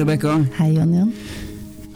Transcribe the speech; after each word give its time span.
Rebekka. 0.00 0.38
Hei, 0.58 0.72
Jon 0.78 0.94
Jon. 0.96 1.12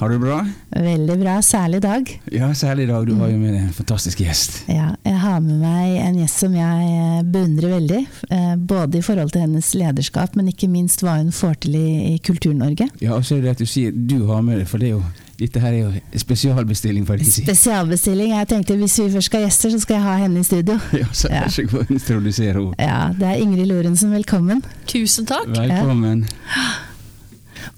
Har 0.00 0.10
du 0.10 0.16
det 0.16 0.24
bra? 0.24 0.40
Veldig 0.74 1.14
bra, 1.20 1.36
særlig 1.46 1.78
i 1.78 1.82
dag. 1.84 2.08
Ja, 2.34 2.48
særlig 2.58 2.82
i 2.82 2.90
dag. 2.90 3.04
Du 3.06 3.14
har 3.20 3.28
jo 3.30 3.36
med 3.38 3.54
en 3.54 3.68
fantastisk 3.72 4.18
gjest. 4.24 4.56
Ja, 4.68 4.88
jeg 5.06 5.18
har 5.22 5.38
med 5.40 5.60
meg 5.62 5.92
en 6.02 6.16
gjest 6.18 6.40
som 6.42 6.56
jeg 6.58 6.88
eh, 6.90 7.20
beundrer 7.22 7.76
veldig. 7.76 8.00
eh, 8.34 8.54
Både 8.58 8.98
i 8.98 9.04
forhold 9.06 9.30
til 9.32 9.44
hennes 9.46 9.68
lederskap, 9.78 10.34
men 10.36 10.50
ikke 10.50 10.66
minst 10.68 11.04
hva 11.06 11.14
hun 11.20 11.30
får 11.32 11.54
til 11.62 11.76
i, 11.78 11.84
i 12.10 12.18
Kultur-Norge. 12.26 12.88
Ja, 13.00 13.14
og 13.14 13.24
så 13.24 13.38
er 13.38 13.44
det 13.46 13.52
at 13.54 13.62
du 13.62 13.70
sier 13.70 13.94
du 13.94 14.24
har 14.32 14.42
med 14.42 14.58
det, 14.60 14.66
for 14.68 14.82
det 14.82 14.90
er 14.90 14.96
jo, 14.98 15.02
dette 15.38 15.62
her 15.62 15.72
er 15.72 15.78
jo 15.86 16.20
spesialbestilling. 16.26 17.06
for 17.06 17.14
å 17.14 17.22
ikke 17.22 17.30
si. 17.38 17.44
Spesialbestilling. 17.46 18.34
Jeg 18.34 18.48
tenkte 18.50 18.76
hvis 18.82 18.98
vi 18.98 19.06
først 19.14 19.30
skal 19.30 19.44
ha 19.44 19.46
gjester, 19.48 19.76
så 19.76 19.84
skal 19.86 20.00
jeg 20.00 20.04
ha 20.10 20.16
henne 20.26 20.42
i 20.42 20.48
studio. 20.50 20.80
Ja, 21.04 21.06
så 21.14 21.30
Ja. 21.30 21.44
Vær 21.46 21.54
så 21.54 21.68
god, 21.70 21.94
introdusere 21.94 22.58
henne. 22.58 22.74
Ja, 22.82 22.98
Det 23.14 23.30
er 23.30 23.46
Ingrid 23.46 23.70
Lorentzen, 23.70 24.10
velkommen. 24.12 24.64
Tusen 24.90 25.30
takk. 25.30 25.54
Velkommen. 25.54 26.26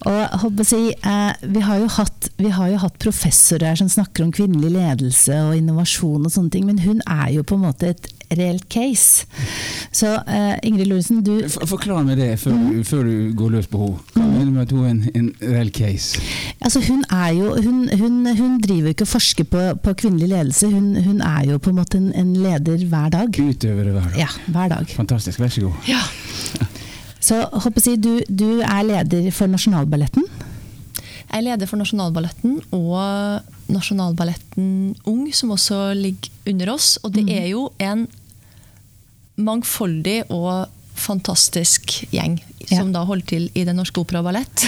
Og 0.06 0.40
håper 0.42 0.64
å 0.64 0.68
si, 0.68 0.82
eh, 0.95 1.32
vi, 1.54 1.62
har 1.66 1.80
jo 1.82 1.88
hatt, 1.98 2.30
vi 2.40 2.50
har 2.54 2.72
jo 2.74 2.82
hatt 2.84 2.98
professorer 3.02 3.70
her 3.72 3.80
som 3.80 3.88
snakker 3.92 4.24
om 4.26 4.32
kvinnelig 4.34 4.72
ledelse 4.76 5.40
og 5.48 5.56
innovasjon 5.59 6.26
og 6.26 6.32
sånne 6.34 6.52
ting, 6.54 6.66
men 6.68 6.82
hun 6.84 7.00
er 7.06 7.32
jo 7.38 7.42
på 7.46 7.59
en 7.59 7.66
måte 7.68 7.92
et 7.95 8.12
reelt 8.36 8.64
case. 8.72 9.22
Så 9.95 10.09
eh, 10.26 10.56
Ingrid 10.66 10.88
Lorentzen, 10.90 11.20
du 11.22 11.45
For, 11.52 11.66
forklar 11.76 12.02
meg 12.09 12.18
det 12.18 12.32
før, 12.42 12.56
du- 12.59 12.82
før 12.84 13.04
du 13.06 13.14
går 13.38 13.52
løs 13.54 13.68
på 13.70 13.78
henne. 13.84 14.02
Hva 14.16 14.24
mener 14.26 14.45
du 14.50 14.54
med 14.56 14.64
at 14.64 14.74
hun 14.74 14.82
er 14.84 14.90
en, 14.90 15.04
en 15.20 15.28
reell 15.54 15.70
case? 15.76 16.18
Altså 16.59 16.82
hun, 16.88 17.04
er 17.14 17.30
jo, 17.38 17.52
hun, 17.62 17.84
hun, 18.00 18.18
hun 18.40 18.59
driver 18.64 18.90
jo 18.90 18.96
ikke 18.96 19.06
og 19.06 19.12
forsker 19.14 19.46
på, 19.52 19.62
på 19.84 19.95
kvinnelig 20.02 20.32
ledelse, 20.32 20.73
hun, 20.74 20.90
hun 21.06 21.23
er 21.23 21.46
jo 21.52 21.60
på 21.62 21.70
en 21.70 21.78
måte 21.78 22.00
en, 22.02 22.10
en 22.18 22.34
leder 22.34 22.82
hver 22.90 23.14
dag. 23.14 23.38
Utøvere 23.46 23.95
hver 23.95 24.10
dag. 24.10 24.18
Ja, 24.24 24.28
hver 24.50 24.74
dag. 24.74 24.90
Fantastisk. 24.98 25.40
Vær 25.45 25.54
så 25.54 25.68
god. 25.68 25.87
Så 27.27 27.41
håper 27.51 27.82
jeg, 27.91 28.01
du, 28.05 28.13
du 28.29 28.60
er 28.63 28.85
leder 28.87 29.30
for 29.35 29.51
Nasjonalballetten. 29.51 30.27
Jeg 31.27 31.41
er 31.41 31.43
leder 31.49 31.66
for 31.66 31.80
Nasjonalballetten 31.80 32.60
og 32.77 33.73
Nasjonalballetten 33.73 34.69
Ung, 35.10 35.24
som 35.35 35.51
også 35.57 35.80
ligger 35.99 36.30
under 36.52 36.71
oss. 36.77 36.93
Og 37.02 37.16
det 37.16 37.24
er 37.35 37.49
jo 37.51 37.65
en 37.82 38.04
mangfoldig 39.37 40.21
og 40.32 40.69
fantastisk 40.97 41.99
gjeng 42.15 42.38
Ja. 42.66 42.80
som 42.80 42.93
da 42.95 43.02
holder 43.04 43.27
til 43.27 43.51
i 43.54 43.65
Den 43.65 43.77
norske 43.77 44.01
opera 44.01 44.19
og 44.23 44.24
ballett. 44.30 44.65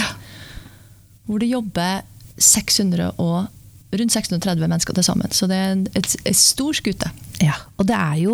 Hvor 1.25 1.39
det 1.41 1.49
jobber 1.49 2.03
600 2.37 3.09
og, 3.17 3.47
rundt 3.91 4.13
630 4.13 4.67
mennesker 4.67 4.93
til 4.93 5.03
sammen. 5.03 5.31
Så 5.31 5.47
det 5.47 5.57
er 5.57 5.81
et, 5.95 6.15
et 6.25 6.35
stor 6.37 6.71
skute. 6.77 7.09
Ja, 7.39 7.53
og 7.79 7.87
det 7.87 7.95
er 7.95 8.17
jo 8.19 8.33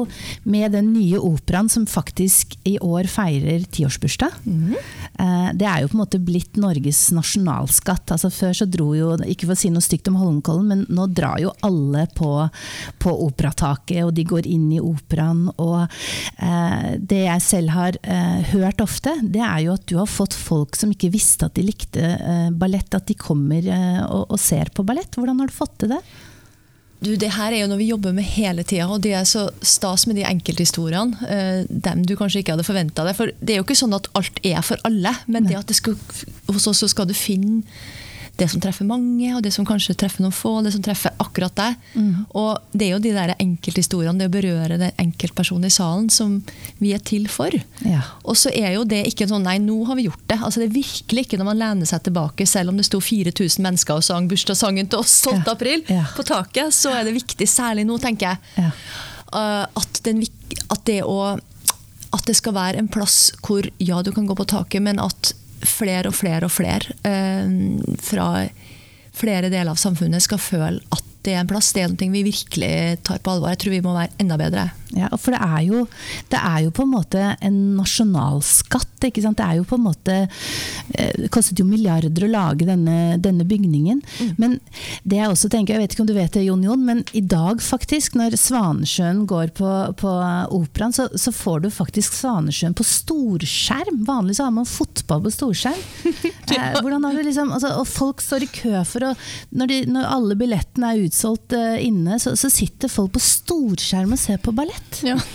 med 0.50 0.72
den 0.73 0.88
nye 0.95 1.20
operaen 1.22 1.67
som 1.70 1.84
faktisk 1.86 2.56
i 2.66 2.75
år 2.81 3.06
feirer 3.12 3.62
tiårsbursdag. 3.70 4.34
Eh, 4.47 5.52
Det 5.53 5.67
er 5.70 5.84
jo 5.84 5.89
på 5.92 5.94
en 5.97 6.02
måte 6.02 6.20
blitt 6.25 6.58
Norges 6.58 7.12
nasjonalskatt. 7.14 8.09
Altså 8.16 8.31
Før 8.34 8.56
så 8.58 8.66
dro 8.66 8.88
jo, 8.97 9.12
ikke 9.22 9.45
for 9.45 9.53
å 9.53 9.59
si 9.62 9.70
noe 9.70 9.86
stygt 9.86 10.09
om 10.09 10.17
Holmenkollen, 10.17 10.66
men 10.72 10.84
nå 10.89 11.06
drar 11.14 11.38
jo 11.44 11.53
alle 11.62 12.08
på, 12.17 12.31
på 12.97 13.14
operataket, 13.28 14.02
og 14.08 14.14
de 14.17 14.25
går 14.25 14.50
inn 14.50 14.72
i 14.73 14.81
operaen. 14.81 15.45
Og 15.62 15.86
eh, 15.86 16.97
det 16.97 17.22
jeg 17.28 17.45
selv 17.45 17.75
har 17.78 18.00
eh, 18.02 18.42
hørt 18.56 18.81
ofte, 18.81 19.14
det 19.22 19.45
er 19.45 19.67
jo 19.67 19.78
at 19.78 19.86
du 19.86 20.00
har 20.02 20.09
fått 20.09 20.34
folk 20.34 20.75
som 20.75 20.90
ikke 20.95 21.14
visste 21.14 21.45
at 21.45 21.53
de 21.59 21.67
likte 21.69 22.02
eh, 22.02 22.50
ballett, 22.58 22.90
at 22.97 23.06
de 23.06 23.14
kommer 23.14 23.62
eh, 23.62 24.02
og, 24.09 24.31
og 24.34 24.42
ser 24.42 24.73
på 24.73 24.84
ballett. 24.88 25.14
Hvordan 25.14 25.45
har 25.45 25.53
du 25.53 25.59
fått 25.62 25.78
til 25.86 25.94
det? 25.94 26.02
Du, 27.03 27.11
det 27.19 27.33
her 27.35 27.51
er 27.51 27.59
jo 27.59 27.67
noe 27.69 27.81
vi 27.81 27.89
jobber 27.89 28.15
med 28.15 28.25
hele 28.35 28.63
tida, 28.63 28.88
og 28.88 29.03
det 29.03 29.11
er 29.17 29.27
så 29.27 29.49
stas 29.65 30.07
med 30.07 30.17
de 30.19 30.23
enkelthistoriene. 30.25 31.27
eh, 31.27 31.65
dem 31.69 32.05
du 32.07 32.15
kanskje 32.15 32.41
ikke 32.41 32.55
hadde 32.55 32.67
forventa 32.67 33.05
deg. 33.05 33.17
For 33.17 33.33
det 33.41 33.53
er 33.53 33.61
jo 33.61 33.67
ikke 33.67 33.77
sånn 33.77 33.97
at 33.97 34.09
alt 34.15 34.39
er 34.43 34.61
for 34.65 34.81
alle, 34.88 35.13
men 35.27 35.49
det 35.49 35.59
at 35.59 35.67
det 35.67 35.77
skal, 35.77 35.99
hos 36.47 36.67
oss 36.71 36.83
så 36.85 36.89
skal 36.91 37.09
du 37.09 37.13
finne 37.17 37.63
det 38.38 38.50
som 38.51 38.59
treffer 38.59 38.84
mange, 38.88 39.29
og 39.35 39.41
det 39.46 39.53
som 39.56 39.66
kanskje 39.68 39.94
treffer 39.96 40.23
noen 40.25 40.34
få, 40.35 40.57
det 40.66 40.73
som 40.75 40.81
treffer 40.84 41.13
akkurat 41.23 41.56
deg. 41.56 41.78
Og 42.35 42.57
det 42.75 42.88
er 42.90 42.91
jo 42.96 43.00
de 43.03 43.13
der 43.16 43.31
enkelthistoriene, 43.40 44.19
det 44.19 44.28
å 44.28 44.34
berøre 44.34 44.78
den 44.81 44.91
enkeltpersonen 45.00 45.69
i 45.69 45.73
salen, 45.73 46.09
som 46.12 46.41
vi 46.81 46.91
er 46.96 47.00
til 47.07 47.29
for. 47.31 47.56
Ja. 47.88 48.01
Og 48.28 48.35
så 48.40 48.51
er 48.51 48.73
jo 48.75 48.84
det 48.84 49.06
ikke 49.07 49.28
sånn 49.31 49.47
nei, 49.47 49.56
nå 49.63 49.78
har 49.88 49.96
vi 50.00 50.07
gjort 50.09 50.25
det. 50.28 50.40
Altså 50.44 50.59
Det 50.63 50.68
er 50.69 50.75
virkelig 50.81 51.25
ikke 51.28 51.40
når 51.40 51.50
man 51.51 51.62
lener 51.63 51.90
seg 51.90 52.03
tilbake, 52.09 52.47
selv 52.50 52.73
om 52.73 52.78
det 52.81 52.88
sto 52.90 53.00
4000 53.00 53.63
mennesker 53.63 54.01
og 54.01 54.03
sang 54.07 54.28
bursdagssangen 54.31 54.91
til 54.91 55.00
oss 55.00 55.16
12. 55.23 55.35
Ja. 55.40 55.52
april 55.56 55.85
Ja. 55.88 56.03
på 56.16 56.28
taket, 56.28 56.73
så 56.75 56.91
er 56.91 57.07
det 57.07 57.16
viktig, 57.16 57.47
særlig 57.47 57.88
nå, 57.88 57.97
tenker 58.03 58.34
jeg, 58.35 58.38
Ja. 58.66 58.72
uh, 59.31 59.66
at, 59.79 60.02
den, 60.03 60.25
at 60.69 60.84
det 60.85 61.02
å 61.03 61.38
at 62.16 62.23
det 62.29 62.35
skal 62.38 62.53
være 62.56 62.79
en 62.79 62.88
plass 62.88 63.34
hvor 63.44 63.66
ja, 63.84 63.97
du 64.02 64.12
kan 64.16 64.28
gå 64.28 64.35
på 64.38 64.46
taket, 64.47 64.81
men 64.81 65.00
at 65.03 65.34
flere 65.70 66.12
og 66.12 66.18
flere 66.18 66.48
og 66.48 66.53
flere 66.53 66.96
eh, 67.08 67.50
fra 68.03 68.30
flere 69.16 69.50
deler 69.50 69.72
av 69.72 69.80
samfunnet 69.80 70.24
skal 70.24 70.42
føle 70.42 70.81
at 70.92 71.04
det 71.25 71.34
er 71.34 71.41
en 71.41 71.50
plass. 71.50 71.72
Det 71.74 71.84
er 71.84 71.91
noe 71.91 72.13
vi 72.13 72.25
virkelig 72.28 72.74
tar 73.06 73.22
på 73.24 73.34
alvor. 73.34 73.52
Jeg 73.53 73.63
tror 73.63 73.75
vi 73.75 73.84
må 73.86 73.96
være 73.96 74.13
enda 74.22 74.38
bedre. 74.40 74.69
Ja, 74.96 75.09
for 75.19 75.34
det 75.34 75.41
er, 75.41 75.62
jo, 75.66 75.81
det 76.31 76.40
er 76.40 76.59
jo 76.63 76.72
på 76.75 76.86
en 76.86 76.91
måte 76.94 77.24
en 77.44 77.58
nasjonalskatt. 77.75 79.08
Ikke 79.09 79.24
sant? 79.24 79.40
Det 79.40 79.46
er 79.46 79.59
jo 79.59 79.66
på 79.68 79.78
en 79.78 79.84
måte 79.85 80.14
eh, 80.24 81.12
Det 81.19 81.30
kostet 81.34 81.59
jo 81.59 81.66
milliarder 81.68 82.25
å 82.25 82.30
lage 82.31 82.68
denne, 82.68 83.18
denne 83.22 83.46
bygningen. 83.47 84.00
Men 84.41 84.58
det 85.03 85.19
jeg 85.19 85.31
også 85.31 85.50
tenker, 85.52 85.75
jeg 85.75 85.84
vet 85.84 85.96
ikke 85.96 86.06
om 86.06 86.09
du 86.09 86.16
vet 86.16 86.38
det, 86.38 86.46
Jon 86.46 86.64
Jon, 86.66 86.85
men 86.85 87.03
i 87.18 87.24
dag 87.25 87.62
faktisk, 87.64 88.16
når 88.19 88.38
Svanesjøen 88.40 89.25
går 89.30 89.52
på, 89.58 89.72
på 90.00 90.14
operaen, 90.56 90.96
så, 90.96 91.09
så 91.19 91.34
får 91.35 91.66
du 91.66 91.69
faktisk 91.74 92.16
Svanesjøen 92.16 92.78
på 92.78 92.85
storskjerm. 92.88 94.03
Vanligvis 94.08 94.44
har 94.46 94.53
man 94.56 94.69
fotball 94.69 95.25
på 95.25 95.35
storskjerm. 95.40 95.84
Eh, 96.56 96.75
hvordan 96.80 97.03
har 97.03 97.16
du 97.18 97.24
liksom, 97.25 97.50
altså, 97.52 97.72
og 97.81 97.88
folk 97.90 98.22
står 98.24 98.46
i 98.46 98.47
kø 98.53 98.80
for 98.88 99.03
å 99.03 99.09
Når, 99.58 99.68
de, 99.72 99.78
når 99.91 100.06
alle 100.08 100.38
billettene 100.40 100.91
er 100.94 101.02
utsolgt 101.03 101.15
eh, 101.56 101.78
inne, 101.88 102.20
så, 102.20 102.36
så 102.40 102.52
sitter 102.52 102.92
folk 102.92 103.16
på 103.16 103.24
storskjerm 103.24 104.14
og 104.16 104.22
ser 104.22 104.42
på 104.44 104.53
ballett. 104.56 105.02
Ja, 105.06 105.18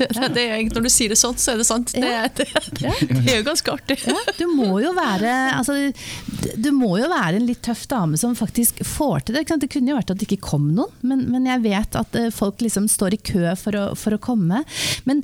det, 0.00 0.28
det 0.34 0.44
når 0.72 0.86
du 0.86 0.90
sier 0.92 1.12
det 1.12 1.18
sånn, 1.20 1.36
så 1.40 1.52
er 1.52 1.60
det 1.60 1.66
sant. 1.68 1.92
Det, 1.92 2.08
er- 2.08 2.32
det, 2.36 2.46
det 3.24 3.34
er 3.34 3.40
jo 3.40 3.46
ganske 3.50 3.74
artig. 3.74 3.98
Ja, 4.06 4.16
du 4.38 4.46
må 4.52 4.80
jo 4.82 4.92
være 4.96 5.32
altså, 5.58 5.76
Du 6.60 6.70
må 6.76 6.94
jo 7.00 7.08
være 7.10 7.40
en 7.40 7.48
litt 7.48 7.62
tøff 7.66 7.86
dame 7.90 8.20
som 8.20 8.36
faktisk 8.38 8.82
får 8.86 9.26
til 9.26 9.38
det. 9.38 9.46
Det 9.60 9.70
kunne 9.72 9.92
jo 9.92 9.98
vært 9.98 10.14
at 10.14 10.20
det 10.20 10.28
ikke 10.28 10.50
kom 10.50 10.70
noen, 10.76 10.94
men, 11.04 11.26
men 11.32 11.48
jeg 11.50 11.64
vet 11.66 12.00
at 12.00 12.16
eh, 12.18 12.30
folk 12.34 12.62
liksom 12.64 12.88
står 12.90 13.16
i 13.16 13.22
kø 13.32 13.54
for 13.60 13.76
å, 13.76 13.84
for 13.98 14.16
å 14.16 14.22
komme. 14.22 14.62
Men 15.08 15.22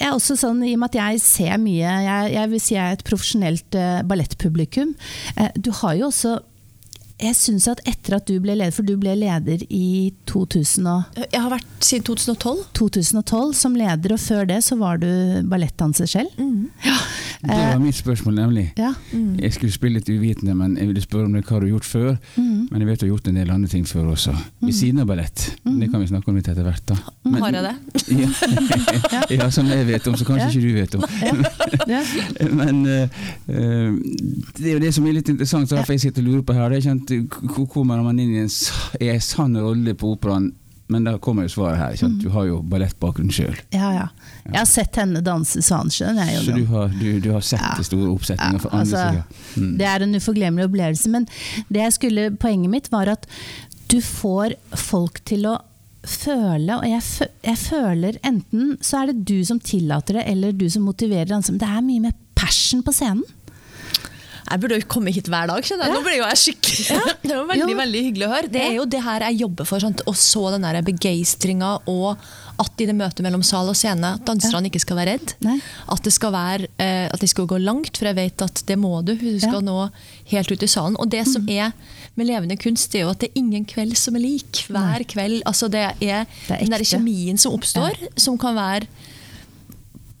jeg 0.00 0.08
er 0.08 0.16
også 0.16 0.38
sånn, 0.40 0.62
i 0.64 0.74
og 0.74 0.82
med 0.82 0.90
at 0.94 1.00
jeg 1.00 1.20
ser 1.22 1.58
mye 1.60 1.90
Jeg, 2.06 2.30
jeg 2.32 2.50
vil 2.52 2.62
si 2.62 2.74
jeg 2.76 2.82
er 2.86 2.96
et 2.96 3.06
profesjonelt 3.06 3.76
uh, 3.76 4.00
ballettpublikum. 4.08 4.94
Uh, 5.36 5.50
du 5.60 5.70
har 5.82 5.98
jo 5.98 6.08
også 6.08 6.38
jeg 7.20 7.36
synes 7.36 7.66
at 7.70 7.80
etter 7.88 8.16
at 8.16 8.26
du 8.28 8.36
ble 8.42 8.54
leder, 8.56 8.72
for 8.74 8.86
du 8.86 8.94
ble 9.00 9.14
leder 9.18 9.62
i 9.68 10.12
2000 10.30 10.86
og, 10.90 11.20
Jeg 11.32 11.40
har 11.42 11.50
vært 11.52 11.66
siden 11.84 12.04
2012. 12.08 12.64
2012 12.78 13.54
som 13.58 13.74
leder, 13.76 14.14
og 14.16 14.20
før 14.20 14.46
det 14.48 14.60
så 14.64 14.76
var 14.80 15.00
du 15.02 15.08
ballettdanser 15.50 16.08
selv. 16.10 16.30
Det 17.40 17.56
var 17.56 17.78
mitt 17.80 17.96
spørsmål, 17.96 18.34
nemlig. 18.36 18.66
Ja. 18.78 18.92
Jeg 19.40 19.52
skulle 19.56 19.72
spille 19.72 20.00
litt 20.00 20.08
uvitende, 20.12 20.54
men 20.54 20.76
jeg 20.76 20.90
ville 20.90 21.00
spørre 21.04 21.28
om 21.28 21.32
det, 21.36 21.44
hva 21.48 21.60
du 21.60 21.66
har 21.68 21.72
gjort 21.74 21.88
før. 21.88 22.10
Men 22.36 22.82
jeg 22.82 22.88
vet 22.90 23.00
du 23.00 23.06
har 23.06 23.12
gjort 23.14 23.30
en 23.30 23.38
del 23.40 23.50
andre 23.54 23.70
ting 23.72 23.86
før 23.88 24.10
også. 24.14 24.34
Ved 24.60 24.74
siden 24.76 25.00
av 25.04 25.08
ballett. 25.08 25.46
Det 25.64 25.88
kan 25.90 26.02
vi 26.02 26.10
snakke 26.10 26.28
om 26.32 26.36
litt 26.40 26.48
etter 26.52 26.66
hvert. 26.66 26.84
da. 26.90 26.98
Men- 27.24 27.42
Har 27.42 27.52
jeg 27.52 27.64
det? 27.64 27.76
Ja. 29.10 29.20
ja, 29.30 29.46
som 29.50 29.66
jeg 29.70 29.86
vet 29.86 30.06
om, 30.06 30.14
så 30.16 30.24
kanskje 30.24 30.46
Ja. 30.46 30.50
ikke 30.50 30.60
du 30.60 30.74
vet 30.74 30.94
om. 30.94 31.02
Ja. 31.88 32.00
Men 32.60 32.82
uh, 32.86 33.08
eh, 33.48 33.92
det 34.58 34.66
er 34.66 34.72
jo 34.74 34.82
det 34.82 34.92
som 34.94 35.06
er 35.06 35.16
litt 35.16 35.28
interessant, 35.32 35.68
så 35.70 35.76
derfor 35.78 35.94
jeg 35.96 36.00
sitter 36.04 36.22
og 36.22 36.28
lurer 36.28 36.42
på 36.46 36.56
her. 36.56 36.68
Det 36.72 36.78
er 36.80 36.86
kjent, 36.88 37.09
Hvor 37.18 37.66
kommer 37.70 38.02
man 38.04 38.18
inn 38.22 38.34
i 38.34 38.40
en, 38.44 38.50
en 39.00 39.20
sann 39.20 39.56
rolle 39.60 39.94
på 39.98 40.14
operaen? 40.16 40.52
Men 40.90 41.04
da 41.06 41.12
kommer 41.22 41.44
jo 41.46 41.52
svaret 41.52 41.78
her. 41.78 41.92
Kjent? 42.00 42.16
Du 42.22 42.30
har 42.34 42.48
jo 42.48 42.56
ballettbakgrunn 42.66 43.28
sjøl. 43.30 43.54
Ja, 43.70 43.92
ja. 43.94 44.06
Jeg 44.48 44.56
har 44.58 44.66
sett 44.66 44.96
henne 44.98 45.20
danse 45.22 45.62
Svansjøen. 45.62 46.18
jeg, 46.18 46.40
Så 46.48 46.56
du 46.56 46.64
har, 46.66 46.88
du, 46.98 47.20
du 47.22 47.28
har 47.30 47.44
sett 47.46 47.62
Ja. 47.62 47.76
de 47.78 47.84
store 47.86 48.08
oppsetningene 48.10 48.58
Ja, 48.58 48.64
fra 48.64 48.80
andre 48.80 49.04
altså? 49.04 49.60
Mm. 49.60 49.76
Det 49.78 49.86
er 49.86 50.02
en 50.08 50.14
uforglemmelig 50.18 50.66
opplevelse. 50.66 51.12
Men 51.14 51.28
det 51.70 51.84
jeg 51.84 51.92
skulle, 51.94 52.24
poenget 52.42 52.70
mitt 52.74 52.90
var 52.90 53.06
at 53.14 53.28
du 53.90 54.00
får 54.02 54.56
folk 54.74 55.22
til 55.30 55.46
å 55.46 55.60
føle, 56.02 56.78
og 56.80 56.84
jeg, 56.88 57.02
fø- 57.04 57.30
jeg 57.44 57.58
føler 57.60 58.18
enten 58.26 58.76
så 58.82 59.02
er 59.02 59.10
det 59.12 59.24
du 59.28 59.44
som 59.46 59.60
tillater 59.60 60.16
det, 60.18 60.26
eller 60.32 60.52
du 60.56 60.66
som 60.72 60.82
motiverer. 60.88 61.30
Men 61.30 61.58
det 61.60 61.68
er 61.70 61.82
mye 61.86 62.00
mer 62.08 62.16
passion 62.34 62.82
på 62.82 62.90
scenen. 62.96 63.22
Jeg 64.50 64.60
burde 64.60 64.76
jo 64.80 64.86
komme 64.90 65.12
hit 65.14 65.28
hver 65.30 65.46
dag. 65.46 65.62
skjønner 65.62 65.86
jeg. 65.86 65.94
Nå 65.94 66.02
ble 66.02 66.16
jo 66.18 66.24
jeg 66.26 66.38
skikkelig 66.42 67.00
Det 67.28 67.34
var 67.36 67.44
veldig 67.52 67.70
Jo. 67.70 67.76
veldig 67.78 68.00
hyggelig 68.08 68.26
å 68.26 68.30
høre. 68.34 68.48
Det 68.50 68.62
er 68.66 68.72
jo 68.80 68.84
det 68.90 69.02
her 69.04 69.24
jeg 69.28 69.40
jobber 69.44 69.68
for. 69.68 69.78
Sant? 69.84 70.02
Og 70.10 70.16
så 70.18 70.42
den 70.56 70.66
der 70.66 70.80
begeistringa 70.86 71.76
og 71.90 72.24
at 72.60 72.82
i 72.82 72.86
det 72.90 72.92
møtet 72.98 73.22
mellom 73.24 73.40
sal 73.46 73.70
og 73.72 73.76
scene 73.78 74.10
at 74.18 74.24
danserne 74.28 74.68
ikke 74.68 74.82
skal 74.82 74.98
være 74.98 75.14
redd. 75.14 75.32
Nei. 75.46 75.54
At 75.94 76.02
det 76.04 76.12
skal 76.12 76.32
være, 76.34 76.66
eh, 76.82 77.06
at 77.08 77.22
de 77.22 77.28
skal 77.30 77.46
gå 77.48 77.56
langt, 77.62 77.96
for 77.96 78.10
jeg 78.10 78.18
vet 78.18 78.42
at 78.44 78.60
det 78.68 78.76
må 78.76 78.90
du. 79.06 79.14
Du 79.14 79.38
skal 79.40 79.62
Ja. 79.62 79.64
nå 79.64 79.76
helt 80.34 80.50
ut 80.52 80.62
i 80.66 80.68
salen. 80.68 80.98
Og 81.00 81.08
det 81.08 81.22
som 81.30 81.46
er 81.48 81.72
med 82.20 82.26
levende 82.28 82.58
kunst, 82.60 82.90
det 82.92 83.00
er 83.00 83.04
jo 83.06 83.14
at 83.14 83.20
det 83.22 83.30
er 83.30 83.40
ingen 83.40 83.64
kveld 83.64 83.96
som 83.96 84.16
er 84.18 84.20
lik. 84.26 84.66
Hver 84.68 85.06
kveld. 85.08 85.40
Altså 85.46 85.70
det 85.72 85.80
er, 86.02 86.26
Det 86.48 86.58
er 86.58 86.58
den 86.66 86.70
der 86.74 86.84
kjemien 86.84 87.38
som 87.38 87.52
oppstår, 87.56 87.96
som 88.18 88.36
kan 88.36 88.54
være 88.54 88.86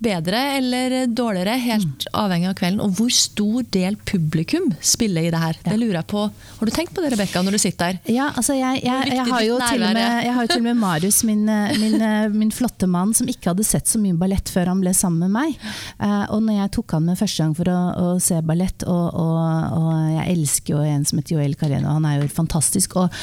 bedre 0.00 0.38
eller 0.56 0.94
dårligere, 1.06 1.54
helt 1.60 2.06
avhengig 2.16 2.48
av 2.48 2.56
kvelden. 2.58 2.80
Og 2.84 2.94
hvor 2.96 3.12
stor 3.12 3.66
del 3.74 3.98
publikum 4.08 4.70
spiller 4.80 5.28
i 5.28 5.32
det 5.32 5.40
her. 5.42 5.58
Det 5.64 5.76
lurer 5.76 5.98
jeg 6.00 6.08
på. 6.12 6.22
Har 6.30 6.70
du 6.70 6.72
tenkt 6.74 6.94
på 6.96 7.04
det, 7.04 7.12
Rebekka, 7.14 7.42
når 7.44 7.56
du 7.56 7.60
sitter 7.60 7.90
der? 7.90 8.14
Ja, 8.14 8.30
altså 8.32 8.56
jeg, 8.56 8.80
jeg, 8.86 9.10
jeg, 9.12 9.26
har 9.28 9.44
jo 9.44 9.58
til 9.60 9.84
og 9.84 9.98
med, 9.98 10.16
jeg 10.24 10.36
har 10.36 10.46
jo 10.46 10.52
til 10.54 10.62
og 10.62 10.68
med 10.68 10.80
Marius, 10.80 11.20
min, 11.28 11.44
min, 11.82 11.98
min, 12.36 12.54
flotte 12.54 12.88
mann, 12.90 13.12
som 13.16 13.28
ikke 13.30 13.52
hadde 13.52 13.66
sett 13.66 13.90
så 13.90 14.00
mye 14.00 14.16
ballett 14.18 14.50
før 14.52 14.72
han 14.72 14.80
ble 14.82 14.94
sammen 14.96 15.28
med 15.28 15.36
meg. 15.36 15.68
Uh, 16.00 16.24
og 16.32 16.40
når 16.48 16.62
jeg 16.62 16.74
tok 16.78 16.96
han 16.96 17.06
med 17.10 17.20
første 17.20 17.44
gang 17.44 17.54
for 17.60 17.72
å, 17.72 17.78
å 18.00 18.16
se 18.22 18.40
ballett, 18.46 18.88
og, 18.88 19.20
og, 19.20 19.38
og, 19.76 19.92
jeg 20.16 20.26
elsker 20.38 20.76
jo 20.76 20.82
en 20.86 21.06
som 21.08 21.20
heter 21.20 21.36
Joel 21.36 21.56
Careno, 21.60 21.92
han 21.98 22.08
er 22.08 22.22
jo 22.22 22.32
fantastisk. 22.32 22.96
Og, 23.02 23.22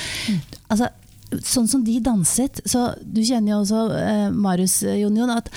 altså, 0.70 0.94
sånn 1.44 1.68
som 1.68 1.84
de 1.84 1.98
danset, 2.06 2.62
så 2.70 2.92
du 3.02 3.24
kjenner 3.26 3.56
jo 3.56 3.62
også 3.66 3.86
uh, 3.92 4.26
Marius 4.34 4.80
Jon 4.86 5.18
Jon, 5.18 5.34
at 5.34 5.52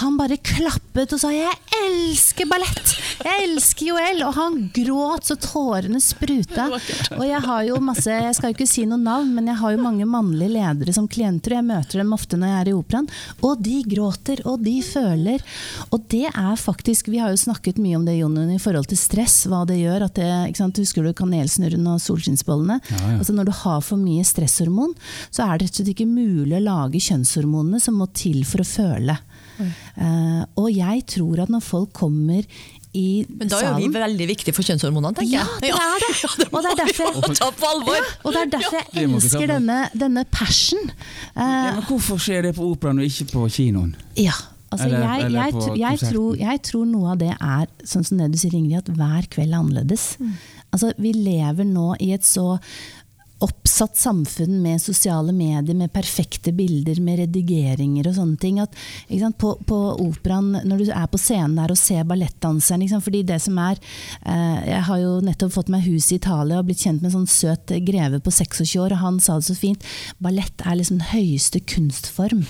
han 0.00 0.16
bare 0.18 0.36
klappet 0.36 1.12
og 1.14 1.20
sa 1.20 1.30
'jeg 1.32 1.54
elsker 1.78 2.46
ballett'! 2.46 2.94
Jeg 3.24 3.48
elsker 3.48 3.86
Joel! 3.88 4.22
Og 4.26 4.34
han 4.34 4.70
gråt 4.74 5.26
så 5.26 5.36
tårene 5.40 6.00
spruta. 6.02 6.68
Og 7.16 7.24
jeg 7.26 7.40
har 7.40 7.62
jo 7.66 7.80
masse, 7.82 8.06
jeg 8.06 8.34
skal 8.36 8.52
jo 8.52 8.56
ikke 8.56 8.68
si 8.68 8.84
noe 8.86 9.00
navn, 9.00 9.32
men 9.34 9.46
jeg 9.50 9.56
har 9.56 9.72
jo 9.74 9.82
mange 9.82 10.06
mannlige 10.06 10.54
ledere 10.54 10.94
som 10.94 11.08
klienter, 11.08 11.52
og 11.52 11.58
jeg 11.58 11.68
møter 11.70 12.02
dem 12.02 12.12
ofte 12.12 12.36
når 12.38 12.52
jeg 12.52 12.60
er 12.60 12.68
i 12.68 12.76
operaen. 12.78 13.08
Og 13.42 13.62
de 13.62 13.82
gråter, 13.82 14.42
og 14.46 14.62
de 14.62 14.76
føler. 14.82 15.42
Og 15.90 16.04
det 16.08 16.26
er 16.28 16.56
faktisk 16.56 17.08
Vi 17.08 17.18
har 17.18 17.30
jo 17.30 17.40
snakket 17.40 17.78
mye 17.78 17.96
om 17.96 18.04
det, 18.04 18.18
Jon, 18.18 18.36
i 18.50 18.58
forhold 18.60 18.86
til 18.90 18.98
stress, 19.00 19.46
hva 19.48 19.64
det 19.66 19.80
gjør. 19.80 20.04
At 20.04 20.14
det, 20.14 20.28
ikke 20.50 20.62
sant, 20.62 20.78
Husker 20.78 21.02
du 21.02 21.12
kanelsnurren 21.16 21.86
og 21.90 22.00
solskinnsbollene? 22.00 22.78
Ja, 22.90 22.98
ja. 23.00 23.18
Altså 23.18 23.34
Når 23.34 23.48
du 23.48 23.52
har 23.64 23.80
for 23.82 23.98
mye 23.98 24.24
stresshormon, 24.26 24.94
så 25.30 25.46
er 25.46 25.58
det 25.58 25.68
rett 25.68 25.74
og 25.74 25.80
slett 25.82 25.94
ikke 25.94 26.08
mulig 26.10 26.54
å 26.58 26.64
lage 26.64 27.02
kjønnshormonene 27.02 27.80
som 27.82 27.98
må 27.98 28.06
til 28.14 28.44
for 28.46 28.62
å 28.62 28.68
føle. 28.68 29.18
Uh, 29.58 30.42
og 30.60 30.68
jeg 30.72 31.06
tror 31.14 31.44
at 31.44 31.52
når 31.52 31.64
folk 31.64 31.94
kommer 31.96 32.42
i 32.96 33.26
Men 33.28 33.50
da 33.50 33.58
er 33.60 33.74
jo 33.74 33.84
vi 33.84 33.88
veldig 33.92 34.26
viktige 34.30 34.54
for 34.56 34.64
kjønnshormonene, 34.66 35.12
tenker 35.18 35.34
jeg. 35.34 35.44
Ja, 35.44 35.58
det 35.60 35.72
er 35.76 36.04
det. 36.04 36.48
Og 36.54 36.62
det 36.64 36.70
er 36.70 36.78
derfor 36.80 37.10
ja, 37.12 37.98
og 38.24 38.32
det 38.32 38.40
er 38.40 38.52
derfor 38.54 38.78
jeg 38.78 39.04
elsker 39.04 39.50
denne, 39.50 39.80
denne 39.92 40.24
passion. 40.32 40.88
Uh, 41.36 41.42
ja, 41.42 41.74
men 41.76 41.84
hvorfor 41.90 42.20
skjer 42.22 42.48
det 42.48 42.54
på 42.56 42.70
operaen 42.72 43.02
og 43.02 43.10
ikke 43.10 43.28
på 43.34 43.48
kinoen? 43.58 43.92
Ja, 44.16 44.36
Altså, 44.68 44.84
eller, 44.84 44.98
jeg, 45.00 45.24
eller 45.24 45.44
jeg, 45.44 45.54
jeg, 45.80 45.98
tror, 46.12 46.34
jeg, 46.36 46.60
tror, 46.62 46.84
noe 46.84 47.12
av 47.14 47.20
det 47.22 47.30
er 47.32 47.68
sånn 47.88 48.04
som 48.04 48.18
det 48.20 48.26
du 48.34 48.36
sier, 48.36 48.52
Ingrid, 48.52 48.82
at 48.82 48.90
hver 48.98 49.28
kveld 49.32 49.54
er 49.54 49.62
annerledes. 49.62 50.10
Mm. 50.20 50.34
Altså, 50.76 50.90
vi 51.00 51.12
lever 51.16 51.64
nå 51.64 51.94
i 52.04 52.10
et 52.12 52.26
så 52.28 52.58
oppsatt 53.44 53.96
samfunn 53.96 54.56
med 54.62 54.82
sosiale 54.82 55.32
medier, 55.32 55.76
med 55.78 55.92
perfekte 55.94 56.52
bilder, 56.56 56.98
med 57.04 57.20
redigeringer 57.22 58.08
og 58.10 58.16
sånne 58.16 58.38
ting. 58.42 58.58
At, 58.62 58.74
på, 59.38 59.52
på 59.68 59.78
operaen, 60.02 60.56
når 60.66 60.82
du 60.82 60.90
er 60.90 61.06
på 61.10 61.20
scenen 61.20 61.58
der 61.60 61.74
og 61.74 61.78
ser 61.78 62.06
ballettdanseren 62.08 62.86
fordi 63.02 63.22
det 63.26 63.38
som 63.42 63.58
er 63.60 63.78
eh, 64.26 64.58
Jeg 64.70 64.82
har 64.88 64.98
jo 65.02 65.12
nettopp 65.24 65.52
fått 65.54 65.70
meg 65.72 65.86
hus 65.86 66.10
i 66.10 66.18
Italia 66.18 66.58
og 66.58 66.68
blitt 66.68 66.82
kjent 66.82 67.02
med 67.02 67.10
en 67.10 67.20
sånn 67.20 67.30
søt 67.30 67.74
greve 67.86 68.20
på 68.24 68.32
26 68.34 68.74
år, 68.82 68.96
og 68.96 69.02
han 69.04 69.20
sa 69.22 69.38
det 69.38 69.48
så 69.50 69.58
fint. 69.58 69.86
Ballett 70.22 70.64
er 70.64 70.78
liksom 70.78 70.98
den 70.98 71.12
høyeste 71.12 71.62
kunstform. 71.62 72.46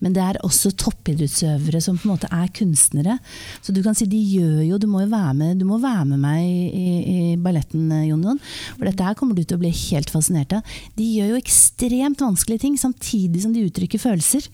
Men 0.00 0.14
det 0.16 0.22
er 0.24 0.38
også 0.46 0.72
toppidrettsøvere 0.80 1.80
som 1.84 1.98
på 2.00 2.08
en 2.08 2.14
måte 2.14 2.30
er 2.32 2.48
kunstnere. 2.56 3.18
Så 3.60 3.74
du 3.76 3.82
kan 3.84 3.96
si 3.96 4.08
de 4.08 4.18
gjør 4.18 4.62
jo 4.64 4.78
Du 4.80 4.86
må 4.90 5.02
jo 5.04 5.10
være 5.12 5.34
med, 5.36 5.58
du 5.60 5.66
må 5.68 5.76
være 5.80 6.06
med 6.08 6.22
meg 6.22 6.44
i, 6.46 6.86
i 7.00 7.18
balletten, 7.40 7.90
Jon 8.08 8.24
Jon. 8.24 8.40
For 8.78 8.88
dette 8.88 9.04
her 9.04 9.18
kommer 9.18 9.36
du 9.36 9.42
til 9.44 9.58
å 9.58 9.62
bli 9.62 9.72
helt 9.90 10.12
fascinert 10.12 10.54
av. 10.56 10.76
De 10.96 11.04
gjør 11.04 11.34
jo 11.34 11.40
ekstremt 11.40 12.24
vanskelige 12.24 12.64
ting 12.64 12.78
samtidig 12.80 13.44
som 13.44 13.52
de 13.54 13.66
uttrykker 13.68 14.00
følelser. 14.00 14.46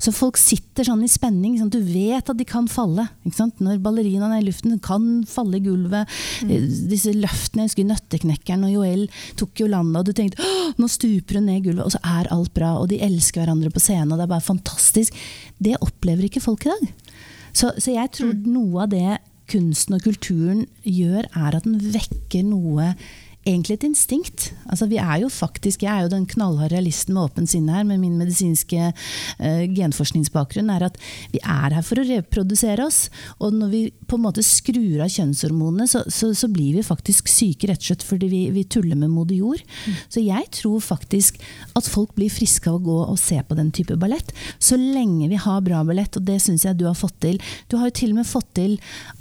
Så 0.00 0.14
folk 0.16 0.40
sitter 0.40 0.88
sånn 0.88 1.04
i 1.04 1.10
spenning. 1.12 1.58
Sånn, 1.60 1.72
du 1.72 1.82
vet 1.84 2.32
at 2.32 2.40
de 2.40 2.48
kan 2.48 2.68
falle. 2.70 3.04
Når 3.26 3.82
ballerinaen 3.84 4.32
er 4.32 4.42
i 4.44 4.48
luften, 4.48 4.78
kan 4.80 5.26
falle 5.28 5.60
i 5.60 5.64
gulvet. 5.64 6.08
Mm. 6.46 6.54
Eh, 6.56 6.66
disse 6.92 7.12
løftene, 7.12 7.66
jeg 7.66 7.74
husker 7.74 7.90
Nøtteknekkeren 7.90 8.64
og 8.66 8.74
Joel 8.74 9.06
tok 9.38 9.60
jo 9.60 9.68
landet, 9.70 10.00
og 10.00 10.08
du 10.08 10.16
tenkte 10.16 10.54
nå 10.80 10.88
stuper 10.90 11.40
hun 11.40 11.48
ned 11.50 11.60
i 11.60 11.66
gulvet, 11.68 11.84
og 11.84 11.94
så 11.94 12.00
er 12.16 12.32
alt 12.32 12.54
bra. 12.56 12.74
Og 12.80 12.88
de 12.90 13.02
elsker 13.04 13.42
hverandre 13.44 13.72
på 13.74 13.82
scenen, 13.82 14.14
og 14.14 14.20
det 14.20 14.26
er 14.26 14.34
bare 14.34 14.48
fantastisk 14.48 14.85
fantastisk. 14.86 15.14
Det 15.58 15.76
opplever 15.80 16.24
ikke 16.24 16.40
folk 16.40 16.66
i 16.66 16.70
dag. 16.70 16.92
Så, 17.52 17.72
så 17.78 17.90
jeg 17.92 18.12
tror 18.12 18.32
mm. 18.32 18.46
noe 18.52 18.84
av 18.84 18.92
det 18.92 19.18
kunsten 19.50 19.94
og 19.94 20.02
kulturen 20.02 20.66
gjør, 20.82 21.26
er 21.34 21.56
at 21.56 21.64
den 21.64 21.78
vekker 21.94 22.44
noe 22.46 22.94
egentlig 23.46 23.76
et 23.76 23.86
instinkt. 23.86 24.48
Altså, 24.66 24.88
vi 24.90 24.98
er 24.98 25.20
jo 25.22 25.28
faktisk, 25.30 25.82
Jeg 25.82 25.92
er 25.92 26.02
jo 26.06 26.12
den 26.12 26.26
knallharde 26.26 26.74
realisten 26.74 27.14
med 27.14 27.30
åpent 27.30 27.50
sinn 27.50 27.68
her, 27.70 27.84
med 27.86 28.00
min 28.02 28.18
medisinske 28.18 28.90
uh, 28.90 29.64
genforskningsbakgrunn, 29.76 30.70
er 30.70 30.88
at 30.88 30.98
vi 31.32 31.40
er 31.42 31.76
her 31.76 31.84
for 31.86 32.00
å 32.00 32.06
reprodusere 32.06 32.84
oss. 32.84 33.06
Og 33.38 33.54
når 33.54 33.70
vi 33.70 33.82
på 34.06 34.18
en 34.18 34.24
måte 34.26 34.44
skrur 34.46 35.04
av 35.04 35.12
kjønnshormonene, 35.12 35.86
så, 35.90 36.02
så, 36.10 36.32
så 36.34 36.50
blir 36.52 36.76
vi 36.78 36.86
faktisk 36.86 37.30
syke 37.30 37.70
rett 37.70 37.82
og 37.82 37.90
slett 37.90 38.06
fordi 38.06 38.30
vi, 38.32 38.42
vi 38.54 38.66
tuller 38.66 38.98
med 38.98 39.12
moder 39.14 39.38
jord. 39.38 39.62
Mm. 39.86 40.00
Så 40.12 40.24
jeg 40.24 40.50
tror 40.60 40.82
faktisk 40.82 41.38
at 41.78 41.90
folk 41.90 42.14
blir 42.18 42.32
friske 42.32 42.70
av 42.70 42.80
å 42.80 42.84
gå 42.86 42.98
og 43.06 43.20
se 43.20 43.38
på 43.46 43.58
den 43.58 43.70
type 43.74 43.96
ballett. 44.00 44.34
Så 44.58 44.78
lenge 44.80 45.30
vi 45.30 45.38
har 45.40 45.62
bra 45.64 45.84
ballett, 45.86 46.18
og 46.18 46.26
det 46.26 46.40
syns 46.42 46.66
jeg 46.66 46.80
du 46.80 46.86
har 46.88 46.98
fått 46.98 47.18
til. 47.22 47.38
Du 47.70 47.78
har 47.78 47.90
jo 47.90 47.98
til 48.02 48.14
og 48.14 48.20
med 48.20 48.28
fått 48.28 48.50
til 48.58 48.76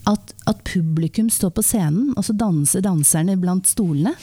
at, 0.10 0.34
at 0.50 0.66
publikum 0.66 1.30
står 1.34 1.54
på 1.56 1.66
scenen, 1.66 2.14
og 2.16 2.26
så 2.26 2.36
danser 2.38 2.86
danserne 2.86 3.38
blant 3.42 3.70
stolene. 3.70 4.15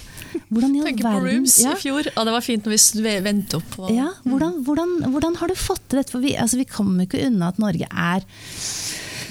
Hvordan 0.49 0.75
i 0.75 0.81
all 0.81 0.89
Tenker 0.89 1.09
på 1.09 1.21
Rooms 1.27 1.59
ja. 1.61 1.75
i 1.75 1.81
fjor. 1.81 2.09
Ja, 2.09 2.25
det 2.25 2.33
var 2.33 2.45
fint 2.45 2.69
når 2.69 2.77
vi 3.05 3.15
vendte 3.25 3.61
opp. 3.61 3.79
Og, 3.83 3.93
ja, 3.93 4.09
hvordan, 4.25 4.63
hvordan, 4.67 4.97
hvordan, 5.13 5.37
har 5.43 5.53
du 5.53 5.59
fått 5.59 5.85
til 5.89 6.01
dette? 6.01 6.15
For 6.15 6.25
vi, 6.25 6.37
altså, 6.41 6.61
vi 6.61 6.69
kommer 6.69 7.09
ikke 7.09 7.21
unna 7.27 7.53
at 7.53 7.61
Norge 7.63 7.89
er 7.91 8.25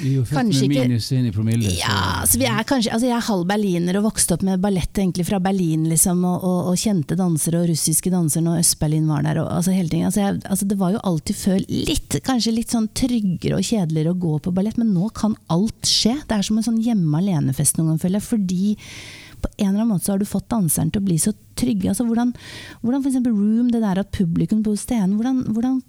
vi 0.01 0.15
er 0.15 0.17
jo 0.17 0.23
født 0.25 0.47
med 0.49 0.71
minus 0.73 1.11
inn 1.13 1.27
i 1.29 1.31
promille. 1.33 1.71
Ja, 1.77 2.23
så 2.25 2.39
vi 2.41 2.47
er 2.49 2.65
kanskje, 2.67 2.89
altså 2.95 3.05
jeg 3.05 3.13
er 3.13 3.25
halv 3.27 3.45
berliner 3.49 3.99
og 3.99 4.07
vokste 4.07 4.33
opp 4.33 4.45
med 4.47 4.61
ballett 4.63 4.97
egentlig 4.97 5.27
fra 5.27 5.37
Berlin. 5.43 5.85
Liksom, 5.91 6.23
og, 6.25 6.45
og, 6.47 6.71
og, 6.71 6.79
kjente 6.81 7.17
dansere 7.19 7.61
og 7.61 7.69
russiske 7.69 8.13
dansere 8.13 8.45
når 8.47 8.63
Øst-Berlin 8.63 9.09
var 9.11 9.25
der. 9.27 9.43
Og, 9.43 9.49
altså 9.59 9.75
hele 9.75 10.03
altså 10.07 10.23
jeg, 10.23 10.41
altså 10.49 10.69
det 10.71 10.79
var 10.81 10.95
jo 10.95 11.03
alltid 11.11 11.37
før 11.37 11.59
litt, 11.69 12.19
kanskje 12.25 12.55
litt 12.55 12.73
sånn 12.73 12.89
tryggere 12.97 13.59
og 13.59 13.67
kjedeligere 13.67 14.15
å 14.15 14.21
gå 14.25 14.37
på 14.47 14.55
ballett, 14.55 14.79
men 14.81 14.93
nå 14.95 15.11
kan 15.17 15.37
alt 15.53 15.89
skje. 15.89 16.15
Det 16.25 16.37
er 16.37 16.47
som 16.49 16.57
en 16.57 16.69
sånn 16.71 16.81
hjemme 16.81 17.21
alene-fest 17.21 17.77
noen 17.77 17.93
ganger, 17.93 18.05
føler 18.07 18.21
jeg. 18.21 18.29
Fordi 18.31 19.20
på 19.41 19.49
en 19.57 19.69
eller 19.69 19.83
annen 19.83 19.93
måte 19.93 20.07
så 20.07 20.15
har 20.15 20.21
du 20.21 20.29
fått 20.29 20.49
danseren 20.51 20.91
til 20.93 21.01
å 21.01 21.07
bli 21.07 21.17
så 21.21 21.33
trygge. 21.59 21.89
Altså 21.91 22.05
hvordan, 22.07 22.33
hvordan 22.83 23.03
f.eks. 23.03 23.19
Room, 23.27 23.71
det 23.73 23.83
der 23.83 24.03
at 24.03 24.13
publikum 24.15 24.63
på 24.65 24.75
scenen, 24.79 25.17
hvordan, 25.17 25.43
hvordan 25.55 25.81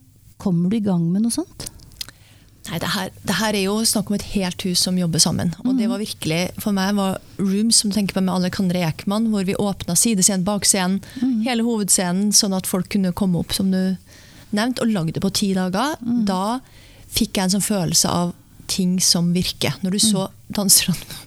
kommer 0.42 0.72
du 0.72 0.78
i 0.78 0.84
gang 0.84 1.04
med 1.12 1.24
noe 1.24 1.34
sånt? 1.34 1.68
Nei, 2.68 2.78
det 2.78 2.92
her, 2.94 3.08
det 3.26 3.36
her, 3.40 3.56
er 3.58 3.64
jo 3.64 3.80
snakk 3.86 4.10
om 4.10 4.16
et 4.16 4.28
helt 4.36 4.62
hus 4.68 4.84
som 4.86 4.98
jobber 4.98 5.22
sammen. 5.22 5.50
Og 5.64 5.72
det 5.74 5.88
mm. 5.88 5.90
var 5.90 6.02
virkelig, 6.02 6.42
For 6.62 6.74
meg 6.76 6.94
var 6.94 7.16
Room, 7.40 7.72
som 7.74 7.90
tenker 7.90 8.14
på 8.14 8.22
med 8.22 8.34
Alexandre 8.36 8.84
Ekman, 8.86 9.32
hvor 9.32 9.46
vi 9.48 9.58
åpna 9.58 9.96
sidescenen, 9.98 10.46
bakscenen, 10.46 11.00
mm. 11.18 11.40
hele 11.48 11.66
hovedscenen, 11.66 12.30
sånn 12.36 12.54
at 12.54 12.70
folk 12.70 12.92
kunne 12.94 13.14
komme 13.18 13.42
opp, 13.42 13.54
som 13.56 13.72
du 13.74 13.96
nevnte, 14.54 14.84
og 14.84 14.94
lagde 14.94 15.16
det 15.16 15.24
på 15.24 15.32
ti 15.34 15.50
dager. 15.58 15.98
Mm. 16.06 16.22
Da 16.28 16.60
fikk 17.12 17.34
jeg 17.34 17.48
en 17.48 17.56
sånn 17.56 17.66
følelse 17.66 18.14
av 18.14 18.32
ting 18.70 18.94
som 19.02 19.32
virker. 19.34 19.74
Når 19.82 19.96
du 19.96 19.98
mm. 19.98 20.06
så 20.06 20.28
danserne 20.54 21.20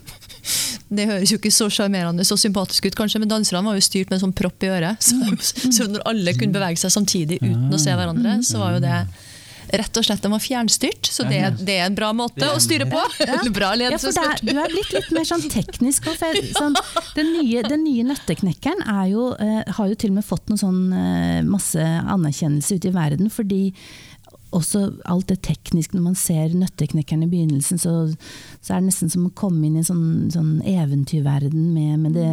det 0.90 1.08
høres 1.10 1.32
jo 1.34 1.40
ikke 1.40 1.54
så 1.54 1.70
sjarmerende 1.74 2.26
og 2.26 2.40
sympatisk 2.40 2.86
ut, 2.86 2.98
kanskje, 2.98 3.22
men 3.24 3.32
danserne 3.32 3.66
var 3.66 3.78
jo 3.78 3.86
styrt 3.86 4.12
med 4.12 4.20
en 4.20 4.28
sånn 4.28 4.36
propp 4.38 4.66
i 4.66 4.70
øret. 4.70 5.02
Så, 5.02 5.18
mm. 5.18 5.72
så, 5.74 5.88
når 5.90 6.04
alle 6.12 6.36
kunne 6.38 6.56
bevege 6.56 6.82
seg 6.82 6.94
samtidig 6.94 7.40
uten 7.42 7.74
å 7.74 7.82
se 7.82 7.96
hverandre, 7.96 8.38
så 8.46 8.62
var 8.62 8.78
jo 8.78 8.84
det 8.86 9.00
rett 9.74 9.98
og 9.98 10.06
slett 10.06 10.22
de 10.22 10.30
var 10.30 10.42
fjernstyrt. 10.44 11.10
Så 11.10 11.26
det, 11.28 11.40
det 11.66 11.80
er 11.80 11.88
en 11.90 11.98
bra 11.98 12.12
måte 12.16 12.48
å 12.52 12.62
styre 12.62 12.88
på. 12.90 13.02
Ja. 13.26 13.40
bra 13.54 13.72
ledelse. 13.78 14.12
Ja, 14.14 14.36
du 14.38 14.52
er 14.54 14.70
blitt 14.70 14.92
litt 14.94 15.08
mer 15.16 15.26
sånn 15.28 15.44
teknisk. 15.50 16.06
Sånn, 16.56 16.76
den, 17.16 17.32
nye, 17.40 17.64
den, 17.66 17.86
nye, 17.88 18.04
nøtteknekkeren 18.06 18.84
jo, 19.10 19.32
uh, 19.40 19.62
har 19.78 19.90
jo 19.90 19.98
til 19.98 20.14
og 20.14 20.20
med 20.20 20.28
fått 20.28 20.52
noe 20.52 20.62
sånn 20.62 20.94
uh, 20.94 21.40
masse 21.48 21.82
anerkjennelse 21.82 22.78
ute 22.78 22.92
i 22.92 22.96
verden. 22.96 23.32
fordi 23.34 23.62
også 24.56 24.82
alt 25.12 25.28
det 25.32 25.42
tekniske, 25.46 25.96
når 25.98 26.06
man 26.06 26.18
ser 26.20 26.54
nøtteknekkeren 26.58 27.26
i 27.26 27.30
begynnelsen, 27.32 27.82
så, 27.82 27.96
så, 28.60 28.74
er 28.74 28.80
det 28.82 28.90
nesten 28.90 29.12
som 29.12 29.28
å 29.28 29.34
komme 29.38 29.68
inn 29.68 29.78
i 29.78 29.84
en 29.84 29.90
sånn, 29.90 30.06
sånn 30.34 30.54
eventyrverden 30.66 31.74
med, 31.76 32.00
med, 32.06 32.16
det. 32.18 32.30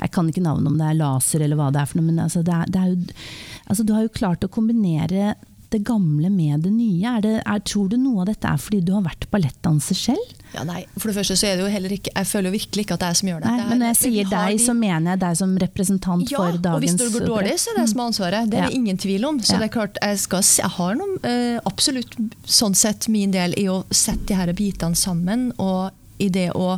Jeg 0.00 0.14
kan 0.14 0.28
ikke 0.30 0.44
navnet 0.44 0.72
om 0.72 0.80
det 0.80 0.88
er 0.88 0.98
laser 1.00 1.44
eller 1.44 1.60
hva 1.60 1.70
det 1.74 1.82
er 1.82 1.90
for 1.90 2.00
noe, 2.00 2.08
men 2.10 2.24
altså, 2.26 2.44
det 2.46 2.56
er, 2.56 2.72
det 2.72 2.82
er 2.82 2.92
jo, 2.92 3.22
altså, 3.66 3.86
du 3.86 3.94
har 3.96 4.06
jo 4.06 4.18
klart 4.20 4.46
å 4.46 4.52
kombinere 4.52 5.34
det 5.70 5.80
gamle 5.86 6.30
med 6.32 6.64
det 6.66 6.72
nye? 6.74 7.16
Er 7.16 7.24
det, 7.24 7.32
er, 7.40 7.62
tror 7.66 7.88
du 7.90 7.96
noe 8.00 8.24
av 8.24 8.30
dette 8.30 8.48
er 8.50 8.60
fordi 8.60 8.80
du 8.84 8.92
har 8.96 9.04
vært 9.04 9.26
ballettdanser 9.32 9.98
selv? 9.98 10.36
Ja, 10.50 10.64
nei, 10.66 10.80
for 10.96 11.10
det 11.10 11.14
første 11.20 11.36
så 11.38 11.46
er 11.46 11.58
det 11.58 11.62
jo 11.62 11.70
heller 11.70 11.92
ikke 11.94 12.10
Jeg 12.10 12.26
føler 12.26 12.50
jo 12.50 12.56
virkelig 12.56 12.82
ikke 12.82 12.96
at 12.96 13.02
det 13.02 13.06
er 13.06 13.12
jeg 13.14 13.18
som 13.20 13.28
gjør 13.30 13.42
det. 13.44 13.50
Nei, 13.50 13.66
men 13.68 13.82
når 13.82 13.90
jeg 13.92 13.98
sier 14.00 14.30
deg, 14.32 14.54
de... 14.56 14.64
så 14.64 14.74
mener 14.74 15.12
jeg 15.12 15.22
deg 15.22 15.36
som 15.40 15.52
representant 15.64 16.24
ja, 16.32 16.40
for 16.40 16.56
dagens 16.56 16.64
Ja, 16.66 16.72
og 16.74 16.86
hvis 16.86 16.96
det 16.98 17.10
går 17.14 17.26
dårlig, 17.28 17.52
så 17.62 17.70
er 17.70 17.78
det 17.78 17.84
jeg 17.84 17.92
som 17.92 18.02
har 18.02 18.10
ansvaret. 18.12 18.50
Det 18.50 18.58
er 18.58 18.66
det 18.66 18.80
ingen 18.80 19.02
tvil 19.04 19.28
om. 19.30 19.38
Så 19.42 19.54
ja. 19.54 19.60
det 19.62 19.68
er 19.68 19.74
klart, 19.76 20.00
jeg, 20.02 20.22
skal, 20.24 20.48
jeg 20.62 20.74
har 20.78 20.98
noen, 20.98 21.14
uh, 21.26 21.60
absolutt 21.70 22.18
sånn 22.58 22.74
sett 22.78 23.06
min 23.12 23.36
del 23.36 23.54
i 23.60 23.68
å 23.70 23.82
sette 23.94 24.32
de 24.32 24.40
her 24.40 24.50
bitene 24.58 24.98
sammen, 24.98 25.50
og 25.62 25.94
i 26.20 26.28
det 26.34 26.50
å, 26.58 26.74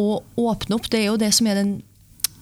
å 0.00 0.08
åpne 0.48 0.80
opp. 0.80 0.88
Det 0.90 1.02
er 1.02 1.10
jo 1.10 1.20
det 1.20 1.30
som 1.36 1.50
er 1.50 1.60
den 1.60 1.76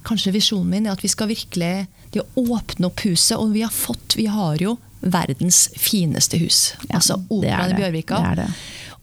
kanskje 0.06 0.34
visjonen 0.36 0.70
min, 0.70 0.86
er 0.86 0.94
at 0.94 1.02
vi 1.02 1.10
skal 1.10 1.30
virkelig 1.30 1.88
det 2.14 2.22
å 2.22 2.46
åpne 2.54 2.90
opp 2.90 3.02
huset. 3.06 3.36
Og 3.40 3.52
vi 3.56 3.64
har 3.66 3.74
fått, 3.74 4.14
vi 4.18 4.28
har 4.30 4.62
jo 4.62 4.76
verdens 5.00 5.66
fineste 5.78 6.38
hus. 6.40 6.74
Ja, 6.88 6.98
altså 7.00 7.20
Operaen 7.28 7.74
i 7.74 7.78
Bjørvika. 7.80 8.20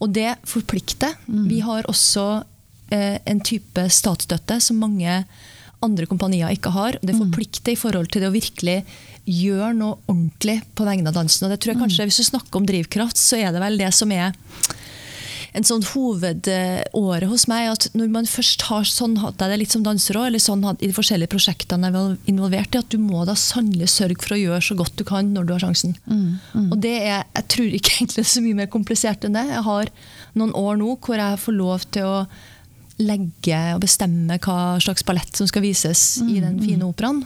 Og 0.03 0.11
det 0.15 0.35
forplikter. 0.49 1.15
Vi 1.27 1.61
har 1.63 1.87
også 1.89 2.43
eh, 2.91 3.19
en 3.29 3.41
type 3.45 3.87
statsstøtte 3.89 4.59
som 4.63 4.81
mange 4.81 5.23
andre 5.83 6.07
kompanier 6.07 6.51
ikke 6.55 6.71
har. 6.73 6.97
Det 7.03 7.15
forplikter 7.17 7.73
i 7.73 7.79
forhold 7.79 8.11
til 8.11 8.23
det 8.23 8.31
å 8.31 8.35
virkelig 8.35 8.77
gjøre 9.23 9.71
noe 9.77 9.99
ordentlig 10.11 10.59
på 10.75 10.87
vegne 10.87 11.11
av 11.11 11.17
dansen. 11.17 11.45
Og 11.47 11.53
det 11.53 11.61
tror 11.63 11.73
jeg 11.73 11.81
kanskje, 11.81 12.07
Hvis 12.09 12.19
du 12.19 12.29
snakker 12.31 12.59
om 12.59 12.67
drivkraft, 12.67 13.19
så 13.19 13.39
er 13.39 13.51
det 13.55 13.61
vel 13.63 13.79
det 13.79 13.91
som 13.95 14.11
er 14.11 14.33
en 15.53 15.65
sånn 15.67 15.83
hovedåre 15.85 17.27
hos 17.29 17.45
meg. 17.49 17.69
at 17.71 17.87
Når 17.93 18.09
man 18.13 18.29
først 18.29 18.65
har 18.69 18.87
sånn 18.89 19.17
hatt 19.21 19.37
det 19.41 19.59
litt 19.61 19.73
som 19.73 19.83
danser 19.85 20.17
òg, 20.17 20.27
eller 20.31 20.41
sånn 20.41 20.63
i 20.73 20.87
de 20.87 20.95
forskjellige 20.95 21.33
prosjektene 21.33 21.89
jeg 21.89 21.95
var 21.95 22.15
involvert 22.31 22.73
i, 22.75 22.81
at 22.81 22.89
du 22.89 22.97
må 23.01 23.25
da 23.29 23.35
sannelig 23.37 23.91
sørge 23.93 24.21
for 24.23 24.35
å 24.35 24.41
gjøre 24.41 24.63
så 24.65 24.77
godt 24.79 24.97
du 24.97 25.05
kan 25.07 25.29
når 25.33 25.45
du 25.45 25.53
har 25.55 25.65
sjansen. 25.65 25.93
Og 26.71 26.77
det 26.81 26.95
er, 27.01 27.23
Jeg 27.35 27.47
tror 27.53 27.77
ikke 27.77 27.93
egentlig 27.99 28.25
så 28.25 28.41
mye 28.41 28.61
mer 28.63 28.71
komplisert 28.73 29.25
enn 29.25 29.37
det. 29.37 29.45
Jeg 29.51 29.67
har 29.67 29.93
noen 30.33 30.55
år 30.57 30.81
nå 30.81 30.97
hvor 30.97 31.21
jeg 31.21 31.43
får 31.45 31.57
lov 31.59 31.85
til 31.93 32.09
å 32.09 32.17
legge 33.01 33.59
og 33.73 33.81
bestemme 33.81 34.37
hva 34.37 34.77
slags 34.81 35.05
ballett 35.05 35.35
som 35.35 35.47
skal 35.49 35.63
vises 35.65 36.21
i 36.29 36.39
den 36.41 36.59
fine 36.61 36.85
operaen. 36.85 37.23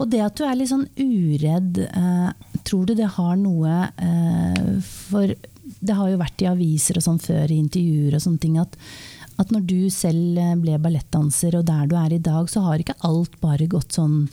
Og 0.00 0.08
det 0.12 0.20
at 0.24 0.36
du 0.36 0.44
er 0.46 0.56
litt 0.56 0.70
sånn 0.70 0.86
uredd, 0.96 1.80
eh, 1.84 2.28
tror 2.64 2.86
du 2.88 2.94
det 2.96 3.08
har 3.16 3.36
noe 3.40 3.88
eh, 4.00 4.76
For 5.08 5.32
det 5.78 5.96
har 5.96 6.10
jo 6.10 6.20
vært 6.20 6.42
i 6.42 6.50
aviser 6.50 6.98
og 6.98 7.06
sånn 7.06 7.22
før, 7.22 7.46
i 7.50 7.60
intervjuer 7.62 8.16
og 8.18 8.24
sånne 8.24 8.42
ting, 8.42 8.58
at, 8.60 8.74
at 9.40 9.54
når 9.54 9.66
du 9.70 9.78
selv 9.94 10.40
eh, 10.40 10.56
ble 10.60 10.80
ballettdanser, 10.82 11.56
og 11.60 11.68
der 11.70 11.86
du 11.90 11.96
er 12.00 12.16
i 12.16 12.22
dag, 12.22 12.50
så 12.50 12.64
har 12.66 12.82
ikke 12.82 12.98
alt 13.06 13.38
bare 13.44 13.70
gått 13.70 13.96
sånn 13.98 14.24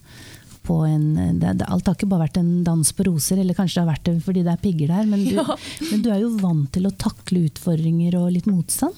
på 0.68 0.82
en 0.84 1.40
det, 1.40 1.54
det, 1.62 1.66
Alt 1.72 1.88
har 1.88 1.96
ikke 1.96 2.10
bare 2.12 2.26
vært 2.26 2.40
en 2.42 2.50
dans 2.68 2.90
på 2.92 3.06
roser, 3.08 3.40
eller 3.40 3.56
kanskje 3.56 3.80
det 3.80 3.84
har 3.86 3.94
vært 3.94 4.08
det 4.10 4.16
fordi 4.26 4.44
det 4.44 4.52
er 4.52 4.64
pigger 4.64 4.92
der, 4.92 5.06
men 5.08 5.24
du, 5.24 5.36
Ja. 5.40 5.56
men 5.92 6.04
du 6.04 6.10
er 6.12 6.20
jo 6.26 6.34
vant 6.42 6.72
til 6.76 6.90
å 6.90 6.94
takle 7.00 7.46
utfordringer 7.48 8.18
og 8.20 8.34
litt 8.36 8.50
motstand. 8.52 8.98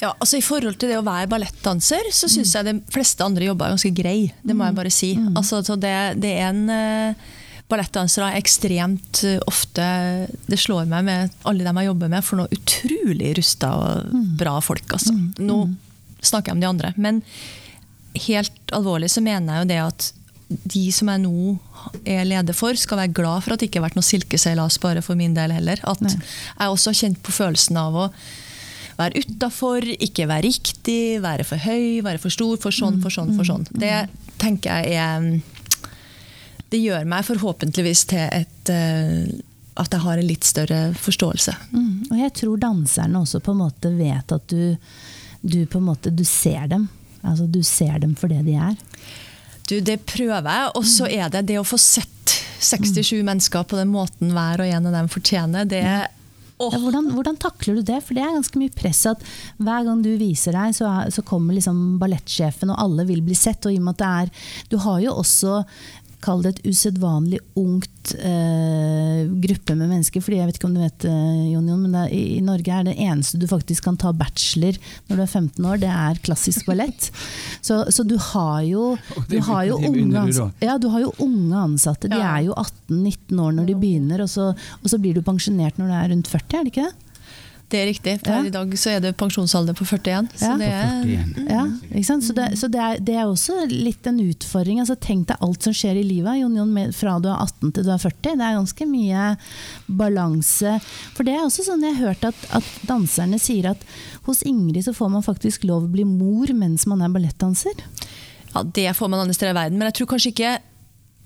Ja, 0.00 0.14
altså 0.14 0.40
I 0.40 0.44
forhold 0.44 0.78
til 0.80 0.90
det 0.90 0.98
å 0.98 1.04
være 1.06 1.28
ballettdanser, 1.32 2.08
så 2.12 2.28
syns 2.32 2.54
jeg 2.56 2.66
de 2.66 2.78
fleste 2.92 3.24
andre 3.24 3.50
jobber 3.50 3.68
er 3.68 3.76
ganske 3.76 3.92
grei. 3.96 4.18
Det 4.42 4.56
må 4.56 4.66
jeg 4.68 4.76
bare 4.80 4.92
si. 4.92 5.12
Altså, 5.36 5.60
så 5.64 5.76
det, 5.80 5.94
det 6.24 6.32
er 6.40 6.48
en 6.50 6.64
uh, 6.72 7.28
Ballettdansere 7.72 8.28
er 8.30 8.42
ekstremt 8.42 9.22
eh, 9.24 9.38
ofte 9.48 9.84
Det 10.46 10.58
slår 10.60 10.88
meg 10.90 11.06
med 11.06 11.36
alle 11.48 11.64
dem 11.64 11.80
jeg 11.80 11.88
jobber 11.88 12.12
med, 12.12 12.26
for 12.26 12.40
noe 12.40 12.52
utrolig 12.52 13.34
rusta 13.38 13.72
og 13.80 14.18
bra 14.38 14.58
folk. 14.64 14.96
Altså. 14.98 15.14
Nå 15.40 15.60
snakker 16.24 16.52
jeg 16.52 16.58
om 16.58 16.64
de 16.64 16.68
andre. 16.68 16.92
Men 17.00 17.22
helt 18.26 18.76
alvorlig 18.76 19.10
så 19.12 19.24
mener 19.24 19.54
jeg 19.56 19.64
jo 19.64 19.72
det 19.72 19.80
at 19.84 20.12
de 20.48 20.84
som 20.92 21.08
jeg 21.10 21.22
nå 21.24 21.54
er 22.06 22.26
leder 22.28 22.56
for, 22.56 22.76
skal 22.78 23.00
være 23.00 23.16
glad 23.16 23.44
for 23.44 23.54
at 23.54 23.62
det 23.62 23.70
ikke 23.70 23.80
har 23.80 23.88
vært 23.88 23.98
noe 23.98 24.06
silkeseilas 24.06 24.78
bare 24.82 25.02
for 25.04 25.18
min 25.18 25.34
del 25.36 25.54
heller. 25.56 25.80
At 25.88 26.02
Nei. 26.04 26.12
jeg 26.14 26.74
også 26.74 26.92
har 26.92 27.00
kjent 27.00 27.22
på 27.24 27.34
følelsen 27.34 27.80
av 27.80 27.96
å 27.96 28.08
være 28.98 29.24
utafor, 29.24 29.86
ikke 30.06 30.28
være 30.30 30.46
riktig, 30.46 31.00
være 31.24 31.46
for 31.48 31.64
høy, 31.64 32.04
være 32.06 32.20
for 32.22 32.34
stor, 32.34 32.54
for 32.62 32.74
sånn, 32.76 33.00
for 33.02 33.14
sånn, 33.14 33.32
for 33.34 33.48
sånn. 33.48 33.66
Det 33.72 34.04
tenker 34.38 34.84
jeg 34.84 35.00
er 35.00 35.26
Det 36.74 36.80
gjør 36.82 37.04
meg 37.06 37.26
forhåpentligvis 37.28 38.06
til 38.10 38.24
et 38.34 38.72
eh, 38.72 39.28
At 39.78 39.94
jeg 39.94 40.02
har 40.02 40.18
en 40.18 40.26
litt 40.26 40.46
større 40.46 40.80
forståelse. 40.98 41.54
Mm. 41.74 42.10
Og 42.10 42.16
jeg 42.18 42.34
tror 42.40 42.58
danserne 42.62 43.22
også 43.22 43.40
på 43.42 43.54
en 43.54 43.62
måte 43.62 43.90
vet 43.94 44.34
at 44.34 44.50
du, 44.50 44.74
du 45.42 45.60
på 45.66 45.80
en 45.80 45.88
måte 45.88 46.10
du 46.14 46.24
ser 46.26 46.66
dem. 46.70 46.88
Altså 47.22 47.46
du 47.50 47.62
ser 47.66 47.98
dem 48.02 48.14
for 48.18 48.30
det 48.30 48.42
de 48.46 48.58
er. 48.58 48.74
Du, 49.64 49.78
det 49.80 50.02
prøver 50.04 50.44
jeg, 50.44 50.72
og 50.76 50.84
så 50.86 51.08
er 51.08 51.30
det 51.32 51.46
det 51.48 51.56
å 51.58 51.66
få 51.66 51.78
sett 51.80 52.10
67 52.64 53.22
mennesker 53.24 53.64
på 53.68 53.78
den 53.78 53.90
måten 53.92 54.34
hver 54.34 54.62
og 54.62 54.68
en 54.68 54.90
av 54.90 54.98
dem 54.98 55.08
fortjener. 55.12 55.66
Det 55.68 55.80
er 55.80 56.04
Ja, 56.54 56.78
hvordan, 56.78 57.08
hvordan 57.16 57.36
takler 57.42 57.80
du 57.80 57.82
det? 57.82 57.96
For 58.06 58.14
det 58.14 58.22
er 58.22 58.36
ganske 58.36 58.60
mye 58.60 58.72
press 58.72 59.02
at 59.10 59.24
hver 59.58 59.88
gang 59.88 60.04
du 60.04 60.12
viser 60.20 60.54
deg, 60.54 60.76
så, 60.76 60.86
så 61.10 61.24
kommer 61.26 61.56
liksom 61.56 61.96
ballettsjefen, 61.98 62.70
og 62.70 62.78
alle 62.78 63.08
vil 63.08 63.24
bli 63.26 63.34
sett. 63.34 63.66
Og 63.66 63.74
i 63.74 63.80
og 63.80 63.88
med 63.88 63.96
at 63.96 64.04
det 64.04 64.12
er 64.20 64.52
Du 64.70 64.78
har 64.84 65.00
jo 65.02 65.16
også 65.18 65.64
Kall 66.24 66.44
det 66.44 66.54
et 66.54 66.66
usedvanlig 66.70 67.40
ungt 67.60 68.14
eh, 68.16 69.24
gruppe 69.44 69.76
med 69.76 69.90
mennesker. 69.90 70.22
fordi 70.24 70.38
jeg 70.40 70.48
vet 70.48 70.58
ikke 70.58 70.68
om 70.70 70.76
du 70.76 70.80
vet, 70.82 71.06
eh, 71.08 71.42
Jon 71.52 71.68
Jon, 71.68 71.82
men 71.82 71.94
det 71.94 72.02
er, 72.06 72.14
i, 72.16 72.22
i 72.38 72.44
Norge 72.44 72.72
er 72.72 72.86
det 72.88 72.96
eneste 72.96 73.40
du 73.40 73.46
faktisk 73.50 73.84
kan 73.88 73.98
ta 74.00 74.12
bachelor 74.16 74.78
når 75.08 75.16
du 75.20 75.24
er 75.24 75.30
15 75.30 75.68
år, 75.70 75.80
det 75.84 75.92
er 75.92 76.22
klassisk 76.24 76.68
ballett. 76.70 77.10
Så, 77.64 77.78
så 77.88 78.04
du 78.04 78.18
har 78.20 78.60
jo, 78.66 78.90
du 79.30 79.38
har 79.46 79.62
jo 79.64 79.78
unge 79.78 80.20
ansatte. 80.20 80.66
Ja, 80.66 80.74
du 80.76 80.90
har 80.92 81.00
jo 81.00 81.14
unge 81.24 81.56
ansatte. 81.56 82.10
De 82.12 82.18
er 82.18 82.42
jo 82.44 82.52
18-19 82.60 83.40
år 83.40 83.54
når 83.56 83.70
de 83.70 83.76
begynner, 83.80 84.20
og 84.24 84.28
så, 84.28 84.50
og 84.52 84.90
så 84.90 84.98
blir 85.00 85.16
du 85.16 85.22
pensjonert 85.24 85.80
når 85.80 85.88
du 85.88 85.94
er 85.96 86.12
rundt 86.12 86.28
40, 86.28 86.58
er 86.58 86.66
det 86.66 86.74
ikke 86.74 86.84
det? 86.90 87.03
Det 87.72 87.78
er 87.80 87.86
riktig. 87.88 88.12
Ja. 88.28 88.36
I 88.44 88.50
dag 88.54 88.74
så 88.78 88.90
er 88.92 89.00
det 89.02 89.14
pensjonsalder 89.18 89.74
på 89.74 89.86
41. 89.88 90.28
Så 90.38 90.44
Ja. 90.50 90.56
det 90.60 90.66
er, 90.68 91.04
41. 91.08 91.46
Ja, 91.50 91.62
ikke 91.90 92.04
sant? 92.06 92.24
Så, 92.26 92.34
det, 92.36 92.44
så 92.60 92.68
det, 92.70 92.78
er, 92.80 92.98
det 93.02 93.14
er 93.16 93.24
også 93.26 93.56
litt 93.70 94.06
en 94.06 94.20
utfordring. 94.20 94.78
Altså, 94.82 94.94
tenk 95.00 95.26
deg 95.32 95.40
alt 95.42 95.62
som 95.66 95.74
skjer 95.74 95.98
i 95.98 96.04
livet 96.06 96.38
Jon, 96.38 96.54
Jon, 96.60 96.92
fra 96.94 97.16
du 97.24 97.30
er 97.32 97.40
18 97.40 97.72
til 97.74 97.86
du 97.86 97.90
er 97.90 97.98
40. 97.98 98.36
Det 98.36 98.46
er 98.46 98.58
ganske 98.60 98.86
mye 98.86 99.24
balanse. 99.88 100.76
For 101.16 101.26
det 101.26 101.34
er 101.34 101.44
også 101.46 101.64
sånn 101.66 101.82
jeg 101.86 101.96
har 101.98 102.10
hørt 102.12 102.28
at, 102.30 102.44
at 102.60 102.68
danserne 102.88 103.40
sier 103.42 103.70
at 103.72 103.82
hos 104.28 104.44
Ingrid 104.48 104.84
så 104.86 104.94
får 104.96 105.10
man 105.16 105.24
faktisk 105.26 105.64
lov 105.68 105.88
å 105.88 105.92
bli 105.92 106.04
mor 106.08 106.52
mens 106.56 106.86
man 106.90 107.02
er 107.04 107.12
ballettdanser. 107.14 107.74
ja, 108.54 108.62
det 108.62 108.90
får 108.96 109.10
man 109.10 109.24
andre 109.24 109.34
steder 109.34 109.54
i 109.54 109.58
verden. 109.58 109.78
Men 109.80 109.90
jeg 109.90 109.98
tror 110.00 110.12
kanskje 110.14 110.32
ikke 110.34 110.54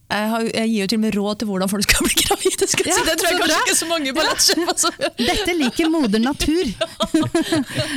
jeg, 0.08 0.28
har, 0.32 0.44
jeg 0.48 0.68
gir 0.72 0.78
jo 0.80 0.86
til 0.88 0.98
og 0.98 1.02
med 1.04 1.16
råd 1.18 1.38
til 1.42 1.48
hvordan 1.50 1.68
folk 1.68 1.84
skal 1.84 2.06
bli 2.06 2.14
gravide. 2.22 2.68
Skal 2.72 2.86
Ja, 2.88 2.96
si. 2.96 3.04
Det 3.08 3.16
tror 3.20 3.28
jeg 3.28 3.40
kanskje 3.42 3.54
bra. 3.54 3.64
ikke 3.66 3.78
så 3.78 3.88
mange 3.90 4.14
ballettsjefer 4.16 4.78
som 4.80 4.96
gjør. 5.02 5.12
Dette 5.30 5.56
liker 5.58 5.90
moder 5.92 6.22
natur! 6.24 6.64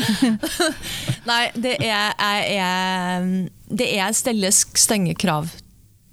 Nei, 1.32 1.42
det 1.56 1.76
er, 1.86 2.16
er, 2.20 3.28
det 3.72 3.88
er 3.98 4.16
stelles 4.18 4.64
strenge 4.80 5.16
krav. 5.20 5.52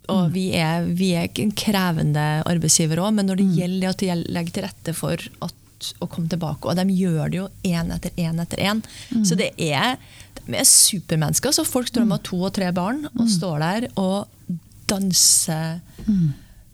Og 0.09 0.31
vi 0.33 0.47
er, 0.57 0.87
vi 0.97 1.11
er 1.21 1.29
en 1.43 1.51
krevende 1.53 2.23
arbeidsgiver 2.49 3.03
òg, 3.05 3.13
men 3.19 3.29
når 3.29 3.43
det 3.43 3.49
gjelder 3.59 3.83
det 3.83 3.91
at 3.91 4.05
de 4.05 4.33
legger 4.39 4.55
til 4.57 4.65
rette 4.65 4.95
for 4.97 5.27
at, 5.45 5.91
å 6.03 6.09
komme 6.11 6.31
tilbake, 6.33 6.65
og 6.71 6.79
de 6.79 6.87
gjør 6.97 7.29
det 7.35 7.43
jo 7.43 7.49
én 7.69 7.93
etter 7.95 8.15
én 8.19 8.41
etter 8.43 8.63
én. 8.71 8.81
Så 9.29 9.37
det 9.39 9.51
er, 9.61 9.99
de 10.41 10.57
er 10.63 10.67
supermennesker. 10.67 11.53
Så 11.55 11.67
folk 11.69 11.91
står 11.93 12.07
om 12.07 12.17
to 12.25 12.41
og 12.49 12.55
tre 12.57 12.71
barn 12.75 13.05
og 13.13 13.29
står 13.31 13.61
der 13.67 13.89
og 14.01 14.31
danser 14.91 15.81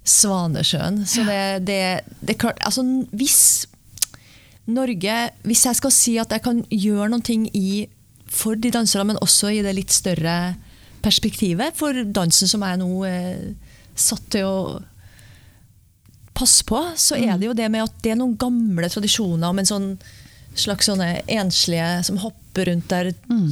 Svanesjøen. 0.05 1.03
Så 1.09 1.25
det, 1.25 1.41
det, 1.69 1.79
det 2.21 2.35
er 2.35 2.41
klart 2.41 2.59
altså, 2.67 2.83
Hvis 3.17 3.67
Norge 4.69 5.15
Hvis 5.49 5.63
jeg 5.65 5.79
skal 5.79 5.93
si 5.95 6.17
at 6.21 6.33
jeg 6.33 6.43
kan 6.45 6.61
gjøre 6.71 7.09
noen 7.13 7.25
ting 7.25 7.47
i, 7.57 7.87
for 8.29 8.57
de 8.57 8.71
danserne, 8.75 9.13
men 9.13 9.21
også 9.25 9.51
i 9.53 9.63
det 9.65 9.75
litt 9.77 9.93
større 9.93 10.55
perspektivet 11.05 11.77
for 11.77 11.93
dansen 12.17 12.49
som 12.49 12.63
jeg 12.65 12.79
nå 12.81 12.89
eh, 13.05 13.43
satt 13.95 14.25
til 14.33 14.47
å 14.49 14.61
passe 16.35 16.65
på, 16.67 16.81
så 16.99 17.15
er 17.21 17.37
det 17.39 17.47
jo 17.51 17.55
det 17.55 17.69
med 17.71 17.85
at 17.85 17.99
det 18.03 18.15
er 18.15 18.19
noen 18.19 18.33
gamle 18.41 18.89
tradisjoner 18.91 19.53
om 19.53 19.61
en 19.61 19.69
sånn 19.69 19.91
slags 20.59 20.89
sånne 20.89 21.11
enslige 21.31 21.91
som 22.09 22.19
hopper 22.25 22.71
rundt 22.73 22.89
der, 22.91 23.13
Mm. 23.29 23.51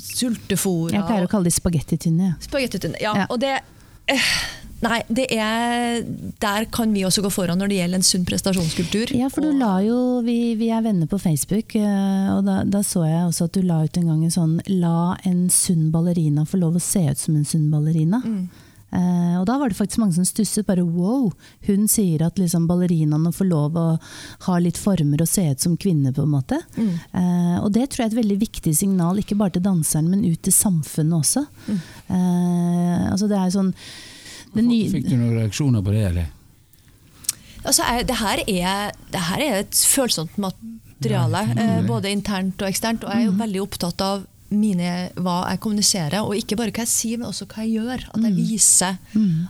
Sultefòra. 0.00 0.94
Jeg 0.96 1.04
pleier 1.06 1.26
å 1.26 1.30
kalle 1.30 1.46
de 1.46 1.52
spagettitynne. 1.54 2.30
Ja. 2.32 2.38
Spagettitynne, 2.42 2.96
Ja, 3.04 3.12
Ja. 3.20 3.26
og 3.30 3.38
det 3.44 3.60
Nei, 4.80 5.02
det 5.12 5.26
er 5.36 6.00
Der 6.40 6.64
kan 6.72 6.94
vi 6.94 7.02
også 7.04 7.20
gå 7.24 7.30
foran 7.32 7.60
når 7.60 7.68
det 7.68 7.80
gjelder 7.82 8.00
en 8.00 8.06
sunn 8.06 8.24
prestasjonskultur. 8.28 9.12
Ja, 9.16 9.28
for 9.32 9.44
du 9.44 9.52
la 9.52 9.74
jo, 9.84 9.98
vi, 10.24 10.54
vi 10.56 10.70
er 10.72 10.84
venner 10.86 11.10
på 11.10 11.20
Facebook, 11.20 11.76
eh, 11.76 12.30
og 12.32 12.46
da, 12.48 12.62
da 12.64 12.80
så 12.86 13.04
jeg 13.04 13.26
også 13.26 13.50
at 13.50 13.58
du 13.58 13.66
la 13.66 13.82
ut 13.84 14.00
en 14.00 14.08
gang 14.08 14.24
en 14.24 14.32
sånn 14.32 14.56
La 14.80 15.18
en 15.28 15.44
sunn 15.52 15.90
ballerina 15.92 16.46
få 16.48 16.62
lov 16.62 16.80
å 16.80 16.82
se 16.84 17.04
ut 17.10 17.20
som 17.20 17.36
en 17.36 17.44
sunn 17.48 17.68
ballerina. 17.72 18.22
Eh, 18.92 19.36
og 19.38 19.44
da 19.46 19.56
var 19.60 19.70
det 19.70 19.78
faktisk 19.78 20.00
mange 20.02 20.16
som 20.16 20.26
stusset. 20.26 20.66
bare 20.66 20.82
wow, 20.82 21.30
Hun 21.66 21.86
sier 21.88 22.24
at 22.26 22.38
liksom 22.38 22.66
ballerinaene 22.66 23.32
får 23.32 23.46
lov 23.50 23.76
å 23.78 23.86
ha 24.46 24.58
litt 24.58 24.78
former 24.78 25.22
og 25.22 25.28
se 25.30 25.44
ut 25.50 25.60
som 25.60 25.76
kvinner. 25.76 26.12
på 26.12 26.22
en 26.22 26.32
måte. 26.34 26.58
Eh, 26.78 27.56
og 27.62 27.72
det 27.72 27.90
tror 27.90 28.04
jeg 28.04 28.10
er 28.10 28.14
et 28.16 28.22
veldig 28.24 28.40
viktig 28.40 28.74
signal, 28.76 29.18
ikke 29.18 29.36
bare 29.38 29.54
til 29.56 29.62
danseren, 29.62 30.10
men 30.10 30.24
ut 30.24 30.42
til 30.42 30.52
samfunnet 30.52 31.20
også. 31.20 31.46
Eh, 31.70 33.10
altså 33.12 33.28
det 33.30 33.38
er 33.38 33.50
sånn 33.54 33.72
det 34.54 34.64
nye, 34.66 34.90
Fikk 34.90 35.08
du 35.10 35.16
noen 35.16 35.36
reaksjoner 35.38 35.82
på 35.86 35.92
det? 35.94 36.04
eller? 36.10 36.26
Altså, 37.64 37.84
er, 37.84 38.02
det, 38.08 38.16
her 38.18 38.42
er, 38.48 38.92
det 39.12 39.20
her 39.28 39.42
er 39.44 39.58
et 39.60 39.76
følsomt 39.86 40.36
materiale, 40.40 41.44
Ja, 41.54 41.78
eh, 41.78 41.82
både 41.86 42.10
internt 42.10 42.60
og 42.62 42.68
eksternt. 42.68 43.04
Og 43.04 43.12
jeg 43.12 43.26
er 43.26 43.28
jo 43.30 43.36
veldig 43.38 43.62
opptatt 43.62 44.00
av 44.04 44.26
mine, 44.50 45.10
hva 45.14 45.44
jeg 45.50 45.60
kommuniserer, 45.62 46.20
og 46.24 46.34
ikke 46.34 46.56
bare 46.58 46.72
hva 46.74 46.82
jeg 46.84 46.90
sier, 46.90 47.18
men 47.18 47.28
også 47.30 47.46
hva 47.46 47.62
jeg 47.64 47.76
gjør. 47.78 48.04
At 48.14 48.22
jeg 48.26 48.34
viser 48.34 48.98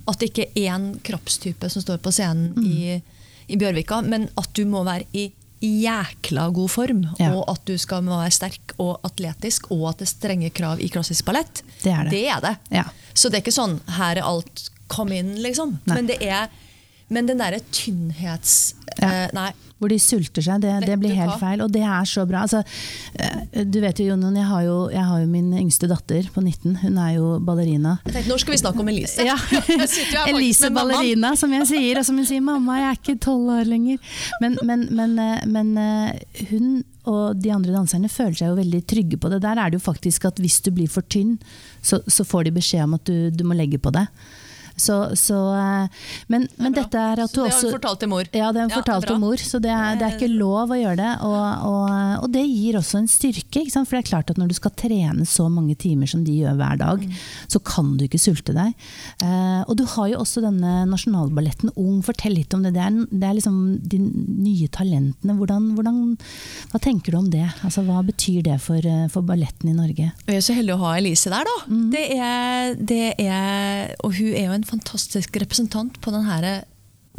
at 0.06 0.18
det 0.20 0.30
ikke 0.30 0.48
er 0.54 0.76
én 0.76 0.88
kroppstype 1.06 1.70
som 1.72 1.82
står 1.82 1.98
på 2.04 2.12
scenen 2.12 2.52
i, 2.64 3.00
i 3.48 3.56
Bjørvika, 3.56 4.02
men 4.02 4.28
at 4.36 4.50
du 4.54 4.64
må 4.66 4.84
være 4.84 5.06
i 5.12 5.30
jækla 5.60 6.48
god 6.56 6.70
form, 6.72 7.02
Ja. 7.18 7.34
og 7.34 7.44
at 7.52 7.64
du 7.68 7.76
skal 7.78 8.02
være 8.06 8.30
sterk 8.32 8.72
og 8.78 9.00
atletisk, 9.04 9.70
og 9.70 9.90
at 9.90 9.98
det 9.98 10.06
er 10.08 10.12
strenge 10.14 10.50
krav 10.50 10.80
i 10.80 10.88
klassisk 10.88 11.24
ballett. 11.26 11.62
Det 11.82 11.92
er 11.92 12.04
det. 12.04 12.10
Det 12.10 12.26
er 12.28 12.40
det. 12.40 12.56
Ja. 12.70 12.84
Så 13.14 13.28
det 13.28 13.40
er 13.40 13.42
ikke 13.44 13.58
sånn 13.60 13.80
'her 13.86 14.16
er 14.16 14.22
alt, 14.24 14.70
kom 14.88 15.08
inn', 15.12 15.36
liksom. 15.42 15.78
Nei. 15.86 15.94
Men 15.94 16.06
det 16.06 16.22
er 16.22 16.48
Men 17.10 17.26
den 17.30 17.42
derre 17.42 17.60
tynnhets... 17.74 18.76
Ja. 19.00 19.08
Eh, 19.08 19.26
nei. 19.36 19.50
Hvor 19.80 19.88
de 19.88 19.96
sulter 19.96 20.44
seg, 20.44 20.60
det, 20.60 20.74
det 20.84 20.96
blir 21.00 21.14
helt 21.16 21.38
feil. 21.40 21.62
Og 21.64 21.70
det 21.72 21.80
er 21.80 22.04
så 22.08 22.26
bra. 22.28 22.42
Altså, 22.44 22.60
eh, 23.16 23.62
du 23.64 23.78
vet 23.80 24.02
jo, 24.02 24.10
Jonan, 24.10 24.36
jeg 24.36 24.44
jeg 24.92 25.04
har 25.08 25.22
jo 25.22 25.28
min 25.30 25.54
yngste 25.56 25.88
datter 25.88 26.26
på 26.34 26.42
19. 26.44 26.76
Hun 26.82 26.98
er 27.00 27.14
jo 27.14 27.30
ballerina. 27.40 27.96
Jeg 28.04 28.18
tenkte, 28.18 28.28
Når 28.28 28.42
skal 28.42 28.54
vi 28.54 28.60
snakke 28.60 28.84
om 28.84 28.90
Elise? 28.92 29.24
Ja. 29.24 29.38
Elise. 30.34 30.70
Ballerina, 30.76 31.32
som 31.40 31.54
jeg 31.56 31.70
sier. 31.70 32.02
Og 32.02 32.04
som 32.04 32.20
hun 32.20 32.28
sier, 32.28 32.44
'mamma, 32.44 32.76
jeg 32.82 32.90
er 32.90 33.00
ikke 33.00 33.16
tolv 33.24 33.54
år 33.56 33.70
lenger'. 33.72 34.12
Men, 34.44 34.58
men, 34.62 34.86
men, 34.92 35.18
eh, 35.18 35.46
men 35.48 35.72
hun 36.50 36.82
og 37.08 37.40
de 37.40 37.48
andre 37.54 37.72
danserne 37.72 38.10
føler 38.12 38.36
seg 38.36 38.52
jo 38.52 38.58
veldig 38.60 38.82
trygge 38.84 39.16
på 39.16 39.32
det. 39.32 39.40
Der 39.40 39.56
er 39.56 39.70
det 39.72 39.80
jo 39.80 39.86
faktisk 39.86 40.28
at 40.28 40.38
hvis 40.42 40.60
du 40.60 40.68
blir 40.76 40.90
for 40.92 41.06
tynn, 41.08 41.38
så, 41.80 42.02
så 42.04 42.26
får 42.28 42.46
de 42.46 42.56
beskjed 42.60 42.84
om 42.84 42.98
at 42.98 43.08
du, 43.08 43.30
du 43.32 43.46
må 43.48 43.56
legge 43.56 43.80
på 43.80 43.92
deg. 43.96 44.12
Så, 44.80 44.96
så, 45.20 45.38
eh, 45.56 46.04
men, 46.32 46.46
men 46.60 46.76
dette 46.76 46.96
er 46.98 47.22
at 47.26 47.34
du 47.34 47.42
også 47.42 47.50
det 47.50 47.54
har 47.54 47.64
hun 47.66 47.76
fortalt 47.76 48.00
til 48.04 48.12
mor. 48.12 48.30
Ja, 48.32 48.50
det 48.54 48.62
har 48.62 48.68
hun 48.70 48.76
fortalt 48.78 49.08
til 49.10 49.20
mor, 49.22 49.44
så 49.50 49.60
det 49.62 49.72
er, 49.74 49.98
det 50.00 50.06
er 50.08 50.16
ikke 50.16 50.30
lov 50.32 50.72
å 50.72 50.78
gjøre 50.80 50.98
det. 51.00 51.10
Og, 51.26 51.66
og, 51.70 52.24
og 52.24 52.28
det 52.34 52.44
gir 52.48 52.78
også 52.80 53.02
en 53.02 53.10
styrke, 53.10 53.64
for 53.76 53.96
det 53.98 54.02
er 54.04 54.08
klart 54.10 54.32
at 54.32 54.40
når 54.40 54.50
du 54.52 54.56
skal 54.58 54.74
trene 54.80 55.26
så 55.28 55.48
mange 55.52 55.76
timer 55.80 56.08
som 56.10 56.24
de 56.26 56.40
gjør 56.42 56.56
hver 56.60 56.80
dag, 56.80 57.00
Mm. 57.00 57.12
så 57.48 57.58
kan 57.64 57.92
du 57.96 58.04
ikke 58.04 58.18
sulte 58.20 58.52
deg. 58.56 58.74
Uh, 59.22 59.62
og 59.70 59.76
du 59.78 59.84
har 59.88 60.08
jo 60.10 60.18
også 60.20 60.42
denne 60.44 60.84
nasjonalballetten 60.90 61.70
Ung, 61.80 62.00
fortell 62.04 62.34
litt 62.36 62.52
om 62.56 62.62
det. 62.64 62.72
Det 62.76 62.82
er, 62.82 62.96
det 63.10 63.26
er 63.28 63.36
liksom 63.38 63.56
de 63.92 63.98
nye 64.00 64.68
talentene. 64.74 65.36
Hvordan, 65.38 65.70
hvordan, 65.76 66.00
hva 66.72 66.80
tenker 66.82 67.14
du 67.14 67.18
om 67.20 67.28
det? 67.32 67.46
Altså, 67.66 67.84
hva 67.86 68.02
betyr 68.06 68.42
det 68.46 68.58
for, 68.62 68.78
eh, 68.84 69.06
for 69.12 69.26
balletten 69.26 69.70
i 69.72 69.76
Norge? 69.76 70.10
Vi 70.26 70.36
er 70.36 70.44
så 70.44 70.56
heldige 70.56 70.76
å 70.78 70.82
ha 70.84 70.92
Elise 70.98 71.32
der, 71.32 71.48
da. 71.48 71.56
Det 71.94 72.04
er, 72.16 72.74
det 72.76 73.00
er, 73.22 73.94
og 74.04 74.14
hun 74.18 74.32
er 74.34 74.48
jo 74.48 74.56
en 74.58 74.66
fantastisk 74.70 75.36
representant 75.42 75.98
på 76.02 76.12
den 76.14 76.26
her 76.28 76.48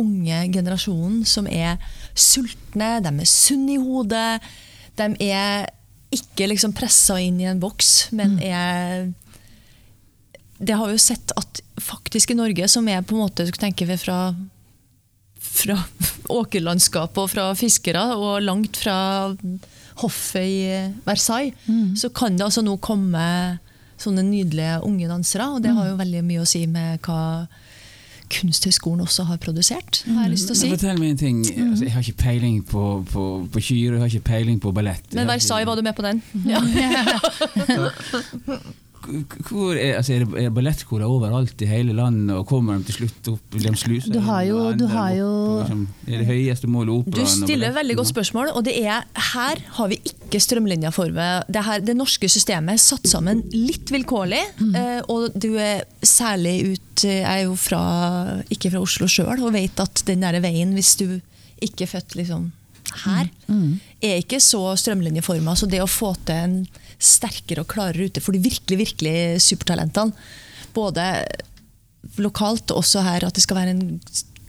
unge 0.02 0.38
generasjonen 0.54 1.26
som 1.28 1.48
er 1.52 1.82
sultne, 2.16 3.00
de 3.04 3.12
er 3.12 3.30
sunne 3.30 3.76
i 3.76 3.82
hodet. 3.82 4.40
De 4.98 5.10
er 5.28 5.68
ikke 6.12 6.50
liksom 6.52 6.74
pressa 6.76 7.20
inn 7.24 7.40
i 7.40 7.50
en 7.50 7.62
boks, 7.62 8.12
men 8.16 8.38
er 8.44 9.12
Det 10.62 10.76
har 10.78 10.86
vi 10.86 10.94
jo 10.94 11.02
sett 11.02 11.32
at 11.40 11.62
faktisk 11.82 12.32
i 12.32 12.38
Norge, 12.38 12.68
som 12.70 12.88
er 12.88 13.02
på 13.02 13.16
en 13.16 13.24
måte 13.24 13.48
tenker 13.58 13.88
vi 13.90 13.98
fra 13.98 14.34
fra 15.42 15.76
åkerlandskap 16.42 17.18
og 17.18 17.32
fra 17.34 17.50
fiskere, 17.58 18.04
og 18.16 18.44
langt 18.46 18.78
fra 18.78 19.34
hoffet 20.02 20.46
i 20.46 20.92
Versailles, 21.06 21.58
så 22.00 22.10
kan 22.14 22.38
det 22.38 22.46
altså 22.46 22.62
nå 22.62 22.78
komme 22.78 23.24
sånne 24.02 24.24
nydelige 24.28 24.80
unge 24.88 25.10
dansere. 25.10 25.50
Og 25.56 25.64
det 25.64 25.74
har 25.78 25.92
jo 25.92 26.00
veldig 26.00 26.24
mye 26.28 26.44
å 26.44 26.50
si 26.50 26.66
med 26.70 27.02
hva 27.06 27.22
Kunsthøgskolen 28.32 29.04
også 29.04 29.26
har 29.28 29.40
produsert, 29.44 30.06
har 30.08 30.24
jeg 30.24 30.32
lyst 30.32 30.48
til 30.48 30.56
å 30.56 30.60
si. 30.60 30.68
Men 30.70 30.78
Fortell 30.78 31.00
meg 31.02 31.10
en 31.10 31.18
ting. 31.20 31.40
Altså, 31.66 31.84
jeg 31.84 31.94
har 31.96 32.06
ikke 32.06 32.22
peiling 32.22 32.62
på, 32.64 32.84
på, 33.12 33.26
på 33.52 33.64
kyr, 33.68 33.98
jeg 33.98 34.00
har 34.00 34.14
ikke 34.14 34.30
peiling 34.30 34.62
på 34.64 34.72
ballett. 34.76 35.10
Men 35.18 35.28
Versailles, 35.28 35.68
var 35.68 35.76
du 35.76 35.84
med 35.84 35.98
på 35.98 36.06
den? 36.08 36.22
Ja. 36.52 36.62
Hvor 39.02 39.74
er, 39.76 39.98
altså, 39.98 40.14
er, 40.14 40.26
det, 40.26 40.46
er 40.46 41.06
overalt 41.08 41.62
i 41.62 41.70
hele 41.70 41.96
landet, 41.98 42.36
og 42.36 42.46
kommer 42.50 42.78
de 42.78 42.88
til 42.90 43.02
slutt 43.02 43.30
opp 43.34 43.58
de 43.58 43.74
sluser 43.78 44.14
Du 44.14 44.20
har 44.26 44.44
jo- 44.44 44.74
du 44.78 44.86
har 44.88 45.16
jo- 45.16 45.26
på, 45.26 45.58
liksom, 45.62 45.88
Er 46.08 46.18
det 46.18 46.28
høyeste 46.28 46.68
målet 46.68 46.94
operaen? 46.94 47.26
Du 47.26 47.26
stiller 47.26 47.74
veldig 47.74 47.96
godt 47.96 48.12
spørsmål, 48.14 48.52
og 48.54 48.64
det 48.66 48.78
er, 48.86 49.04
her 49.34 49.56
har 49.78 49.88
vi 49.88 50.00
ikke 50.06 50.40
strømlinja 50.40 50.92
for 50.92 51.10
meg. 51.10 51.44
Det, 51.50 51.64
her, 51.66 51.80
det 51.80 51.96
norske 51.98 52.30
systemet 52.30 52.74
er 52.74 52.78
satt 52.78 53.08
sammen 53.08 53.44
litt 53.52 53.92
vilkårlig, 53.92 54.42
mm. 54.60 54.76
og 55.10 55.32
du 55.38 55.56
er 55.58 55.84
særlig 56.04 56.74
ut 56.74 57.04
Jeg 57.04 57.24
er 57.24 57.46
jo 57.48 57.56
fra, 57.56 58.42
ikke 58.52 58.70
fra 58.70 58.82
Oslo 58.82 59.08
sjøl 59.08 59.42
og 59.42 59.54
vet 59.54 59.80
at 59.80 60.04
den 60.06 60.22
der 60.22 60.40
veien, 60.40 60.74
hvis 60.74 60.96
du 61.00 61.20
ikke 61.62 61.86
er 61.88 61.94
født 61.98 62.16
liksom 62.16 62.52
her, 63.06 63.30
er 64.02 64.18
ikke 64.22 64.40
så 64.44 64.62
strømlinjeforma. 64.78 65.56
Så 65.58 65.68
det 65.70 65.82
å 65.84 65.88
få 65.90 66.14
til 66.26 66.36
en 66.36 66.68
sterkere 67.02 67.62
og 67.64 67.68
klarere 67.68 68.06
rute 68.08 68.22
for 68.22 68.32
de 68.36 68.40
virkelig, 68.44 68.78
virkelig 68.78 69.42
supertalentene, 69.42 70.14
både 70.74 71.26
lokalt 72.22 72.72
og 72.72 72.82
også 72.84 73.04
her, 73.06 73.26
at 73.28 73.34
det 73.38 73.44
skal 73.46 73.58
være 73.62 73.74
en 73.76 74.00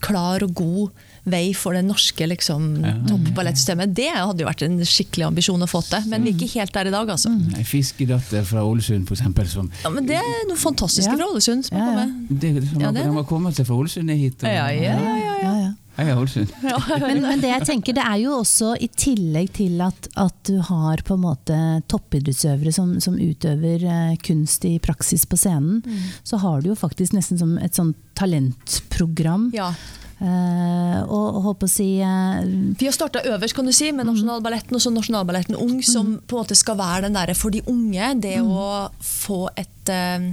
klar 0.02 0.42
og 0.42 0.54
god 0.58 1.08
vei 1.30 1.52
for 1.54 1.76
det 1.76 1.84
norske 1.86 2.26
liksom, 2.26 2.64
Ja. 2.82 2.96
toppballettsystemet, 3.06 3.92
det 3.94 4.08
hadde 4.10 4.42
jo 4.42 4.48
vært 4.48 4.64
en 4.66 4.80
skikkelig 4.82 5.28
ambisjon 5.28 5.62
å 5.62 5.68
få 5.70 5.78
til. 5.86 6.08
Men 6.10 6.24
vi 6.24 6.30
er 6.32 6.34
ikke 6.34 6.58
helt 6.58 6.72
der 6.74 6.88
i 6.90 6.90
dag, 6.90 7.06
altså. 7.14 7.30
Ei 7.56 7.62
fiskedatter 7.62 8.42
fra 8.44 8.64
Ålesund, 8.66 9.06
for 9.06 9.14
eksempel, 9.14 9.46
som 9.46 9.70
Ja, 9.84 9.90
men 9.90 10.04
det 10.06 10.16
er 10.18 10.48
noe 10.48 10.56
fantastisk 10.58 11.06
Ja. 11.06 11.14
fra 11.16 11.28
Ålesund 11.30 11.64
som 11.68 11.78
har 11.78 11.86
Ja, 11.86 11.92
har 12.00 12.06
kommet. 12.08 12.40
det, 12.40 12.68
som 12.72 12.80
Ja, 12.80 12.90
det 12.90 13.02
er 13.06 13.12
har 13.12 13.24
kommet 13.24 13.54
seg 13.54 13.66
fra 13.66 13.76
Ålesund 13.76 14.04
ned 14.06 14.18
hit. 14.18 14.42
Og, 14.42 14.48
Ja, 14.50 14.66
ja, 14.68 14.82
ja, 14.82 15.16
Ja, 15.42 15.54
ja. 15.62 15.72
Hei, 15.92 16.08
Ålesund. 16.16 16.52
Men, 17.02 17.20
men 17.20 17.40
det 17.42 17.50
jeg 17.50 17.66
tenker, 17.68 17.96
det 17.96 18.04
er 18.04 18.20
jo 18.22 18.38
også 18.38 18.72
i 18.80 18.88
tillegg 18.88 19.50
til 19.58 19.80
at, 19.84 20.06
at 20.16 20.36
du 20.48 20.56
har 20.64 21.02
på 21.04 21.18
en 21.18 21.24
måte 21.26 21.56
toppidrettsøvere 21.92 22.72
som, 22.72 22.94
som 23.04 23.18
utøver 23.20 23.84
eh, 23.84 24.14
kunst 24.24 24.64
i 24.64 24.78
praksis 24.82 25.26
på 25.28 25.36
scenen, 25.36 25.82
så 26.24 26.40
har 26.40 26.62
du 26.62 26.70
jo 26.70 26.78
faktisk 26.78 27.12
nesten 27.16 27.40
som 27.40 27.58
et 27.60 27.76
sånt 27.76 27.98
talentprogram. 28.16 29.50
Ja. 29.56 29.74
Uh, 30.22 31.02
og, 31.10 31.24
og 31.34 31.38
håper 31.48 31.66
å 31.66 31.70
si 31.72 31.86
uh, 31.98 32.44
Vi 32.78 32.86
har 32.86 32.94
starta 32.94 33.24
øverst 33.26 33.56
kan 33.56 33.66
du 33.66 33.72
si, 33.74 33.88
med 33.90 34.06
Nasjonalballetten 34.06 34.76
og 34.78 34.82
så 34.84 34.92
Nasjonalballetten 34.94 35.56
Ung, 35.58 35.80
som 35.82 36.12
på 36.20 36.36
en 36.36 36.44
måte 36.44 36.54
skal 36.54 36.78
være 36.78 37.08
den 37.08 37.16
der 37.18 37.32
for 37.34 37.50
de 37.50 37.64
unge. 37.66 38.12
Det 38.22 38.36
å 38.38 38.86
få 39.02 39.48
et 39.58 39.90
eh, 39.90 40.30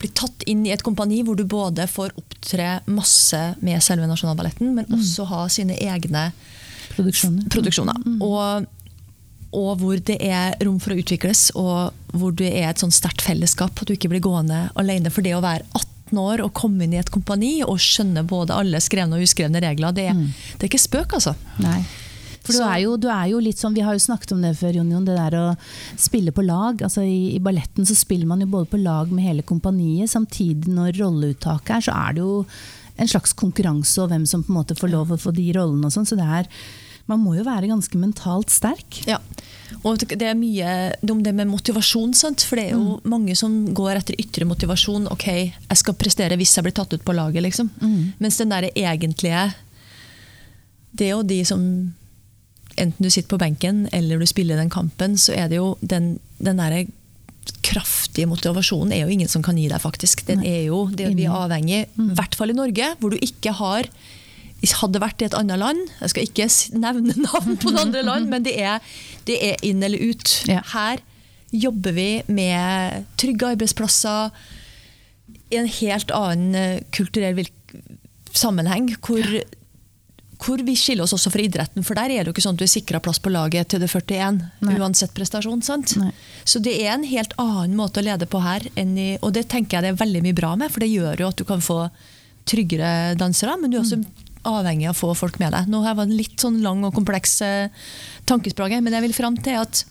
Bli 0.00 0.10
tatt 0.16 0.44
inn 0.50 0.64
i 0.66 0.72
et 0.74 0.82
kompani 0.84 1.22
hvor 1.26 1.38
du 1.38 1.44
både 1.48 1.86
får 1.90 2.14
opptre 2.20 2.78
masse 2.90 3.40
med 3.64 3.82
selve 3.84 4.08
Nasjonalballetten, 4.10 4.74
men 4.76 4.88
også 4.94 5.26
ha 5.30 5.44
sine 5.52 5.76
egne 5.80 6.28
produksjoner. 6.94 7.48
produksjoner. 7.52 8.04
Og, 8.24 8.68
og 9.54 9.72
hvor 9.80 10.02
det 10.10 10.18
er 10.24 10.54
rom 10.64 10.78
for 10.82 10.94
å 10.94 11.00
utvikles, 11.00 11.48
og 11.58 12.14
hvor 12.14 12.34
det 12.36 12.52
er 12.52 12.70
et 12.70 12.82
sånn 12.82 12.94
sterkt 12.94 13.24
fellesskap. 13.24 13.74
At 13.80 13.88
du 13.88 13.96
ikke 13.96 14.12
blir 14.12 14.24
gående 14.24 14.68
alene. 14.78 15.12
For 15.14 15.26
det 15.26 15.36
å 15.38 15.42
være 15.44 15.66
18 15.72 16.20
år 16.20 16.44
og 16.44 16.54
komme 16.54 16.84
inn 16.84 16.94
i 16.94 17.00
et 17.00 17.10
kompani 17.10 17.56
og 17.64 17.80
skjønne 17.82 18.26
både 18.28 18.54
alle 18.54 18.82
skrevne 18.84 19.18
og 19.18 19.26
uskrevne 19.26 19.62
regler, 19.64 19.94
det, 19.96 20.10
det 20.58 20.66
er 20.66 20.70
ikke 20.70 20.84
spøk, 20.84 21.16
altså. 21.18 21.34
Nei. 21.64 21.80
For 22.44 22.52
du 22.52 22.60
er, 22.60 22.78
jo, 22.84 22.96
du 23.00 23.08
er 23.08 23.30
jo 23.32 23.40
litt 23.40 23.60
sånn, 23.60 23.74
Vi 23.76 23.84
har 23.84 23.96
jo 23.96 24.04
snakket 24.04 24.34
om 24.36 24.42
det 24.44 24.54
før, 24.58 24.76
Jon 24.76 24.92
Jon, 24.92 25.06
det 25.08 25.16
der 25.16 25.36
å 25.40 25.44
spille 25.96 26.34
på 26.34 26.44
lag. 26.44 26.82
altså 26.84 27.02
I, 27.02 27.34
i 27.38 27.42
balletten 27.42 27.88
så 27.88 27.96
spiller 27.96 28.28
man 28.28 28.44
jo 28.44 28.50
både 28.52 28.68
på 28.74 28.82
lag 28.82 29.12
med 29.12 29.24
hele 29.24 29.44
kompaniet. 29.46 30.12
Samtidig 30.12 30.68
når 30.68 30.98
rolleuttaket 31.00 31.78
er, 31.78 31.86
så 31.88 31.96
er 31.96 32.16
det 32.18 32.24
jo 32.26 32.42
en 33.00 33.10
slags 33.10 33.32
konkurranse 33.34 33.98
og 34.02 34.12
hvem 34.12 34.26
som 34.28 34.44
på 34.44 34.52
en 34.52 34.60
måte 34.60 34.76
får 34.78 34.92
lov 34.92 35.14
å 35.14 35.20
få 35.20 35.32
de 35.34 35.48
rollene. 35.56 35.88
og 35.88 35.94
sånn, 35.94 36.06
så 36.06 36.18
det 36.20 36.26
er, 36.40 36.50
Man 37.06 37.20
må 37.20 37.34
jo 37.36 37.42
være 37.44 37.68
ganske 37.68 37.98
mentalt 38.00 38.48
sterk. 38.48 39.02
Ja. 39.04 39.18
Og 39.84 40.00
det 40.08 40.24
er 40.24 40.38
mye 40.38 40.94
om 41.12 41.18
det 41.20 41.34
med 41.36 41.50
motivasjon, 41.50 42.14
sant? 42.16 42.40
for 42.48 42.56
det 42.56 42.70
er 42.70 42.78
jo 42.78 42.94
mange 43.04 43.34
som 43.36 43.58
går 43.76 43.98
etter 43.98 44.16
ytre 44.16 44.46
motivasjon. 44.48 45.10
Ok, 45.12 45.26
jeg 45.28 45.76
skal 45.76 45.98
prestere 46.00 46.38
hvis 46.40 46.54
jeg 46.56 46.64
blir 46.64 46.72
tatt 46.72 46.94
ut 46.96 47.04
på 47.04 47.12
laget, 47.12 47.44
liksom. 47.44 47.68
Mens 48.16 48.40
den 48.40 48.54
der 48.54 48.70
egentlige 48.72 49.52
Det 50.96 51.10
er 51.10 51.12
jo 51.12 51.22
de 51.28 51.44
som 51.44 51.60
Enten 52.80 53.06
du 53.06 53.10
sitter 53.10 53.30
på 53.30 53.40
benken 53.40 53.84
eller 53.94 54.18
du 54.18 54.26
spiller 54.26 54.58
den 54.58 54.72
kampen, 54.72 55.18
så 55.20 55.34
er 55.36 55.50
det 55.50 55.60
jo 55.60 55.74
den, 55.80 56.16
den 56.42 56.62
derre 56.62 56.86
kraftige 57.64 58.28
motivasjonen 58.28 58.92
er 58.94 59.04
jo 59.04 59.12
ingen 59.12 59.30
som 59.30 59.42
kan 59.44 59.58
gi 59.60 59.68
deg, 59.68 59.80
faktisk. 59.82 60.24
Den 60.28 60.44
er 60.46 60.64
jo, 60.70 60.86
det 60.88 61.10
vi 61.16 61.26
er 61.28 61.36
avhengig, 61.44 61.84
i 61.86 62.10
hvert 62.16 62.36
fall 62.38 62.52
i 62.52 62.56
Norge, 62.56 62.94
hvor 63.00 63.12
du 63.12 63.18
ikke 63.20 63.54
har 63.60 63.90
hadde 64.64 65.00
vært 65.02 65.20
i 65.20 65.26
et 65.26 65.34
annet 65.36 65.60
land. 65.60 65.80
Jeg 66.00 66.12
skal 66.12 66.28
ikke 66.28 66.46
nevne 66.80 67.16
navn 67.26 67.58
på 67.60 67.72
det 67.74 67.82
andre 67.82 68.04
land, 68.06 68.30
men 68.32 68.46
det 68.46 68.54
er, 68.56 68.94
det 69.28 69.36
er 69.44 69.66
inn 69.66 69.84
eller 69.84 70.00
ut. 70.00 70.36
Her 70.48 71.02
jobber 71.52 71.92
vi 71.94 72.08
med 72.32 73.04
trygge 73.20 73.52
arbeidsplasser 73.52 74.32
i 75.52 75.58
en 75.60 75.68
helt 75.70 76.14
annen 76.14 76.56
eh, 76.58 76.80
kulturell 76.96 77.44
sammenheng, 78.34 78.88
hvor, 79.04 79.20
hvor 80.44 80.60
vi 80.64 80.74
skiller 80.76 81.06
oss 81.06 81.14
også 81.16 81.30
fra 81.32 81.44
idretten. 81.44 81.84
For 81.86 81.96
der 81.96 82.12
er 82.12 82.24
det 82.24 82.30
jo 82.30 82.34
ikke 82.34 82.44
sånn 82.44 82.58
at 82.58 82.62
du 82.62 82.66
er 82.66 82.72
sikra 82.72 83.00
plass 83.02 83.20
på 83.22 83.32
laget 83.32 83.70
til 83.72 83.80
du 83.80 83.86
er 83.86 83.94
41, 83.94 84.40
Nei. 84.66 84.74
uansett 84.80 85.14
prestasjon. 85.16 85.62
sant? 85.64 85.94
Nei. 86.00 86.10
Så 86.44 86.60
det 86.64 86.74
er 86.82 86.92
en 86.94 87.06
helt 87.08 87.32
annen 87.40 87.76
måte 87.78 88.02
å 88.02 88.06
lede 88.06 88.28
på 88.30 88.42
her, 88.44 88.66
i, 88.76 89.08
og 89.20 89.32
det 89.36 89.46
tenker 89.52 89.78
jeg 89.78 89.86
det 89.86 89.94
er 89.94 90.02
veldig 90.02 90.24
mye 90.26 90.36
bra 90.36 90.52
med, 90.60 90.72
for 90.72 90.84
det 90.84 90.92
gjør 90.92 91.24
jo 91.24 91.30
at 91.30 91.40
du 91.40 91.46
kan 91.48 91.64
få 91.64 91.78
tryggere 92.48 93.14
dansere, 93.16 93.56
men 93.60 93.72
du 93.72 93.78
er 93.78 93.84
også 93.84 94.02
avhengig 94.44 94.90
av 94.90 94.98
å 94.98 95.00
få 95.00 95.14
folk 95.16 95.38
med 95.40 95.54
deg. 95.56 95.70
Nå 95.72 95.80
her 95.86 95.96
var 95.96 96.04
det 96.04 96.12
en 96.12 96.20
litt 96.20 96.42
sånn 96.42 96.60
lang 96.64 96.84
og 96.84 96.92
kompleks 96.96 97.38
eh, 97.46 97.86
tankesprang, 98.28 98.76
her, 98.76 98.84
men 98.84 98.96
jeg 98.96 99.06
vil 99.06 99.16
fram 99.16 99.38
til 99.40 99.62
at 99.62 99.84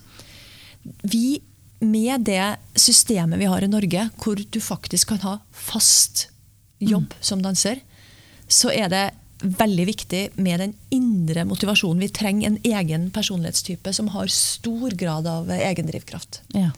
vi 1.10 1.42
med 1.84 2.28
det 2.28 2.56
systemet 2.80 3.42
vi 3.42 3.50
har 3.50 3.66
i 3.66 3.72
Norge, 3.72 4.06
hvor 4.22 4.38
du 4.38 4.60
faktisk 4.63 5.12
kan 5.12 5.24
ha 5.26 5.34
fast 5.52 6.28
jobb 6.84 7.16
som 7.24 7.42
danser, 7.44 7.82
så 8.52 8.72
er 8.72 8.92
det 8.92 9.04
veldig 9.44 9.86
viktig 9.90 10.22
med 10.40 10.60
den 10.64 10.74
indre 10.96 11.44
motivasjonen. 11.46 12.00
Vi 12.00 12.10
trenger 12.16 12.48
en 12.48 12.58
egen 12.64 13.10
personlighetstype 13.12 13.94
som 13.94 14.08
har 14.16 14.32
stor 14.32 14.96
grad 15.00 15.28
av 15.28 15.50
egen 15.52 15.68
egendrivkraft. 15.74 16.42
Ja. 16.56 16.72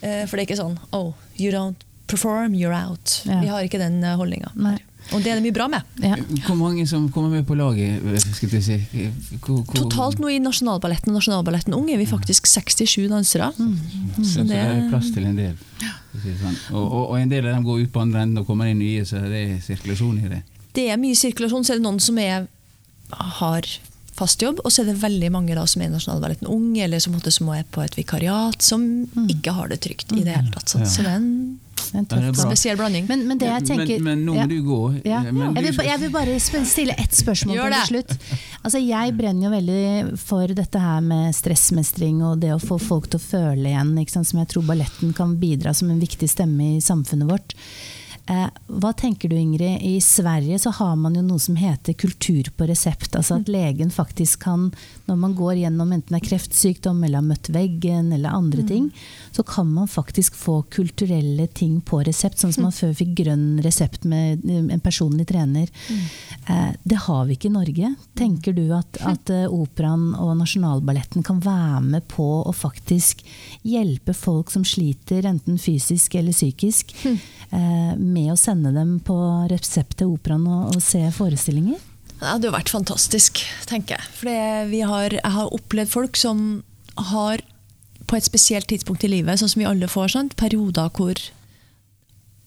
Eh, 0.00 0.24
For 0.26 0.36
det 0.36 0.44
er 0.44 0.48
ikke 0.48 0.60
sånn 0.62 0.78
oh, 0.92 1.12
you 1.36 1.50
don't 1.52 1.82
perform, 2.06 2.54
you're 2.54 2.74
out. 2.76 3.22
Ja. 3.24 3.40
Vi 3.40 3.48
har 3.48 3.64
ikke 3.66 3.80
den 3.80 4.02
holdninga. 4.04 4.52
Og 5.12 5.20
det 5.20 5.32
er 5.32 5.36
det 5.36 5.44
mye 5.44 5.52
bra 5.56 5.66
med. 5.68 5.82
Ja. 6.00 6.16
Hvor 6.46 6.56
mange 6.56 6.86
som 6.88 7.10
kommer 7.12 7.28
med 7.32 7.44
på 7.48 7.56
laget? 7.58 8.00
Skal 8.24 8.48
du 8.52 8.56
si? 8.64 8.78
Hvor, 9.44 9.60
hvor, 9.64 9.74
Totalt 9.76 10.20
nå 10.22 10.30
i 10.32 10.38
Nasjonalballetten 10.40 11.12
og 11.12 11.18
Nasjonalballetten 11.18 11.76
Ung 11.76 11.90
er 11.92 12.00
vi 12.00 12.06
faktisk 12.08 12.48
67 12.48 13.08
dansere. 13.12 13.50
Så, 13.56 14.24
så 14.30 14.46
det- 14.46 14.54
det 14.54 14.62
er 14.62 14.88
plass 14.88 15.10
til 15.12 15.26
en 15.28 15.36
del. 15.36 15.56
Sånn. 16.14 16.56
Og, 16.72 16.84
og, 16.84 17.10
og 17.10 17.18
en 17.20 17.28
del 17.28 17.44
av 17.48 17.56
dem 17.56 17.64
går 17.66 17.82
ut 17.84 17.92
på 17.92 18.00
andre 18.00 18.22
enden 18.24 18.38
og 18.40 18.46
kommer 18.48 18.70
inn 18.70 18.78
nye, 18.80 19.04
så 19.04 19.20
det 19.20 19.42
er 19.44 19.60
sirkulasjon 19.60 20.22
i 20.24 20.28
det. 20.28 20.42
Det 20.74 20.88
er 20.90 21.00
mye 21.00 21.16
sirkulasjon, 21.18 21.64
så 21.66 21.74
er 21.74 21.80
det 21.80 21.86
noen 21.86 22.00
som 22.02 22.18
er, 22.18 22.46
har 23.40 23.68
fast 24.14 24.42
jobb, 24.42 24.60
og 24.62 24.70
så 24.70 24.82
er 24.84 24.92
det 24.92 25.00
veldig 25.02 25.30
mange 25.34 25.56
da 25.58 25.64
som 25.70 25.82
er 25.82 25.90
i 25.90 25.94
Nasjonalballetten 25.94 26.50
Ung, 26.50 26.70
eller 26.78 27.02
som, 27.02 27.16
måtte, 27.16 27.32
som 27.34 27.50
er 27.54 27.66
på 27.74 27.82
et 27.82 27.96
vikariat, 27.98 28.62
som 28.62 28.84
ikke 29.30 29.54
har 29.56 29.70
det 29.72 29.80
trygt 29.86 30.14
i 30.14 30.22
det 30.22 30.36
hele 30.36 30.54
tatt. 30.54 30.70
Så, 30.70 30.82
Ja. 30.82 30.90
så 30.90 31.02
det 31.06 31.12
er 31.12 31.20
en 31.20 31.60
En 31.94 32.06
Ja, 32.10 32.16
tøff 32.32 32.38
spesiell 32.40 32.78
blanding. 32.78 33.04
Men, 33.06 33.20
men 33.28 33.38
det 33.38 33.46
jeg 33.46 33.66
tenker 33.68 34.00
men, 34.02 34.18
men 34.18 34.22
nå 34.26 34.32
må 34.34 34.38
ja. 34.40 34.46
du 34.50 34.56
gå. 34.66 34.78
Ja. 35.04 35.18
Men 35.22 35.54
Jeg, 35.54 35.74
vil, 35.76 35.86
jeg 35.86 36.00
vil 36.00 36.10
bare 36.10 36.38
stille 36.40 36.94
ett 36.98 37.14
spørsmål 37.14 37.60
til 37.60 37.90
slutt. 37.90 38.14
Altså, 38.64 38.80
jeg 38.82 39.14
brenner 39.18 39.46
jo 39.46 39.50
veldig 39.52 40.16
for 40.18 40.54
dette 40.58 40.80
her 40.80 41.04
med 41.04 41.34
stressmestring 41.36 42.22
og 42.24 42.40
det 42.42 42.54
å 42.54 42.58
få 42.62 42.80
folk 42.82 43.10
til 43.12 43.20
å 43.20 43.22
føle 43.22 43.68
igjen, 43.74 43.92
ikke 44.00 44.16
sant? 44.16 44.30
som 44.30 44.40
jeg 44.40 44.50
tror 44.54 44.66
balletten 44.66 45.12
kan 45.14 45.36
bidra 45.38 45.74
som 45.76 45.92
en 45.92 46.00
viktig 46.02 46.30
stemme 46.30 46.72
i 46.78 46.82
samfunnet 46.82 47.30
vårt. 47.30 47.54
Eh, 48.26 48.46
hva 48.66 48.92
tenker 48.96 49.28
du 49.28 49.36
Ingrid? 49.36 49.82
I 49.82 50.00
Sverige 50.00 50.58
så 50.58 50.70
har 50.70 50.96
man 50.96 51.14
jo 51.14 51.20
noe 51.22 51.40
som 51.42 51.56
heter 51.60 51.92
kultur 51.92 52.48
på 52.56 52.66
resept. 52.70 53.12
Altså 53.18 53.36
at 53.36 53.50
legen 53.52 53.90
faktisk 53.92 54.46
kan, 54.46 54.70
når 55.04 55.18
man 55.20 55.34
går 55.36 55.58
gjennom 55.60 55.92
enten 55.92 56.14
det 56.14 56.22
er 56.22 56.28
kreftsykdom 56.30 57.02
eller 57.04 57.20
har 57.20 57.26
møtt 57.26 57.50
veggen 57.52 58.12
eller 58.16 58.32
andre 58.32 58.64
ting, 58.68 58.88
så 59.34 59.44
kan 59.44 59.68
man 59.68 59.90
faktisk 59.90 60.38
få 60.40 60.62
kulturelle 60.72 61.46
ting 61.52 61.80
på 61.84 62.00
resept. 62.06 62.40
Sånn 62.40 62.54
som 62.56 62.68
man 62.68 62.76
før 62.80 62.94
fikk 62.96 63.12
grønn 63.20 63.60
resept 63.64 64.08
med 64.08 64.46
eh, 64.48 64.62
en 64.72 64.84
personlig 64.84 65.28
trener. 65.28 65.68
Eh, 66.48 66.72
det 66.80 67.02
har 67.04 67.28
vi 67.28 67.36
ikke 67.36 67.52
i 67.52 67.56
Norge. 67.58 67.92
Tenker 68.16 68.56
du 68.56 68.64
at, 68.72 69.02
at 69.04 69.34
operaen 69.52 70.14
og 70.16 70.32
Nasjonalballetten 70.40 71.26
kan 71.26 71.44
være 71.44 71.84
med 71.84 72.08
på 72.08 72.30
å 72.40 72.56
faktisk 72.56 73.20
hjelpe 73.68 74.16
folk 74.16 74.52
som 74.54 74.64
sliter, 74.64 75.26
enten 75.28 75.60
fysisk 75.60 76.16
eller 76.16 76.32
psykisk, 76.32 76.96
med 77.98 78.32
å 78.32 78.38
sende 78.40 78.72
dem 78.74 78.96
på 79.04 79.16
resept 79.50 79.98
til 80.00 80.14
operaen 80.16 80.46
og, 80.50 80.74
og 80.74 80.82
se 80.82 81.02
forestillinger? 81.14 81.80
Det 82.14 82.30
hadde 82.30 82.48
jo 82.48 82.54
vært 82.54 82.72
fantastisk, 82.72 83.42
tenker 83.68 83.98
jeg. 83.98 84.12
For 84.16 84.30
har, 84.90 85.16
jeg 85.18 85.34
har 85.36 85.54
opplevd 85.54 85.92
folk 85.92 86.18
som 86.18 86.62
har 87.10 87.42
på 88.08 88.18
et 88.18 88.26
spesielt 88.26 88.68
tidspunkt 88.70 89.04
i 89.04 89.10
livet, 89.10 89.40
sånn 89.40 89.50
som 89.50 89.62
vi 89.62 89.68
alle 89.68 89.88
får, 89.90 90.14
sant? 90.14 90.36
perioder 90.40 90.92
hvor 90.94 91.18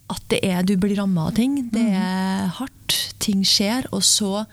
at 0.08 0.24
det 0.32 0.40
er, 0.46 0.64
du 0.64 0.78
blir 0.80 0.96
ramma 1.00 1.28
av 1.28 1.36
ting. 1.36 1.60
Det 1.74 1.84
er 1.84 2.48
hardt, 2.60 2.96
ting 3.24 3.44
skjer, 3.48 3.90
og 3.92 4.06
så 4.08 4.46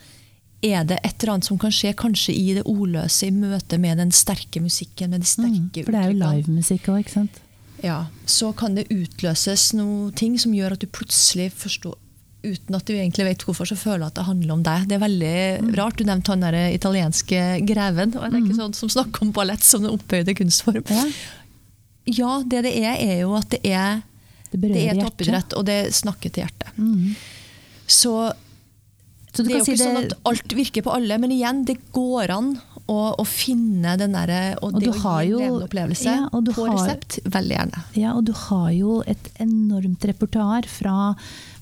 er 0.64 0.86
det 0.88 0.98
et 1.04 1.14
eller 1.20 1.36
annet 1.36 1.46
som 1.46 1.60
kan 1.60 1.72
skje, 1.74 1.92
kanskje 1.98 2.34
i 2.34 2.56
det 2.56 2.64
ordløse, 2.66 3.28
i 3.28 3.34
møte 3.34 3.78
med 3.80 4.00
den 4.02 4.10
sterke 4.14 4.62
musikken, 4.64 5.12
med 5.12 5.22
de 5.22 5.30
sterke 5.30 5.52
Mm, 5.54 5.84
for 5.84 5.94
det 5.94 6.00
er 6.00 6.10
jo 6.10 6.20
livemusikk 6.22 6.88
òg, 6.90 7.04
ikke 7.04 7.16
sant? 7.18 7.40
Ja, 7.82 8.06
så 8.30 8.52
kan 8.56 8.76
det 8.78 8.86
utløses 8.92 9.72
noe 9.76 10.12
ting 10.16 10.38
som 10.40 10.54
gjør 10.54 10.76
at 10.76 10.84
du 10.84 10.88
plutselig 10.88 11.50
forstår 11.56 11.98
Uten 12.44 12.76
at 12.76 12.84
du 12.84 12.92
egentlig 12.92 13.24
vet 13.24 13.42
hvorfor, 13.46 13.64
så 13.64 13.72
føler 13.72 14.02
du 14.02 14.06
at 14.10 14.18
det 14.18 14.24
handler 14.26 14.50
om 14.52 14.62
deg. 14.66 14.82
Det 14.90 14.98
er 14.98 15.00
veldig 15.00 15.76
rart. 15.78 15.96
Du 15.96 16.04
nevnte 16.04 16.28
han 16.34 16.42
der 16.44 16.74
italienske 16.74 17.38
greven. 17.64 18.12
og 18.18 18.26
jeg 18.26 18.34
tenker 18.34 18.58
sånn 18.58 18.74
som 18.76 18.90
snakker 18.92 19.24
om 19.24 19.30
ballett 19.32 19.64
som 19.64 19.80
den 19.80 19.94
opphøyde 19.94 20.34
kunstform. 20.36 20.84
Ja, 20.92 21.06
Ja, 22.04 22.42
det 22.44 22.66
det 22.66 22.74
er, 22.84 22.98
er 23.00 23.22
jo 23.22 23.32
at 23.38 23.48
det 23.48 23.62
er, 23.64 24.02
det 24.52 24.60
det 24.60 24.82
er 24.90 25.00
toppidrett, 25.00 25.56
og 25.56 25.64
det 25.64 25.78
snakker 25.96 26.28
til 26.28 26.44
hjertet. 26.44 26.76
Mm. 26.76 27.14
Så 27.86 28.12
Så 29.32 29.42
det 29.42 29.54
er 29.54 29.58
jo 29.58 29.64
si 29.64 29.72
ikke 29.72 29.80
det, 29.80 29.88
sånn 29.88 30.02
at 30.04 30.12
alt 30.28 30.52
virker 30.54 30.84
på 30.84 30.92
alle, 30.92 31.16
men 31.18 31.32
igjen, 31.32 31.64
det 31.64 31.78
går 31.96 32.28
an 32.30 32.58
å, 32.88 33.14
og 33.18 33.26
finne 33.26 33.94
den 33.96 34.12
derre 34.12 34.56
Og, 34.60 34.74
Og 34.74 34.80
det 34.82 34.90
å 34.90 34.92
gi 34.92 34.98
en 35.00 35.28
jo- 35.30 35.38
levende 35.40 35.68
opplevelse 35.68 36.04
ja, 36.04 36.28
og 36.32 36.44
du 36.44 36.52
på 36.52 36.66
har- 36.68 36.74
resept, 36.76 37.18
veldig 37.24 37.56
gjerne. 37.56 37.84
Ja, 37.96 38.12
og 38.14 38.24
du 38.28 38.32
har 38.32 38.70
jo 38.76 39.02
et 39.06 39.30
enormt 39.40 40.04
repertoar 40.04 40.66
fra, 40.68 41.14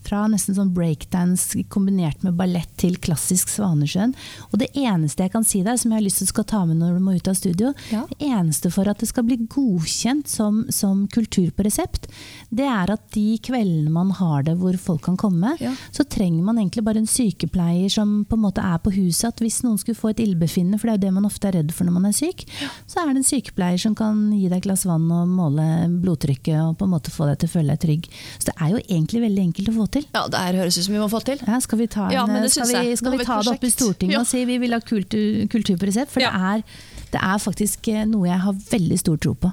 fra 0.06 0.24
nesten 0.30 0.56
sånn 0.56 0.72
breakdance 0.74 1.56
kombinert 1.72 2.22
med 2.26 2.34
ballett 2.38 2.70
til 2.80 2.96
klassisk 3.02 3.48
Svanesjøen. 3.52 4.14
Og 4.52 4.58
det 4.62 4.70
eneste 4.78 5.22
jeg 5.26 5.32
kan 5.34 5.44
si 5.46 5.62
der, 5.62 5.76
som 5.80 5.90
jeg 5.92 6.00
har 6.00 6.06
lyst 6.06 6.18
til 6.22 6.26
å 6.28 6.32
skal 6.32 6.44
ta 6.52 6.64
med 6.68 6.78
når 6.80 6.98
du 6.98 7.04
må 7.04 7.14
ut 7.16 7.28
av 7.28 7.34
studio, 7.38 7.72
Ja. 7.92 8.06
det 8.06 8.18
eneste 8.28 8.70
for 8.72 8.88
at 8.88 8.98
det 8.98 9.08
skal 9.08 9.24
bli 9.24 9.36
godkjent 9.46 10.28
som, 10.28 10.64
som 10.70 11.06
kultur 11.08 11.50
på 11.52 11.64
resept, 11.66 12.08
det 12.50 12.66
er 12.66 12.90
at 12.92 13.10
de 13.14 13.38
kveldene 13.38 13.90
man 13.92 14.10
har 14.18 14.42
det 14.46 14.56
hvor 14.58 14.76
folk 14.78 15.02
kan 15.02 15.16
komme, 15.16 15.56
Ja. 15.60 15.74
så 15.92 16.04
trenger 16.08 16.42
man 16.42 16.56
egentlig 16.58 16.84
bare 16.84 16.98
en 17.02 17.06
sykepleier 17.06 17.90
som 17.90 18.24
på 18.24 18.34
en 18.38 18.42
måte 18.46 18.62
er 18.62 18.78
på 18.78 18.92
huset. 18.94 19.28
At 19.32 19.38
hvis 19.40 19.62
noen 19.62 19.78
skulle 19.78 19.96
få 19.98 20.10
et 20.10 20.20
ildbefinnende, 20.24 20.78
for 20.80 20.88
det 20.88 20.94
er 20.94 20.98
jo 20.98 21.06
det 21.06 21.14
man 21.14 21.26
ofte 21.30 21.48
er 21.48 21.52
redd 21.60 21.72
for 21.72 21.84
når 21.84 21.92
man 21.92 22.06
er 22.06 22.12
syk, 22.16 22.44
så 22.86 23.02
er 23.02 23.12
det 23.12 23.22
en 23.22 23.30
sykepleier 23.30 23.78
som 23.80 23.94
kan 23.94 24.30
gi 24.32 24.48
deg 24.48 24.58
et 24.62 24.66
glass 24.66 24.84
vann 24.86 25.10
og 25.12 25.28
måle 25.28 25.66
blodtrykket 26.02 26.58
og 26.60 26.76
på 26.78 26.84
en 26.86 26.92
måte 26.94 27.10
få 27.14 27.26
deg 27.28 27.38
til 27.42 27.48
å 27.48 27.52
føle 27.52 27.74
deg 27.76 27.80
trygg. 27.82 28.08
Så 28.38 28.50
det 28.50 28.54
er 28.60 28.70
jo 28.74 28.82
egentlig 28.88 29.22
veldig 29.24 29.42
enkelt 29.48 29.68
å 29.72 29.76
få 29.76 29.86
til. 29.92 30.06
Ja, 30.14 30.24
det 30.32 30.42
her 30.46 30.60
høres 30.62 30.78
ut 30.80 30.84
som 30.88 30.94
vi 30.96 31.00
må 31.02 31.08
få 31.12 31.20
til. 31.26 31.38
Ja, 31.46 31.60
skal 31.64 31.78
vi 31.82 31.86
ta, 31.92 32.08
en, 32.08 32.12
Ja, 32.16 32.26
skal 32.48 32.68
vi, 32.72 32.96
skal 32.96 33.16
vi 33.18 33.24
ta 33.28 33.40
det 33.42 33.54
opp 33.56 33.64
i. 33.64 33.70
Stortinget 33.72 34.16
Ja. 34.18 34.20
og 34.24 34.26
si 34.30 34.44
vi 34.48 34.58
vil 34.62 34.72
ha 34.76 34.80
kultur, 34.80 35.46
kultur 35.52 35.76
på 35.80 35.86
resept? 35.90 36.10
For 36.12 36.20
Ja. 36.24 36.30
det, 36.32 36.64
er, 36.64 37.08
det 37.12 37.20
er 37.22 37.38
faktisk 37.38 37.88
eh, 37.92 38.04
noe 38.08 38.28
jeg 38.28 38.40
har 38.40 38.52
veldig 38.72 38.98
stor 38.98 39.16
tro 39.18 39.34
på. 39.34 39.52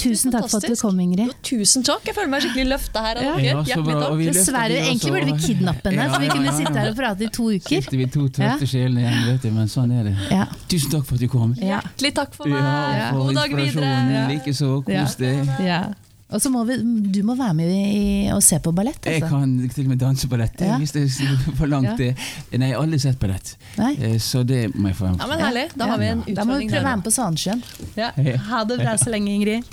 Tusen 0.00 0.32
takk 0.32 0.46
for 0.48 0.62
at 0.62 0.70
du 0.70 0.76
kom, 0.80 0.96
Ingrid. 1.02 1.26
Jo, 1.28 1.32
tusen 1.44 1.82
takk. 1.84 2.00
Jeg 2.08 2.14
føler 2.16 2.30
meg 2.32 2.40
skikkelig 2.40 2.68
løfta 2.70 3.00
her. 3.04 3.18
Ja. 3.20 3.60
Ja, 3.68 3.76
bra. 3.84 3.98
Og 4.08 4.16
vi 4.16 4.30
Dessverre, 4.32 4.70
de 4.72 4.78
egentlig 4.86 5.12
burde 5.12 5.26
vi 5.34 5.42
kidnappe 5.44 5.90
henne, 5.90 6.06
Ja, 6.06 6.14
så 6.14 6.20
vi 6.22 6.28
kunne 6.32 6.54
sitte 6.56 6.72
her 6.78 6.88
og 6.88 6.96
prate 6.96 7.26
i 7.26 7.28
to 7.28 7.50
uker. 7.52 7.82
Sitter 7.82 7.98
vi 8.00 8.06
to 8.06 8.22
Ja. 8.24 8.56
trøtte 8.56 8.66
sjelene 8.70 9.02
igjen, 9.04 9.26
vet 9.28 9.42
du, 9.42 9.50
men 9.50 9.68
sånn 9.68 9.92
er 9.92 10.04
det. 10.08 10.16
Ja. 10.30 10.46
Tusen 10.72 10.90
takk 10.96 11.04
for 11.04 11.14
at 11.14 11.20
du 11.20 11.28
kom. 11.28 11.52
Ja. 11.60 11.82
Hjertelig 11.82 12.14
takk 12.16 12.32
for 12.34 12.48
meg. 12.48 12.62
Ja, 12.62 13.10
for 13.12 13.26
God 13.26 13.34
dag 13.42 13.56
videre. 13.60 14.28
Likeså. 14.32 14.84
Kos 14.88 15.16
deg. 15.20 16.09
Og 16.32 16.40
så 16.40 16.50
må 16.50 16.62
vi, 16.64 16.76
du 17.10 17.22
må 17.26 17.34
være 17.34 17.54
med 17.58 17.70
i, 17.74 18.30
og 18.30 18.42
se 18.42 18.58
på 18.62 18.70
ballett. 18.74 19.04
Jeg 19.04 19.22
Altså. 19.22 19.28
kan 19.34 19.68
til 19.74 19.84
og 19.84 19.88
med 19.88 19.98
danse 19.98 20.28
ballett, 20.30 20.60
Ja. 20.60 20.76
hvis 20.78 20.92
det 20.92 21.02
er 21.08 21.54
for 21.58 21.66
langt. 21.66 21.88
Ja. 21.88 21.96
det. 21.96 22.16
Nei, 22.58 22.68
jeg 22.68 22.76
har 22.76 22.82
aldri 22.84 22.98
sett 23.02 23.18
ballett, 23.18 23.56
Nei? 23.78 23.94
Eh, 24.00 24.18
så 24.18 24.44
det 24.46 24.74
må 24.76 24.88
jeg 24.88 24.96
få 24.96 25.06
være 25.08 25.18
Ja, 25.18 25.26
men 25.26 25.38
herlig. 25.40 25.64
Da 25.76 25.86
har 25.90 25.98
vi 25.98 26.04
en 26.06 26.18
utfordring. 26.20 26.36
Da 26.36 26.44
må 26.44 26.58
vi 26.58 26.68
prøve 26.68 26.80
å 26.80 26.84
være 26.84 26.96
med 26.96 27.04
på 27.04 27.14
Svansjøen. 27.16 27.62
Ja. 27.96 28.10
Ha 28.50 28.64
det 28.64 28.78
bra 28.78 28.94
så 28.96 29.10
lenge, 29.10 29.34
Ingrid. 29.34 29.64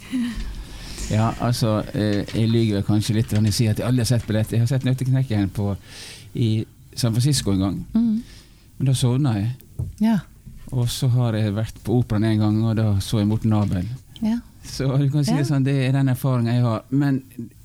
Ja, 1.11 1.31
altså, 1.39 1.83
eh, 1.93 2.25
jeg 2.35 2.49
lyver 2.49 2.81
kanskje 2.83 3.13
litt 3.15 3.29
når 3.31 3.45
jeg 3.47 3.53
sier 3.53 3.69
at 3.71 3.77
jeg 3.79 3.87
aldri 3.87 4.01
har 4.03 4.09
sett 4.09 4.25
ballett. 4.27 4.51
Jeg 4.51 4.59
har 4.59 4.67
sett 4.67 4.83
Nøtteknekkeren 4.83 5.49
på, 5.55 5.75
i 6.35 6.65
San 6.95 7.13
Francisco 7.13 7.51
en 7.53 7.59
gang, 7.59 7.85
Mm. 7.93 8.23
men 8.79 8.85
da 8.85 8.93
sovna 8.93 9.35
jeg. 9.35 9.51
Ja. 10.01 10.17
Og 10.71 10.89
så 10.89 11.07
har 11.09 11.33
jeg 11.33 11.53
vært 11.53 11.77
på 11.85 12.01
operaen 12.03 12.25
en 12.25 12.39
gang, 12.39 12.63
og 12.65 12.75
da 12.75 12.95
så 12.99 13.19
jeg 13.19 13.27
Morten 13.27 13.53
Abel. 13.53 13.85
Ja. 14.21 14.39
Så 14.69 14.87
du 14.99 15.09
kan 15.13 15.23
si 15.25 15.33
det 15.37 15.45
sånn, 15.49 15.63
det 15.65 15.75
er 15.87 15.93
den 15.95 16.09
erfaringen 16.13 16.53
jeg 16.55 16.63
har. 16.65 16.83
Men 16.89 17.21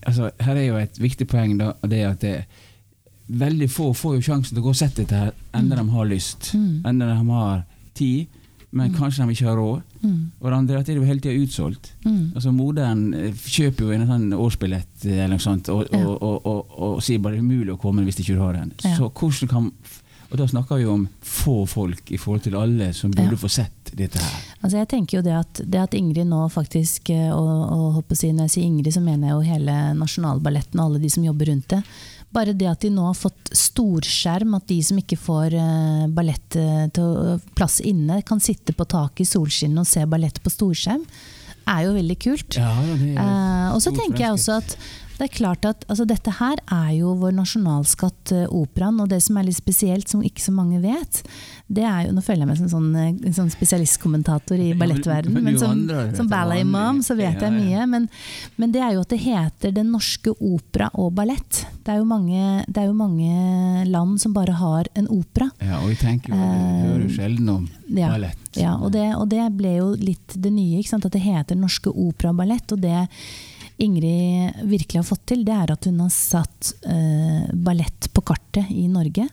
altså, 0.06 0.30
her 0.40 0.56
er 0.60 0.66
jo 0.68 0.76
et 0.80 1.00
viktig 1.02 1.26
poeng, 1.30 1.56
da, 1.60 1.72
og 1.82 1.90
det 1.92 2.02
er 2.02 2.10
at 2.14 2.20
det, 2.24 2.36
veldig 3.32 3.68
få 3.70 3.92
får 3.96 4.16
jo 4.18 4.24
sjansen 4.26 4.54
til 4.56 4.60
å 4.62 4.66
gå 4.66 4.72
og 4.74 4.76
sette 4.78 5.02
dette 5.04 5.18
her, 5.18 5.32
enda 5.56 5.76
de 5.78 5.84
har 5.94 6.08
lyst. 6.10 6.52
Mm. 6.58 6.82
Enda 6.90 7.06
de 7.12 7.18
har 7.30 7.62
tid, 7.96 8.26
men 8.72 8.92
kanskje 8.96 9.24
de 9.26 9.34
ikke 9.36 9.46
har 9.50 9.56
råd. 9.60 9.82
Mm. 10.02 10.20
Og 10.40 10.46
det 10.48 10.56
andre 10.58 10.74
er 10.74 10.80
at 10.82 10.86
det 10.88 10.94
er 10.94 11.00
jo 11.00 11.06
hele 11.08 11.20
tida 11.22 11.44
utsolgt. 11.44 11.90
Mm. 12.04 12.22
Altså 12.34 12.52
Moderen 12.56 13.02
eh, 13.14 13.32
kjøper 13.56 13.84
jo 13.84 13.96
en 13.96 14.06
sånn 14.08 14.28
årsbillett 14.36 15.04
eh, 15.06 15.18
eller 15.24 15.36
noe 15.36 15.44
sånt, 15.44 15.68
og, 15.72 15.84
Ja. 15.92 16.00
og, 16.08 16.22
og, 16.22 16.46
og, 16.48 16.78
og 16.88 17.02
sier 17.04 17.20
bare 17.22 17.36
det 17.36 17.42
er 17.42 17.48
umulig 17.48 17.74
å 17.74 17.80
komme 17.80 18.04
hvis 18.06 18.20
ikke 18.22 18.36
du 18.38 18.40
har 18.42 18.56
den. 18.58 18.72
Ja. 18.84 18.94
Så 18.98 19.10
hvordan 19.12 19.48
kan 19.52 19.72
Og 20.32 20.38
da 20.40 20.46
snakker 20.48 20.78
vi 20.80 20.86
om 20.88 21.02
få 21.20 21.66
folk 21.68 22.08
i 22.10 22.16
forhold 22.16 22.40
til 22.46 22.54
alle 22.56 22.86
som 22.96 23.10
burde 23.12 23.34
Ja. 23.36 23.40
få 23.42 23.48
sett 23.52 23.81
dette 23.96 24.20
her. 24.22 24.40
Altså 24.62 24.78
jeg 24.78 24.88
tenker 24.92 25.18
jo 25.18 25.24
det 25.26 25.34
at, 25.36 25.60
det 25.66 25.80
at 25.82 25.94
Ingrid 25.98 26.28
nå 26.28 26.40
faktisk, 26.52 27.10
eh, 27.14 27.30
og, 27.34 28.00
og 28.00 28.16
si, 28.16 28.32
når 28.32 28.48
jeg 28.48 28.54
sier 28.56 28.70
Ingrid, 28.70 28.92
så 28.94 29.04
mener 29.04 29.28
jeg 29.28 29.36
jo 29.36 29.52
hele 29.52 29.76
Nasjonalballetten 29.98 30.80
og 30.80 30.90
alle 30.90 31.02
de 31.02 31.12
som 31.12 31.26
jobber 31.26 31.52
rundt 31.52 31.68
det. 31.74 31.82
Bare 32.32 32.54
det 32.56 32.68
at 32.70 32.80
de 32.80 32.88
nå 32.94 33.04
har 33.04 33.18
fått 33.18 33.52
storskjerm, 33.52 34.54
at 34.56 34.64
de 34.70 34.78
som 34.86 34.96
ikke 34.96 35.18
får 35.20 35.52
uh, 35.52 36.06
ballett 36.16 36.56
eh, 36.56 36.86
til 36.96 37.42
plass 37.58 37.82
inne, 37.84 38.22
kan 38.24 38.40
sitte 38.40 38.72
på 38.72 38.88
taket 38.88 39.26
i 39.26 39.28
solskinnet 39.28 39.84
og 39.84 39.90
se 39.90 40.06
ballett 40.08 40.40
på 40.40 40.52
storskjerm, 40.52 41.04
er 41.68 41.84
jo 41.86 41.92
veldig 41.94 42.18
kult. 42.24 42.56
Ja, 42.58 42.72
det 42.88 43.12
er 43.12 43.42
Eh, 43.62 43.68
og 43.74 43.80
så 43.84 43.92
tenker 43.94 44.24
jeg 44.24 44.36
også 44.36 44.58
at 44.60 44.76
det 45.22 45.28
er 45.30 45.36
klart 45.36 45.66
at 45.68 45.84
altså, 45.86 46.02
dette 46.08 46.32
her 46.40 46.58
er 46.74 46.90
jo 46.96 47.12
vår 47.20 47.34
nasjonalskatt, 47.36 48.32
eh, 48.34 48.46
operaen. 48.50 48.98
Og 49.02 49.10
det 49.12 49.20
som 49.22 49.36
er 49.38 49.46
litt 49.46 49.58
spesielt, 49.58 50.10
som 50.10 50.24
ikke 50.26 50.42
så 50.42 50.54
mange 50.54 50.80
vet, 50.82 51.22
det 51.72 51.84
er 51.86 52.08
jo 52.08 52.16
Nå 52.16 52.24
føler 52.26 52.42
jeg 52.42 52.50
meg 52.50 52.58
som 52.58 52.70
sånn, 52.72 52.88
eh, 52.98 53.30
sånn 53.36 53.52
spesialistkommentator 53.52 54.58
i 54.58 54.72
ballettverden, 54.74 55.30
men- 55.32 55.44
ballettverdenen, 55.44 55.44
men 55.44 55.44
men 55.44 55.58
som, 55.58 55.70
andre 55.70 56.16
som 56.16 57.06
så 57.06 57.16
vet 57.16 57.40
jeg 57.40 57.52
mye. 57.52 57.86
Men, 57.88 58.08
men 58.58 58.72
det 58.72 58.82
er 58.82 58.96
jo 58.96 59.04
at 59.04 59.08
det 59.14 59.20
heter 59.20 59.72
Den 59.72 59.92
norske 59.92 60.34
opera 60.40 60.90
og 60.94 61.14
ballett. 61.14 61.66
Det 61.84 61.94
er 61.94 61.98
jo 62.02 62.04
mange, 62.04 62.64
det 62.66 62.82
er 62.82 62.86
jo 62.90 62.98
mange 62.98 63.86
land 63.86 64.20
som 64.20 64.34
bare 64.34 64.52
har 64.58 64.90
en 64.96 65.06
opera. 65.06 65.50
Ja, 65.62 65.78
og 65.82 65.88
vi 65.92 65.96
tenker 66.02 66.34
jo, 66.34 66.42
Eh, 66.42 66.82
hører 66.88 67.06
jo 67.06 67.14
sjelden 67.14 67.48
om 67.48 67.68
ja, 67.88 68.10
ballett. 68.10 68.38
Ja, 68.58 68.74
og 68.76 68.92
det, 68.92 69.06
og 69.16 69.28
det 69.30 69.46
ble 69.56 69.76
jo 69.78 69.94
litt 69.96 70.34
det 70.34 70.52
nye, 70.52 70.80
ikke 70.80 70.88
sant? 70.96 71.06
at 71.06 71.14
det 71.14 71.22
heter 71.22 71.56
Norske 71.56 71.92
Opera 71.92 72.32
og 72.32 72.40
Ballett. 72.42 72.72
Og 72.74 72.80
det 72.82 73.06
Ingrid 73.80 74.62
virkelig 74.68 75.00
har 75.00 75.08
fått 75.08 75.24
til, 75.32 75.44
det 75.46 75.54
er 75.56 75.72
at 75.74 75.88
hun 75.88 76.00
har 76.04 76.12
satt 76.12 76.74
eh, 76.84 77.48
ballett 77.52 78.10
på 78.12 78.24
kartet 78.32 78.70
i 78.70 78.88
Norge. 78.90 79.26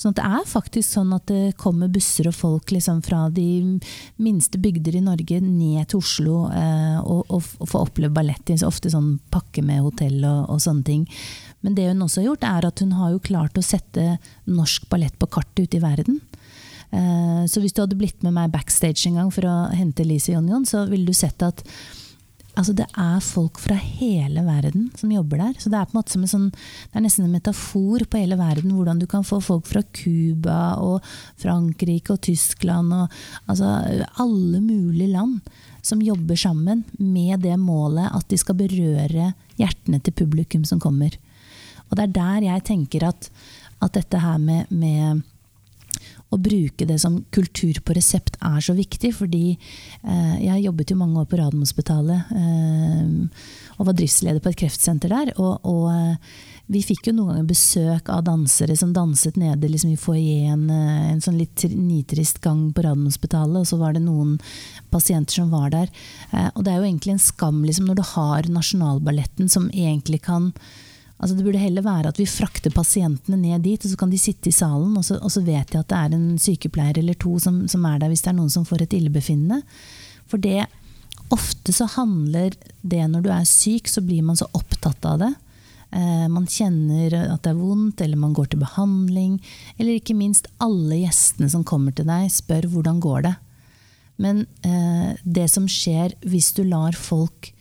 Sånn 0.00 0.14
at 0.14 0.20
det 0.20 0.28
er 0.38 0.46
faktisk 0.48 0.94
sånn 0.94 1.10
at 1.12 1.26
det 1.28 1.56
kommer 1.60 1.90
busser 1.92 2.30
og 2.30 2.36
folk 2.36 2.72
liksom 2.72 3.02
fra 3.04 3.26
de 3.34 3.76
minste 4.22 4.60
bygder 4.62 4.96
i 4.96 5.02
Norge 5.04 5.42
ned 5.44 5.90
til 5.90 6.00
Oslo 6.00 6.46
eh, 6.56 6.96
og, 7.02 7.26
og, 7.28 7.50
og 7.60 7.68
får 7.68 7.84
oppleve 7.90 8.14
ballett 8.16 8.54
i 8.54 8.56
ofte 8.64 8.92
sånn 8.92 9.18
pakke 9.32 9.64
med 9.66 9.82
hotell 9.84 10.22
og, 10.24 10.46
og, 10.54 10.62
sånne 10.64 10.86
ting. 10.86 11.04
Men 11.60 11.76
det 11.76 11.90
hun 11.90 12.00
også 12.06 12.22
har 12.22 12.30
gjort, 12.30 12.48
er 12.48 12.70
at 12.70 12.80
hun 12.80 12.96
har 12.96 13.12
jo 13.12 13.24
klart 13.28 13.60
å 13.60 13.66
sette 13.66 14.16
norsk 14.48 14.88
ballett 14.88 15.18
på 15.20 15.28
kartet 15.36 15.66
ute 15.66 15.76
i 15.76 15.84
verden. 15.84 16.22
Eh, 16.96 17.44
så 17.44 17.60
hvis 17.60 17.76
du 17.76 17.84
hadde 17.84 17.98
blitt 18.00 18.24
med 18.24 18.38
meg 18.38 18.54
backstage 18.54 19.04
en 19.10 19.20
gang 19.20 19.34
for 19.34 19.46
å 19.46 19.56
hente 19.76 20.06
Lise 20.06 20.32
Jonjon, 20.32 20.64
så 20.64 20.86
ville 20.88 21.04
du 21.04 21.16
sett 21.16 21.44
at 21.44 21.60
altså 22.60 22.74
det 22.76 22.86
er 23.00 23.22
folk 23.24 23.58
fra 23.62 23.74
hele 23.80 24.42
verden 24.44 24.90
som 24.98 25.12
jobber 25.12 25.40
der. 25.40 25.54
Så 25.58 25.72
det 25.72 25.78
er 25.80 25.88
en 25.88 26.00
en 26.00 26.28
sånn, 26.28 26.50
det 26.52 26.98
er 26.98 27.04
nesten 27.04 27.24
en 27.24 27.32
metafor 27.32 28.04
på 28.04 28.20
hele 28.20 28.36
verden. 28.36 28.74
Hvordan 28.76 29.00
du 29.00 29.06
kan 29.10 29.24
få 29.24 29.40
folk 29.40 29.66
fra 29.66 29.82
Cuba 29.96 30.76
og 30.76 31.00
Frankrike 31.40 32.14
og 32.14 32.20
Tyskland 32.20 32.92
og 32.92 33.16
altså 33.46 33.72
alle 34.20 34.60
mulige 34.60 35.12
land 35.14 35.40
som 35.82 36.02
jobber 36.04 36.36
sammen 36.36 36.84
med 36.98 37.40
det 37.40 37.56
målet 37.56 38.12
at 38.12 38.28
de 38.28 38.38
skal 38.38 38.58
berøre 38.58 39.32
hjertene 39.56 40.00
til 40.04 40.16
publikum 40.16 40.66
som 40.68 40.80
kommer. 40.80 41.16
Og 41.88 41.96
det 41.96 42.04
er 42.04 42.16
der 42.18 42.48
jeg 42.50 42.66
tenker 42.68 43.08
at, 43.08 43.30
at 43.80 43.96
dette 43.96 44.20
her 44.20 44.38
med, 44.38 44.68
med 44.68 45.22
å 46.30 46.38
bruke 46.38 46.86
det 46.86 46.98
som 47.02 47.18
kultur 47.34 47.80
på 47.84 47.94
resept 47.96 48.38
er 48.46 48.60
så 48.62 48.74
viktig. 48.78 49.12
Fordi 49.18 49.44
eh, 49.54 50.36
jeg 50.44 50.66
jobbet 50.66 50.92
jo 50.92 51.00
mange 51.00 51.22
år 51.22 51.26
på 51.30 51.40
Radiumhospitalet 51.40 52.30
eh, 52.38 53.42
og 53.78 53.88
var 53.88 53.98
driftsleder 53.98 54.42
på 54.42 54.52
et 54.52 54.60
kreftsenter 54.62 55.12
der. 55.12 55.34
Og, 55.38 55.58
og 55.66 55.90
eh, 55.90 56.38
vi 56.70 56.84
fikk 56.86 57.08
jo 57.08 57.16
noen 57.16 57.32
ganger 57.32 57.48
besøk 57.48 58.10
av 58.14 58.22
dansere 58.28 58.76
som 58.78 58.92
danset 58.94 59.38
nede 59.40 59.66
liksom, 59.72 59.90
i 59.90 59.98
foajeen, 59.98 60.68
eh, 60.70 61.08
en 61.16 61.24
sånn 61.24 61.40
litt 61.40 61.64
nitrist 61.74 62.38
gang 62.44 62.68
på 62.74 62.84
Radiumhospitalet, 62.86 63.64
og 63.64 63.66
så 63.66 63.80
var 63.80 63.96
det 63.96 64.04
noen 64.04 64.36
pasienter 64.94 65.40
som 65.40 65.50
var 65.50 65.72
der. 65.74 65.90
Eh, 66.30 66.46
og 66.54 66.62
det 66.62 66.72
er 66.72 66.78
jo 66.78 66.86
egentlig 66.86 67.16
en 67.16 67.24
skam 67.26 67.64
liksom, 67.66 67.90
når 67.90 67.98
du 67.98 68.04
har 68.12 68.52
Nasjonalballetten 68.54 69.50
som 69.50 69.66
egentlig 69.74 70.22
kan 70.28 70.52
Altså 71.20 71.36
det 71.36 71.44
burde 71.44 71.60
heller 71.60 71.84
være 71.84 72.10
at 72.14 72.18
vi 72.18 72.24
frakter 72.28 72.72
pasientene 72.72 73.36
ned 73.36 73.66
dit, 73.66 73.82
og 73.84 73.92
så 73.92 73.98
kan 74.00 74.12
de 74.12 74.18
sitte 74.20 74.48
i 74.48 74.56
salen, 74.56 74.94
og 74.96 75.04
så, 75.04 75.18
og 75.20 75.32
så 75.32 75.42
vet 75.44 75.68
de 75.68 75.80
at 75.80 75.90
det 75.92 75.98
er 75.98 76.14
en 76.16 76.38
sykepleier 76.40 77.00
eller 77.02 77.18
to 77.20 77.34
som, 77.44 77.66
som, 77.68 77.84
er 77.84 78.00
der 78.00 78.08
hvis 78.08 78.24
det 78.24 78.32
er 78.32 78.38
noen 78.38 78.52
som 78.52 78.64
får 78.68 78.86
et 78.86 78.96
illebefinnende. 78.96 79.60
For 80.30 80.40
det 80.40 80.64
Ofte 81.30 81.70
så 81.70 81.86
handler 81.86 82.56
det 82.82 83.04
når 83.06 83.22
du 83.22 83.28
er 83.30 83.44
syk, 83.46 83.86
så 83.86 84.02
blir 84.02 84.24
man 84.26 84.38
så 84.38 84.48
opptatt 84.56 85.04
av 85.06 85.20
det. 85.22 85.28
Eh, 85.94 86.26
man 86.26 86.48
kjenner 86.50 87.14
at 87.20 87.44
det 87.44 87.52
er 87.52 87.60
vondt, 87.60 88.02
eller 88.02 88.18
man 88.18 88.34
går 88.34 88.50
til 88.50 88.62
behandling. 88.64 89.36
Eller 89.76 90.00
ikke 90.00 90.18
minst 90.18 90.50
alle 90.58 90.98
gjestene 91.04 91.46
som 91.52 91.62
kommer 91.66 91.94
til 91.94 92.08
deg, 92.10 92.26
spør 92.34 92.66
hvordan 92.72 92.98
går 93.04 93.28
det. 93.28 93.34
Men 94.20 94.42
eh, 94.66 95.14
det 95.22 95.46
som 95.52 95.70
skjer 95.70 96.16
hvis 96.26 96.50
du 96.58 96.64
lar 96.66 96.98
folk 96.98 97.52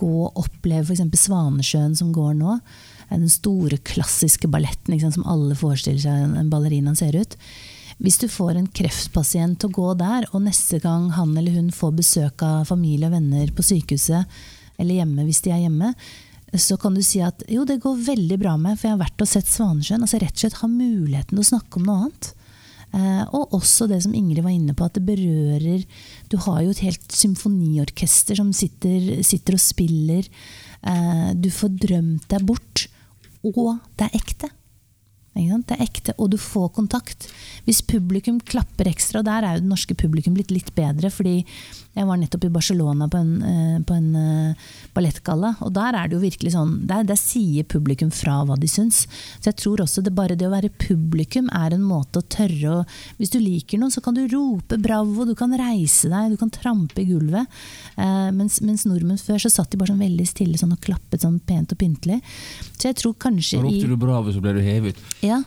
gå 0.00 0.12
og 0.28 0.38
oppleve 0.40 0.86
f.eks. 0.94 1.26
Svanesjøen 1.26 1.98
som 1.98 2.14
går 2.14 2.38
nå, 2.38 2.60
den 3.18 3.32
store, 3.32 3.80
klassiske 3.82 4.48
balletten 4.50 4.94
liksom, 4.94 5.12
som 5.18 5.26
alle 5.28 5.56
forestiller 5.58 6.00
seg 6.04 6.38
en 6.38 6.52
ballerina 6.52 6.94
ser 6.98 7.16
ut. 7.18 7.36
Hvis 8.00 8.16
du 8.22 8.30
får 8.32 8.56
en 8.56 8.70
kreftpasient 8.72 9.58
til 9.60 9.68
å 9.68 9.76
gå 9.76 9.92
der, 10.00 10.24
og 10.32 10.46
neste 10.46 10.78
gang 10.80 11.10
han 11.18 11.34
eller 11.36 11.58
hun 11.58 11.68
får 11.74 11.98
besøk 11.98 12.44
av 12.46 12.70
familie 12.70 13.10
og 13.10 13.16
venner 13.18 13.52
på 13.52 13.66
sykehuset, 13.66 14.40
eller 14.80 15.02
hjemme 15.02 15.26
hvis 15.26 15.42
de 15.44 15.52
er 15.52 15.64
hjemme, 15.66 15.92
så 16.58 16.78
kan 16.80 16.96
du 16.96 17.02
si 17.04 17.20
at 17.22 17.44
jo, 17.50 17.66
det 17.68 17.78
går 17.82 18.00
veldig 18.08 18.38
bra 18.40 18.56
med 18.58 18.78
for 18.78 18.88
jeg 18.88 18.96
har 18.96 19.04
vært 19.04 19.22
og 19.22 19.28
sett 19.30 19.50
Svanesjøen. 19.50 20.02
Altså 20.02 20.18
rett 20.18 20.34
og 20.34 20.42
slett 20.42 20.60
ha 20.62 20.70
muligheten 20.70 21.36
til 21.36 21.44
å 21.44 21.50
snakke 21.52 21.78
om 21.78 21.86
noe 21.86 21.98
annet. 22.00 22.30
Eh, 22.90 23.22
og 23.38 23.54
også 23.54 23.86
det 23.86 24.00
som 24.02 24.16
Ingrid 24.18 24.42
var 24.42 24.54
inne 24.54 24.74
på, 24.74 24.82
at 24.82 24.96
det 24.98 25.04
berører 25.06 25.84
Du 26.26 26.34
har 26.42 26.64
jo 26.64 26.72
et 26.72 26.82
helt 26.82 27.14
symfoniorkester 27.14 28.40
som 28.40 28.50
sitter, 28.56 29.20
sitter 29.26 29.54
og 29.54 29.62
spiller. 29.62 30.26
Eh, 30.82 31.28
du 31.38 31.52
får 31.54 31.76
drømt 31.84 32.26
deg 32.32 32.48
bort 32.48 32.88
og 33.44 33.78
det 33.98 34.08
er 34.08 34.18
ekte. 34.18 34.50
Det 35.30 35.76
er 35.76 35.84
ekte, 35.84 36.12
og 36.18 36.32
du 36.32 36.36
får 36.40 36.72
kontakt. 36.74 37.28
Hvis 37.62 37.84
publikum 37.86 38.40
klapper 38.42 38.88
ekstra, 38.90 39.20
og 39.20 39.28
der 39.28 39.46
er 39.46 39.56
jo 39.56 39.62
det 39.62 39.70
norske 39.70 39.94
publikum 39.94 40.34
blitt 40.34 40.50
litt 40.50 40.72
bedre, 40.74 41.10
fordi 41.10 41.44
jeg 41.90 42.06
var 42.06 42.18
nettopp 42.20 42.44
i 42.46 42.52
Barcelona 42.54 43.06
på 43.10 43.18
en, 43.18 43.30
eh, 43.42 43.78
på 43.82 43.94
en 43.94 44.10
uh, 44.14 44.68
ballettgalla, 44.94 45.56
og 45.66 45.72
der 45.74 45.96
er 45.98 46.08
det 46.08 46.14
jo 46.14 46.22
virkelig 46.22 46.52
sånn 46.54 46.76
der, 46.86 47.02
der, 47.06 47.18
sier 47.18 47.66
publikum 47.66 48.12
fra 48.14 48.40
hva 48.46 48.54
de 48.58 48.68
syns. 48.70 49.02
Så 49.40 49.50
jeg 49.50 49.58
tror 49.58 49.82
også 49.82 50.04
det 50.06 50.12
bare 50.14 50.36
det 50.38 50.46
å 50.46 50.52
være 50.52 50.70
publikum 50.70 51.50
er 51.50 51.74
en 51.74 51.82
måte 51.82 52.22
å 52.22 52.26
tørre 52.30 52.70
å 52.70 52.84
Hvis 53.18 53.32
du 53.34 53.40
liker 53.42 53.78
noen, 53.78 53.90
så 53.90 54.00
kan 54.04 54.14
du 54.14 54.22
rope 54.30 54.78
bravo, 54.78 55.26
du 55.26 55.34
kan 55.38 55.52
reise 55.58 56.08
deg, 56.10 56.30
du 56.30 56.38
kan 56.40 56.50
trampe 56.54 57.02
i 57.02 57.08
gulvet. 57.08 57.50
Eh, 57.96 58.30
mens, 58.34 58.60
mens, 58.62 58.86
nordmenn 58.86 59.18
før 59.18 59.42
så 59.42 59.50
satt 59.50 59.74
de 59.74 59.80
bare 59.80 59.92
sånn 59.92 60.02
veldig 60.02 60.26
stille 60.30 60.58
sånn 60.58 60.76
og 60.76 60.82
klappet 60.84 61.26
sånn 61.26 61.40
pent 61.46 61.74
og 61.74 61.80
pyntelig. 61.80 62.20
Så 62.78 62.88
jeg 62.88 63.00
tror 63.02 63.18
kanskje 63.18 63.60
Ropte 63.64 63.90
du 63.90 63.98
bravo, 64.00 64.32
så 64.32 64.42
ble 64.42 64.54
du 64.56 64.62
hevet? 64.64 64.98
Ja, 65.20 65.42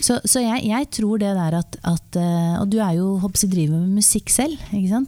så, 0.00 0.18
så 0.24 0.40
jeg, 0.42 0.64
jeg, 0.66 0.88
tror 0.96 1.20
det 1.20 1.30
der 1.36 1.56
at, 1.58 1.76
at, 1.86 2.18
eh, 2.18 2.54
Og 2.60 2.68
du 2.72 2.78
er 2.82 2.96
jo 2.96 3.16
hoppsi, 3.22 3.48
driver 3.50 3.78
med 3.78 4.00
musikk 4.00 4.32
selv. 4.32 4.58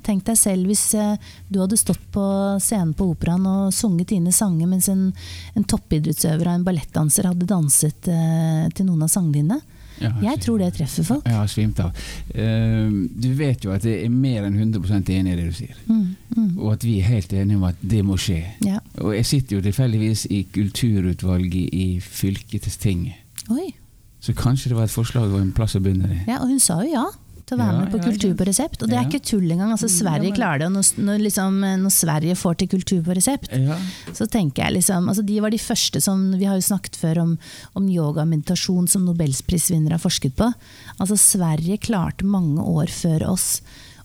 Tenk 0.05 0.25
deg 0.29 0.39
selv 0.39 0.71
hvis 0.71 0.87
eh, 0.99 1.17
du 1.49 1.61
hadde 1.63 1.81
stått 1.81 2.03
på 2.15 2.25
scenen 2.63 2.95
på 2.97 3.11
operaen 3.15 3.47
og 3.49 3.75
sunget 3.75 4.13
dine 4.15 4.33
sanger 4.35 4.71
mens 4.71 4.91
en, 4.93 5.09
en 5.55 5.69
toppidrettsøver 5.69 6.47
og 6.47 6.59
en 6.59 6.67
ballettdanser 6.67 7.31
hadde 7.31 7.49
danset 7.51 8.11
eh, 8.11 8.67
til 8.75 8.91
noen 8.91 9.07
av 9.07 9.13
sangene 9.13 9.41
dine. 9.41 9.63
Ja, 10.03 10.11
jeg 10.25 10.41
tror 10.43 10.59
det 10.59 10.73
treffer 10.75 11.07
folk. 11.07 11.27
Jeg 11.31 11.39
har 11.39 11.51
svimt 11.51 11.79
av. 11.79 11.95
Uh, 12.35 13.05
du 13.15 13.29
vet 13.39 13.63
jo 13.63 13.71
at 13.71 13.85
jeg 13.87 14.09
er 14.09 14.11
mer 14.11 14.43
enn 14.43 14.57
100 14.59 15.13
enig 15.15 15.37
i 15.37 15.37
det 15.39 15.45
du 15.47 15.55
sier. 15.55 15.77
Mm, 15.87 16.17
mm. 16.35 16.49
Og 16.57 16.73
at 16.73 16.87
vi 16.87 16.97
er 16.99 17.13
helt 17.13 17.31
enige 17.39 17.61
om 17.61 17.69
at 17.69 17.79
det 17.79 18.03
må 18.03 18.19
skje. 18.19 18.41
Ja. 18.67 18.81
Og 18.99 19.15
jeg 19.15 19.29
sitter 19.31 19.61
jo 19.61 19.63
tilfeldigvis 19.69 20.27
i 20.35 20.43
kulturutvalget 20.51 21.79
i 21.79 21.87
fylkestinget. 22.03 23.23
Oi. 23.55 23.71
Så 24.25 24.33
kanskje 24.37 24.73
det 24.73 24.79
var 24.79 24.89
et 24.89 24.95
forslag 24.95 25.29
og 25.29 25.41
en 25.43 25.53
plass 25.53 25.77
å 25.77 25.83
begynne 25.85 26.09
i. 26.09 26.23
Ja, 26.31 26.41
og 26.41 26.49
hun 26.49 26.63
sa 26.63 26.81
jo 26.85 26.95
ja 26.95 27.05
til 27.45 27.59
å 27.59 27.61
være 27.61 27.73
ja, 27.75 27.81
med 27.83 27.91
på 27.93 27.99
ja, 28.01 28.05
Kultur 28.09 28.35
på 28.39 28.47
resept. 28.49 28.83
Og 28.83 28.91
det 28.91 28.97
er 28.97 29.09
ikke 29.09 29.21
tull 29.29 29.45
engang. 29.53 29.73
Altså, 29.75 29.89
Sverige 29.93 30.31
men... 30.31 30.37
klarer 30.37 30.63
det. 30.63 30.69
Og 30.71 30.77
når, 30.79 30.91
når, 31.09 31.25
liksom, 31.27 31.59
når, 31.83 31.93
Sverige 31.93 32.37
får 32.41 32.59
til 32.61 32.71
Kultur 32.73 33.03
på 33.05 33.17
resept, 33.19 33.53
så 34.17 34.29
tenker 34.33 34.65
jeg 34.65 34.79
liksom 34.79 35.11
altså, 35.13 35.25
De 35.29 35.41
var 35.45 35.53
de 35.53 35.61
første 35.61 36.01
som 36.05 36.23
Vi 36.41 36.49
har 36.49 36.57
jo 36.59 36.65
snakket 36.65 36.97
før 37.01 37.21
om, 37.25 37.35
om 37.77 37.89
yoga 37.93 38.25
og 38.25 38.31
meditasjon 38.33 38.89
som 38.91 39.05
nobelsprisvinnere 39.09 39.99
har 39.99 40.05
forsket 40.05 40.37
på. 40.39 40.49
Altså 40.97 41.19
Sverige 41.21 41.81
klarte 41.85 42.29
mange 42.29 42.65
år 42.65 42.93
før 42.93 43.29
oss 43.35 43.59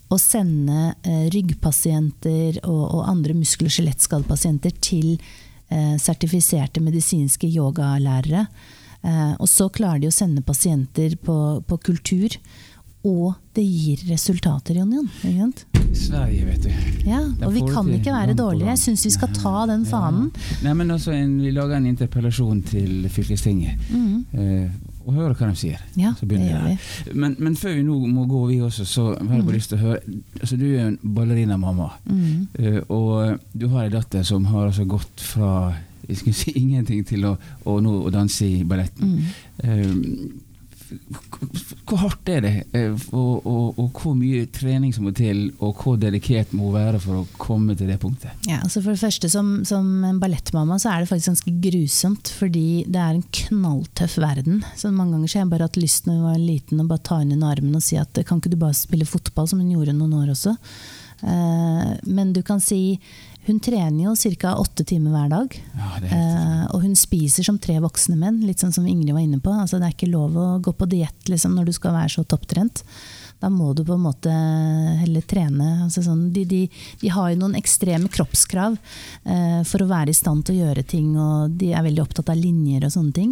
å 0.10 0.18
sende 0.18 0.96
eh, 1.06 1.28
ryggpasienter 1.30 2.64
og, 2.64 2.82
og, 2.82 3.04
andre 3.12 3.36
muskel- 3.38 3.70
og 3.70 3.76
skjelettskadepasienter 3.76 4.74
til 4.82 5.14
eh, 5.14 5.96
sertifiserte 6.02 6.82
medisinske 6.82 7.48
yogalærere. 7.48 8.48
Eh, 9.02 9.34
og 9.40 9.48
så 9.48 9.70
klarer 9.72 10.02
de 10.04 10.10
å 10.10 10.16
sende 10.16 10.44
pasienter 10.46 11.16
på, 11.24 11.38
på 11.68 11.80
kultur. 11.90 12.36
Og 13.08 13.32
det 13.56 13.64
gir 13.64 14.02
resultater, 14.10 14.76
Jon 14.76 14.92
Jon. 15.24 15.54
Sverige, 15.96 16.46
vet 16.46 16.66
du. 16.66 17.08
Ja, 17.08 17.22
Og 17.48 17.54
vi 17.56 17.64
kan 17.64 17.88
ikke 17.96 18.12
være 18.12 18.36
dårlige. 18.36 18.68
Jeg 18.74 18.82
syns 18.82 19.06
vi 19.08 19.14
skal 19.14 19.32
ta 19.34 19.64
den 19.70 19.86
fanen. 19.88 20.28
Ja. 20.36 20.68
Nei, 20.68 20.76
men 20.82 20.92
også 20.92 21.16
en, 21.16 21.38
Vi 21.40 21.54
lager 21.56 21.80
en 21.80 21.88
interpellasjon 21.88 22.62
til 22.68 23.08
fylkestinget. 23.10 23.80
Mm. 23.90 24.26
Eh, 24.36 24.70
og 25.08 25.16
høre 25.16 25.34
hva 25.34 25.48
de 25.48 25.58
sier. 25.58 25.80
Ja, 25.98 26.12
det 26.20 26.42
gjør 26.44 26.68
vi. 26.68 26.76
Men, 27.16 27.38
men, 27.40 27.56
før 27.58 27.78
vi 27.80 27.86
nå 27.88 27.96
må 28.12 28.28
gå, 28.30 28.44
vi 28.52 28.60
også, 28.62 28.86
så 28.86 29.06
har 29.16 29.40
jeg 29.40 29.48
bare 29.48 29.48
mm. 29.48 29.56
lyst 29.56 29.72
til 29.72 29.80
å 29.80 29.86
høre 29.88 30.18
altså 30.42 30.58
Du 30.60 30.66
er 30.68 30.84
en 30.84 31.00
ballerinamamma. 31.16 31.88
Mm. 32.06 32.84
Og 32.92 33.40
du 33.56 33.70
har 33.72 33.88
en 33.88 33.96
datter 33.96 34.28
som 34.28 34.46
har 34.52 34.68
altså 34.68 34.86
gått 34.92 35.24
fra 35.24 35.54
jeg 36.10 36.22
skulle 36.22 36.38
si 36.41 36.54
ingenting 36.60 37.06
til 37.08 37.26
å, 37.30 37.38
å 37.69 37.80
nå 37.84 37.95
å 38.04 38.13
danse 38.13 38.48
i 38.48 38.63
balletten. 38.67 39.15
Mm. 39.15 39.65
Um, 39.65 40.45
hvor 41.86 42.00
hardt 42.02 42.30
er 42.32 42.41
det, 42.41 42.52
eh, 42.78 42.93
og, 43.13 43.45
og, 43.45 43.78
og, 43.78 43.89
hvor 43.93 44.15
mye 44.17 44.48
trening 44.54 44.93
som 44.95 45.06
må 45.06 45.12
til, 45.15 45.50
og 45.62 45.84
hvor 45.84 46.00
dedikert 46.02 46.54
må 46.56 46.69
hun 46.69 46.78
være 46.78 47.02
for 47.04 47.22
å 47.22 47.28
komme 47.41 47.76
til 47.78 47.91
det 47.91 48.00
punktet? 48.02 48.34
Ja, 48.50 48.62
altså 48.63 48.82
For 48.82 48.95
det 48.95 49.02
første, 49.02 49.30
som, 49.30 49.52
som 49.69 49.88
en 50.08 50.22
ballettmamma 50.22 50.80
så 50.82 50.93
er 50.93 51.04
det 51.04 51.12
faktisk 51.12 51.32
ganske 51.34 51.56
grusomt, 51.65 52.32
fordi 52.39 52.65
det 52.89 53.02
er 53.04 53.17
en 53.17 53.28
knalltøff 53.41 54.17
verden. 54.22 54.63
Så 54.80 54.93
Mange 54.93 55.17
ganger 55.17 55.30
så 55.30 55.39
har 55.39 55.45
jeg 55.45 55.54
bare 55.54 55.69
hatt 55.69 55.82
lyst 55.82 56.10
når 56.10 56.17
jeg 56.17 56.26
var 56.26 56.41
liten, 56.41 56.82
å 56.82 56.89
bare 56.89 57.06
ta 57.12 57.19
henne 57.22 57.38
under 57.38 57.54
armen 57.54 57.78
og 57.78 57.86
si 57.86 58.00
at 58.02 58.24
kan 58.26 58.41
ikke 58.41 58.54
du 58.54 58.60
bare 58.62 58.78
spille 58.78 59.10
fotball, 59.10 59.50
som 59.50 59.62
hun 59.62 59.76
gjorde 59.76 59.98
noen 59.98 60.17
år 60.24 60.34
også. 60.34 60.56
Uh, 61.19 61.98
men 62.08 62.32
du 62.34 62.41
kan 62.48 62.62
si 62.63 62.98
hun 63.50 63.60
trener 63.60 64.04
jo 64.04 64.36
ca. 64.38 64.56
åtte 64.56 64.84
timer 64.86 65.12
hver 65.16 65.30
dag. 65.32 65.56
Ja, 65.74 65.88
eh, 66.06 66.66
og 66.70 66.84
hun 66.84 66.96
spiser 66.98 67.46
som 67.46 67.58
tre 67.58 67.80
voksne 67.82 68.18
menn, 68.20 68.44
litt 68.46 68.62
sånn 68.62 68.74
som 68.76 68.86
Ingrid 68.88 69.16
var 69.16 69.26
inne 69.26 69.40
på. 69.42 69.50
Altså, 69.50 69.80
det 69.80 69.90
er 69.90 69.96
ikke 69.96 70.12
lov 70.12 70.38
å 70.38 70.50
gå 70.62 70.74
på 70.78 70.88
diett 70.90 71.32
liksom, 71.32 71.56
når 71.58 71.70
du 71.70 71.74
skal 71.74 71.98
være 71.98 72.14
så 72.14 72.26
topptrent. 72.30 72.84
da 73.40 73.48
må 73.50 73.72
du 73.74 73.86
på 73.88 73.96
en 73.96 74.04
måte 74.04 74.32
heller 75.00 75.24
trene. 75.24 75.86
Altså 75.86 76.04
sånn, 76.04 76.26
de, 76.36 76.44
de, 76.46 76.62
de, 77.00 77.10
har 77.10 77.30
jo 77.32 77.40
noen 77.40 77.56
ekstreme 77.56 78.12
kroppskrav 78.12 78.76
eh, 79.24 79.62
for 79.64 79.82
å 79.82 79.88
være 79.88 80.12
i 80.12 80.18
stand 80.18 80.44
til 80.46 80.58
å 80.58 80.66
gjøre 80.68 80.84
ting, 80.84 81.14
og 81.16 81.56
de 81.58 81.72
er 81.72 81.86
veldig 81.86 82.04
opptatt 82.04 82.34
av 82.34 82.38
linjer 82.38 82.84
og 82.86 82.92
sånne 82.92 83.16
ting. 83.16 83.32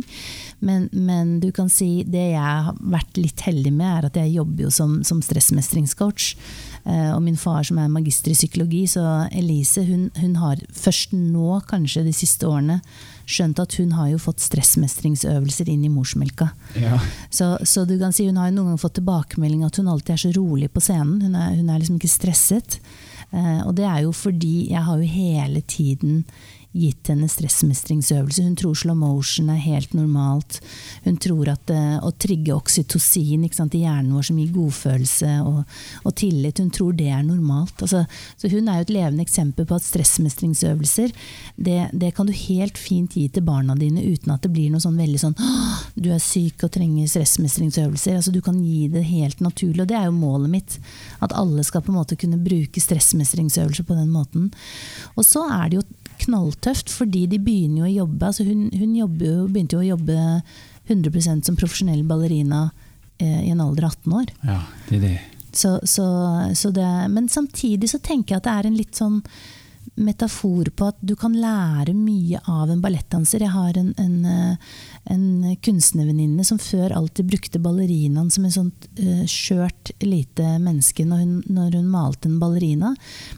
Men, 0.63 0.87
men 0.95 1.37
du 1.43 1.51
kan 1.51 1.69
si 1.69 2.05
det 2.07 2.29
jeg 2.31 2.55
har 2.69 2.79
vært 2.79 3.19
litt 3.19 3.43
heldig 3.45 3.73
med, 3.75 3.89
er 3.91 4.09
at 4.09 4.21
jeg 4.23 4.37
jobber 4.39 4.69
jo 4.69 4.73
som, 4.73 5.01
som 5.05 5.19
stressmestringscoach. 5.21 6.31
Eh, 6.87 7.11
og 7.11 7.19
min 7.25 7.35
far 7.39 7.65
som 7.67 7.79
er 7.81 7.91
magister 7.91 8.31
i 8.31 8.37
psykologi, 8.37 8.85
så 8.87 9.03
Elise 9.35 9.83
hun, 9.83 10.07
hun 10.15 10.37
har 10.39 10.61
først 10.71 11.11
nå, 11.11 11.59
kanskje 11.67 12.05
de 12.05 12.13
siste 12.15 12.47
årene, 12.47 12.79
skjønt 13.27 13.59
at 13.59 13.75
hun 13.81 13.91
har 13.97 14.13
jo 14.13 14.21
fått 14.23 14.45
stressmestringsøvelser 14.45 15.67
inn 15.73 15.83
i 15.83 15.91
morsmelka. 15.91 16.47
Ja. 16.79 17.01
Så, 17.27 17.57
så, 17.67 17.83
du 17.83 17.97
kan 17.99 18.15
si 18.15 18.29
hun 18.29 18.39
har 18.39 18.47
jo 18.47 18.55
noen 18.55 18.71
ganger 18.71 18.85
fått 18.85 18.95
tilbakemelding 19.01 19.65
at 19.67 19.81
hun 19.81 19.91
alltid 19.91 20.15
er 20.15 20.23
så 20.23 20.31
rolig 20.37 20.71
på 20.71 20.83
scenen. 20.85 21.19
Hun 21.25 21.35
er, 21.35 21.57
hun 21.59 21.73
er 21.73 21.81
liksom 21.81 21.99
ikke 21.99 22.13
stresset. 22.13 22.79
Eh, 23.35 23.59
og 23.67 23.75
det 23.75 23.87
er 23.89 24.05
jo 24.05 24.15
fordi 24.15 24.69
jeg 24.71 24.85
har 24.87 25.01
jo 25.01 25.11
hele 25.11 25.63
tiden 25.67 26.21
gitt 26.75 27.09
henne 27.11 27.27
stressmestringsøvelse. 27.31 28.43
Hun 28.43 28.57
tror 28.59 28.75
slow 28.77 28.97
motion 28.97 29.49
er 29.53 29.61
helt 29.63 29.93
normalt. 29.97 30.59
Hun 31.05 31.17
tror 31.21 31.51
at 31.53 31.71
uh, 31.73 31.97
å 32.05 32.11
trigge 32.19 32.55
oksytocin 32.55 33.45
i 33.47 33.51
hjernen 33.81 34.13
vår 34.13 34.27
som 34.29 34.39
gir 34.39 34.53
godfølelse 34.55 35.31
og, 35.47 35.61
og 36.03 36.15
tillit, 36.19 36.59
hun 36.61 36.71
tror 36.73 36.93
det 36.97 37.09
er 37.13 37.23
normalt. 37.25 37.81
Altså, 37.81 38.03
så 38.37 38.51
hun 38.51 38.67
er 38.67 38.81
jo 38.81 38.87
et 38.87 38.95
levende 38.97 39.25
eksempel 39.25 39.67
på 39.67 39.77
at 39.77 39.85
stressmestringsøvelser 39.87 41.13
det, 41.55 41.79
det, 41.93 42.11
kan 42.17 42.27
du 42.27 42.33
helt 42.35 42.77
fint 42.77 43.15
gi 43.17 43.27
til 43.31 43.45
barna 43.47 43.75
dine 43.77 44.03
uten 44.03 44.33
at 44.33 44.43
det 44.45 44.53
blir 44.53 44.71
noe 44.73 44.83
sånn 44.83 44.99
veldig 44.99 45.21
sånn 45.21 45.37
du 45.97 46.11
er 46.13 46.21
syk 46.21 46.65
og 46.65 46.73
trenger 46.75 47.09
stressmestringsøvelser. 47.09 48.17
Altså, 48.19 48.33
du 48.33 48.41
kan 48.45 48.59
gi 48.61 48.87
det 48.91 49.05
helt 49.07 49.41
naturlig, 49.43 49.83
og 49.83 49.89
det 49.89 49.97
er 49.97 50.09
jo 50.09 50.17
målet 50.17 50.53
mitt. 50.53 50.77
At 51.23 51.35
alle 51.37 51.65
skal 51.65 51.83
på 51.85 51.93
en 51.93 51.99
måte 51.99 52.17
kunne 52.19 52.39
bruke 52.41 52.81
stressmestringsøvelser 52.83 53.87
på 53.87 53.97
den 53.97 54.11
måten. 54.13 54.51
Og 55.15 55.25
så 55.25 55.45
er 55.49 55.71
det 55.71 55.79
jo 55.79 55.87
knalltøft, 56.23 56.91
fordi 56.93 57.25
de 57.31 57.39
begynner 57.43 57.83
jo 57.83 57.87
å 57.87 57.95
jobbe. 58.03 58.31
Altså 58.31 58.47
hun, 58.47 58.67
hun 58.73 58.95
jo, 58.97 59.07
begynte 59.09 59.77
jo 59.77 59.83
å 59.83 59.91
jobbe 59.93 60.41
100% 60.87 61.47
som 61.47 61.57
profesjonell 61.59 62.03
ballerina 62.07 62.69
eh, 63.19 63.43
i 63.47 63.51
en 63.51 63.63
alder 63.63 63.89
av 63.89 63.97
18 63.97 64.17
år. 64.21 64.33
Ja, 64.47 64.61
det 64.89 64.99
er 64.99 65.05
det. 65.07 65.15
Så, 65.57 65.79
så, 65.89 66.07
så 66.55 66.71
det, 66.75 66.87
men 67.09 67.29
samtidig 67.29 67.89
så 67.89 67.99
tenker 68.03 68.35
jeg 68.35 68.41
at 68.41 68.47
det 68.49 68.57
er 68.57 68.69
en 68.69 68.77
litt 68.77 68.99
sånn 68.99 69.21
metafor 69.97 70.69
på 70.77 70.89
at 70.91 70.97
du 70.99 71.15
kan 71.17 71.33
lære 71.33 71.93
mye 71.97 72.39
av 72.45 72.69
en 72.69 72.81
ballettdanser. 72.83 73.41
Jeg 73.41 73.53
har 73.53 73.79
en, 73.79 73.93
en, 73.97 74.17
eh, 74.29 74.75
en 75.13 75.55
kunstnervenninne 75.63 76.45
som 76.45 76.59
før 76.61 76.93
alltid 76.99 77.31
brukte 77.31 77.61
ballerinaen 77.63 78.29
som 78.33 78.45
en 78.45 78.53
sånt 78.53 78.87
uh, 78.99 79.23
skjørt 79.29 79.93
lite 80.03 80.57
menneske 80.61 81.05
når 81.07 81.23
hun, 81.23 81.35
når 81.49 81.79
hun 81.79 81.89
malte 81.89 82.29
en 82.29 82.39
ballerina. 82.41 82.93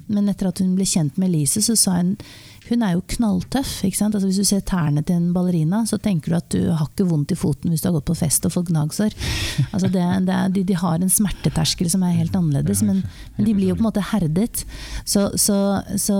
Men 0.07 0.29
etter 0.31 0.49
at 0.49 0.59
hun 0.63 0.75
ble 0.75 0.87
kjent 0.89 1.19
med 1.19 1.31
Elise, 1.31 1.63
så 1.63 1.77
sa 1.79 1.99
hun 2.01 2.15
hun 2.69 2.83
er 2.85 2.95
jo 2.95 3.03
knalltøff. 3.15 3.71
Altså, 3.83 4.21
hvis 4.25 4.39
du 4.41 4.47
ser 4.47 4.63
tærne 4.67 5.03
til 5.05 5.17
en 5.19 5.31
ballerina, 5.33 5.83
så 5.89 5.99
tenker 6.01 6.31
du 6.31 6.37
at 6.37 6.49
du 6.53 6.59
har 6.71 6.87
ikke 6.87 7.07
vondt 7.09 7.33
i 7.33 7.37
foten 7.39 7.73
hvis 7.73 7.83
du 7.83 7.89
har 7.89 7.97
gått 7.97 8.09
på 8.09 8.17
fest 8.19 8.45
og 8.47 8.53
fått 8.55 8.71
gnagsår. 8.71 9.15
Altså, 9.73 9.89
det, 9.91 10.03
det 10.27 10.35
er, 10.35 10.51
de, 10.53 10.63
de, 10.67 10.77
har 10.79 10.99
en 10.99 11.11
smerteterskel 11.11 11.89
som 11.91 12.03
er 12.05 12.17
helt 12.17 12.35
annerledes, 12.35 12.81
men, 12.85 13.01
men 13.35 13.47
de 13.47 13.55
blir 13.57 13.71
jo 13.71 13.77
på 13.77 13.83
en 13.83 13.89
måte 13.89 14.05
herdet. 14.11 14.63
Så, 15.03 15.29
så, 15.37 15.57
så 15.99 16.19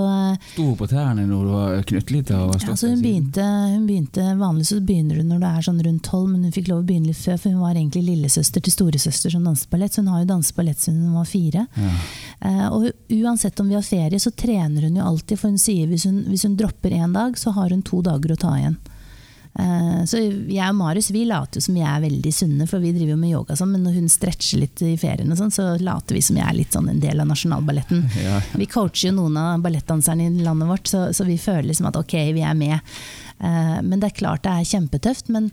Sto 0.54 0.66
hun 0.66 0.78
på 0.80 0.90
tærne 0.90 1.26
når 1.30 1.46
du 1.46 1.54
var 1.54 1.88
knøttlita? 1.90 2.42
Altså, 2.50 2.92
hun, 2.92 3.02
begynte, 3.04 3.46
hun 3.74 3.86
begynte 3.88 4.26
Vanligvis 4.40 4.74
så 4.74 4.80
begynner 4.86 5.20
du 5.20 5.26
når 5.28 5.42
du 5.42 5.48
er 5.50 5.66
sånn 5.66 5.82
rundt 5.86 6.04
tolv, 6.06 6.30
men 6.32 6.46
hun 6.48 6.54
fikk 6.56 6.70
lov 6.70 6.84
å 6.84 6.88
begynne 6.88 7.12
litt 7.12 7.20
før, 7.20 7.40
for 7.40 7.54
hun 7.54 7.64
var 7.64 7.78
egentlig 7.78 8.06
lillesøster 8.08 8.64
til 8.64 8.76
storesøster 8.76 9.34
som 9.34 9.46
danset 9.48 9.70
ballett, 9.72 9.96
så 9.96 10.04
hun 10.04 10.12
har 10.14 10.24
jo 10.24 10.30
danset 10.34 10.58
ballett 10.58 10.84
siden 10.84 11.02
hun 11.08 11.18
var 11.18 11.30
fire. 11.30 11.66
Ja. 11.80 11.94
Uh, 12.40 12.68
og 12.72 13.16
uansett 13.20 13.60
om 13.60 13.70
vi 13.72 13.78
har 13.78 13.86
ferie, 13.86 14.20
så 14.22 14.32
trener 14.32 14.88
hun 14.88 15.00
jo 15.00 15.08
alltid, 15.12 15.40
for 15.42 15.52
hun 15.52 15.62
sier 15.62 15.90
hvis 15.90 16.06
hun, 16.08 16.22
hvis 16.30 16.39
hvis 16.40 16.48
hun 16.48 16.56
dropper 16.60 16.96
én 16.96 17.14
dag, 17.14 17.36
så 17.38 17.52
har 17.52 17.76
hun 17.76 17.84
to 17.84 18.00
dager 18.06 18.32
å 18.32 18.40
ta 18.40 18.56
igjen. 18.56 18.80
Eh, 19.60 20.04
så 20.08 20.20
jeg 20.22 20.62
og 20.62 20.78
Marius 20.78 21.10
vi 21.12 21.26
later 21.28 21.60
jo 21.60 21.66
som 21.66 21.76
vi 21.76 21.84
er 21.84 22.04
veldig 22.04 22.32
sunne, 22.32 22.68
for 22.70 22.80
vi 22.80 22.94
driver 22.96 23.16
jo 23.16 23.20
med 23.20 23.32
yoga 23.34 23.56
Sånn, 23.58 23.72
Men 23.74 23.82
når 23.88 23.98
hun 23.98 24.12
stretcher 24.12 24.62
litt 24.62 24.80
i 24.86 24.94
ferien, 25.00 25.34
sånn, 25.36 25.52
så 25.52 25.74
later 25.82 26.16
vi 26.16 26.22
som 26.24 26.38
jeg 26.38 26.46
er 26.46 26.56
litt 26.56 26.76
sånn 26.76 26.88
en 26.92 27.02
del 27.02 27.20
av 27.20 27.28
nasjonalballetten. 27.32 28.06
Ja. 28.20 28.40
Vi 28.60 28.68
coacher 28.70 29.10
jo 29.10 29.16
noen 29.18 29.38
av 29.40 29.64
ballettdanserne 29.64 30.28
i 30.28 30.46
landet 30.46 30.70
vårt, 30.70 30.88
så, 30.88 31.10
så, 31.16 31.26
vi 31.28 31.38
føler 31.42 31.70
liksom 31.72 31.88
at 31.90 31.98
ok, 32.00 32.16
vi 32.36 32.44
er 32.46 32.58
med. 32.58 32.94
Eh, 33.40 33.78
men 33.82 34.00
det 34.00 34.12
er 34.12 34.20
klart 34.22 34.46
det 34.46 34.54
er 34.54 34.70
kjempetøft. 34.70 35.32
Men, 35.34 35.50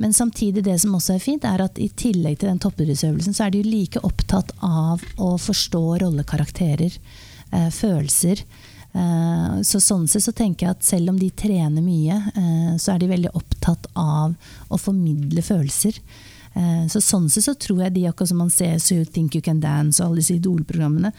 men 0.00 0.16
samtidig 0.16 0.64
det 0.68 0.78
som 0.82 0.94
også 0.96 1.16
er 1.16 1.24
fint, 1.24 1.44
er 1.48 1.64
at 1.66 1.80
i 1.82 1.88
tillegg 1.88 2.38
til 2.40 2.52
den 2.52 2.62
toppidrettsøvelsen, 2.62 3.36
så 3.36 3.46
er 3.46 3.54
de 3.54 3.62
jo 3.62 3.72
like 3.72 4.04
opptatt 4.06 4.54
av 4.64 5.02
å 5.18 5.34
forstå 5.40 5.84
rollekarakterer, 6.04 7.00
eh, 7.50 7.72
følelser. 7.74 8.44
Eh, 8.92 9.60
så 9.64 9.80
sånn 9.80 10.04
sett 10.10 10.26
så 10.26 10.34
tenker 10.36 10.66
jeg 10.66 10.76
at 10.76 10.84
selv 10.84 11.14
om 11.14 11.20
de 11.20 11.30
trener 11.32 11.84
mye, 11.84 12.18
eh, 12.36 12.74
så 12.76 12.94
er 12.94 13.00
de 13.00 13.12
veldig 13.12 13.32
opptatt 13.38 13.88
av 13.96 14.34
å 14.68 14.80
formidle 14.80 15.44
følelser. 15.44 16.00
Eh, 16.52 16.84
så 16.92 17.00
sånn 17.00 17.30
sett 17.32 17.48
så 17.48 17.56
tror 17.56 17.86
jeg 17.86 17.96
de, 17.96 18.08
akkurat 18.10 18.32
som 18.32 18.42
man 18.44 18.52
ser 18.52 18.76
So 18.78 18.98
You 18.98 19.08
Think 19.08 19.38
You 19.38 19.44
Can 19.44 19.62
Dance 19.62 20.02
og 20.02 20.10
alle 20.10 20.20
disse 20.20 20.36
Idol-programmene, 20.36 21.14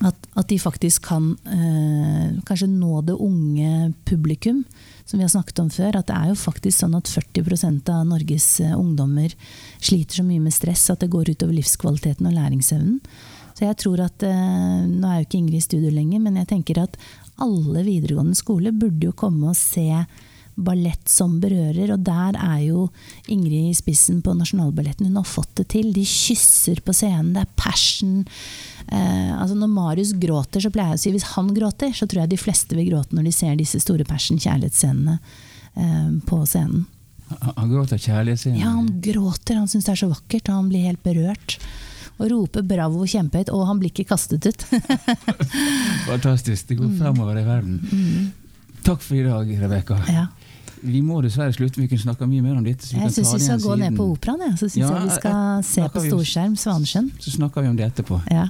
at, 0.00 0.28
at, 0.38 0.46
de 0.48 0.56
faktisk 0.56 1.02
kan 1.10 1.32
eh, 1.50 2.38
kanskje 2.46 2.70
nå 2.70 3.02
det 3.04 3.18
unge 3.20 3.90
publikum, 4.08 4.62
som 5.04 5.18
vi 5.18 5.26
har 5.26 5.32
snakket 5.32 5.58
om 5.60 5.68
før. 5.74 5.98
At 5.98 6.06
det 6.08 6.16
er 6.16 6.30
jo 6.30 6.38
faktisk 6.38 6.78
sånn 6.78 6.94
at 6.96 7.10
40% 7.10 7.90
av 7.92 8.06
Norges 8.08 8.46
ungdommer 8.70 9.34
sliter 9.82 10.22
så 10.22 10.24
mye 10.24 10.40
med 10.40 10.54
stress 10.54 10.86
at 10.94 11.02
det 11.02 11.10
går 11.12 11.34
utover 11.34 11.58
livskvaliteten 11.58 12.30
og 12.30 12.38
læringsevnen. 12.38 13.02
Så 13.60 13.68
jeg 13.68 13.76
tror 13.76 14.00
at, 14.00 14.22
eh, 14.24 14.88
Nå 14.88 15.04
er 15.04 15.20
jo 15.20 15.26
ikke 15.28 15.36
Ingrid 15.36 15.60
i 15.60 15.66
studio 15.68 15.92
lenger, 15.92 16.22
men 16.24 16.40
jeg 16.40 16.48
tenker 16.48 16.80
at 16.80 16.96
alle 17.40 17.82
videregående 17.84 18.36
skoler 18.36 18.72
burde 18.72 19.04
jo 19.04 19.12
komme 19.12 19.50
og 19.52 19.58
se 19.58 19.84
ballett 20.60 21.08
som 21.08 21.34
berører. 21.42 21.92
Og 21.92 22.00
der 22.04 22.38
er 22.40 22.62
jo 22.64 22.86
Ingrid 23.28 23.68
i 23.68 23.76
spissen 23.76 24.22
på 24.24 24.32
Nasjonalballetten. 24.36 25.10
Hun 25.10 25.20
har 25.20 25.28
fått 25.28 25.52
det 25.60 25.66
til. 25.76 25.92
De 25.92 26.06
kysser 26.08 26.80
på 26.80 26.94
scenen. 26.96 27.34
Det 27.36 27.44
er 27.44 27.52
passion. 27.60 28.22
Eh, 28.88 29.32
altså 29.36 29.58
når 29.60 29.72
Marius 29.74 30.14
gråter, 30.16 30.64
så 30.64 30.72
pleier 30.72 30.94
jeg 30.94 31.00
å 31.00 31.04
si 31.04 31.14
hvis 31.18 31.28
han 31.34 31.52
gråter, 31.56 31.92
så 31.92 32.08
tror 32.08 32.24
jeg 32.24 32.32
de 32.32 32.40
fleste 32.40 32.76
vil 32.78 32.88
gråte 32.88 33.16
når 33.16 33.28
de 33.28 33.34
ser 33.36 33.60
disse 33.60 33.82
store 33.84 34.08
passion-kjærlighetsscenene 34.08 35.18
eh, 35.20 36.10
på 36.32 36.40
scenen. 36.48 36.88
Han 37.44 37.68
gråter 37.70 38.00
kjærlighetsscenen? 38.00 38.58
Ja, 38.58 38.72
han 38.72 38.88
gråter. 39.04 39.60
Han 39.60 39.68
syns 39.68 39.84
det 39.84 39.94
er 39.98 40.04
så 40.06 40.12
vakkert, 40.16 40.48
og 40.48 40.62
han 40.62 40.72
blir 40.72 40.88
helt 40.88 41.04
berørt 41.04 41.60
og 42.20 42.30
roper 42.30 42.62
'bravo' 42.62 43.06
kjempehøyt, 43.08 43.50
og 43.54 43.66
han 43.66 43.80
blir 43.80 43.92
ikke 43.92 44.10
kastet 44.12 44.46
ut. 44.46 44.66
Fantastisk. 46.10 46.68
Det 46.68 46.76
går 46.76 46.92
mm. 46.92 46.98
fremover 47.00 47.40
i 47.40 47.46
verden. 47.46 47.80
Mm. 47.90 48.30
Takk 48.84 49.02
for 49.04 49.16
i 49.16 49.24
dag, 49.24 49.50
Rebekka. 49.62 49.98
Ja. 50.08 50.26
Vi 50.80 51.02
må 51.04 51.20
dessverre 51.20 51.52
slutte, 51.52 51.80
vi 51.80 51.88
kunne 51.90 52.00
snakka 52.00 52.28
mye 52.28 52.44
mer 52.44 52.56
om 52.56 52.64
dette. 52.64 52.88
jeg 52.88 53.12
syns 53.12 53.34
vi 53.34 53.40
skal 53.40 53.60
gå 53.60 53.74
siden. 53.74 53.84
ned 53.84 53.98
på 53.98 54.06
operaen. 54.14 54.46
Ja. 54.46 54.54
Så 54.56 54.68
syns 54.68 54.86
ja, 54.86 54.94
jeg 54.94 55.10
vi 55.10 55.18
skal 55.18 55.64
se 55.64 55.88
på 55.92 56.04
storskjerm 56.06 56.56
Svanesjøen. 56.56 57.12
Så 57.20 57.36
snakker 57.36 57.66
vi 57.66 57.72
om 57.72 57.76
det 57.76 57.90
etterpå. 57.90 58.20
Ja. 58.30 58.48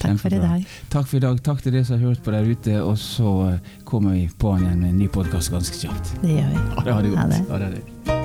Takk 0.00 0.18
for 0.22 0.34
i 0.34 0.40
dag. 0.40 0.64
Takk 0.88 1.10
for 1.10 1.16
i 1.16 1.20
dag. 1.20 1.42
Takk 1.44 1.62
til 1.62 1.76
dere 1.76 1.84
som 1.84 1.98
har 1.98 2.08
hørt 2.08 2.24
på 2.24 2.32
der 2.34 2.48
ute. 2.48 2.78
Og 2.82 2.96
så 2.98 3.58
kommer 3.84 4.16
vi 4.16 4.30
på 4.32 4.56
igjen 4.56 4.80
med 4.80 4.94
en 4.94 4.98
ny 4.98 5.10
podkast 5.12 5.52
ganske 5.52 5.76
kjapt. 5.76 6.16
Det 6.24 6.40
gjør 6.40 6.50
vi. 6.54 6.64
Ha 6.80 7.02
det, 7.02 7.12
godt. 7.12 7.52
Ha 7.52 7.62
det. 7.68 8.19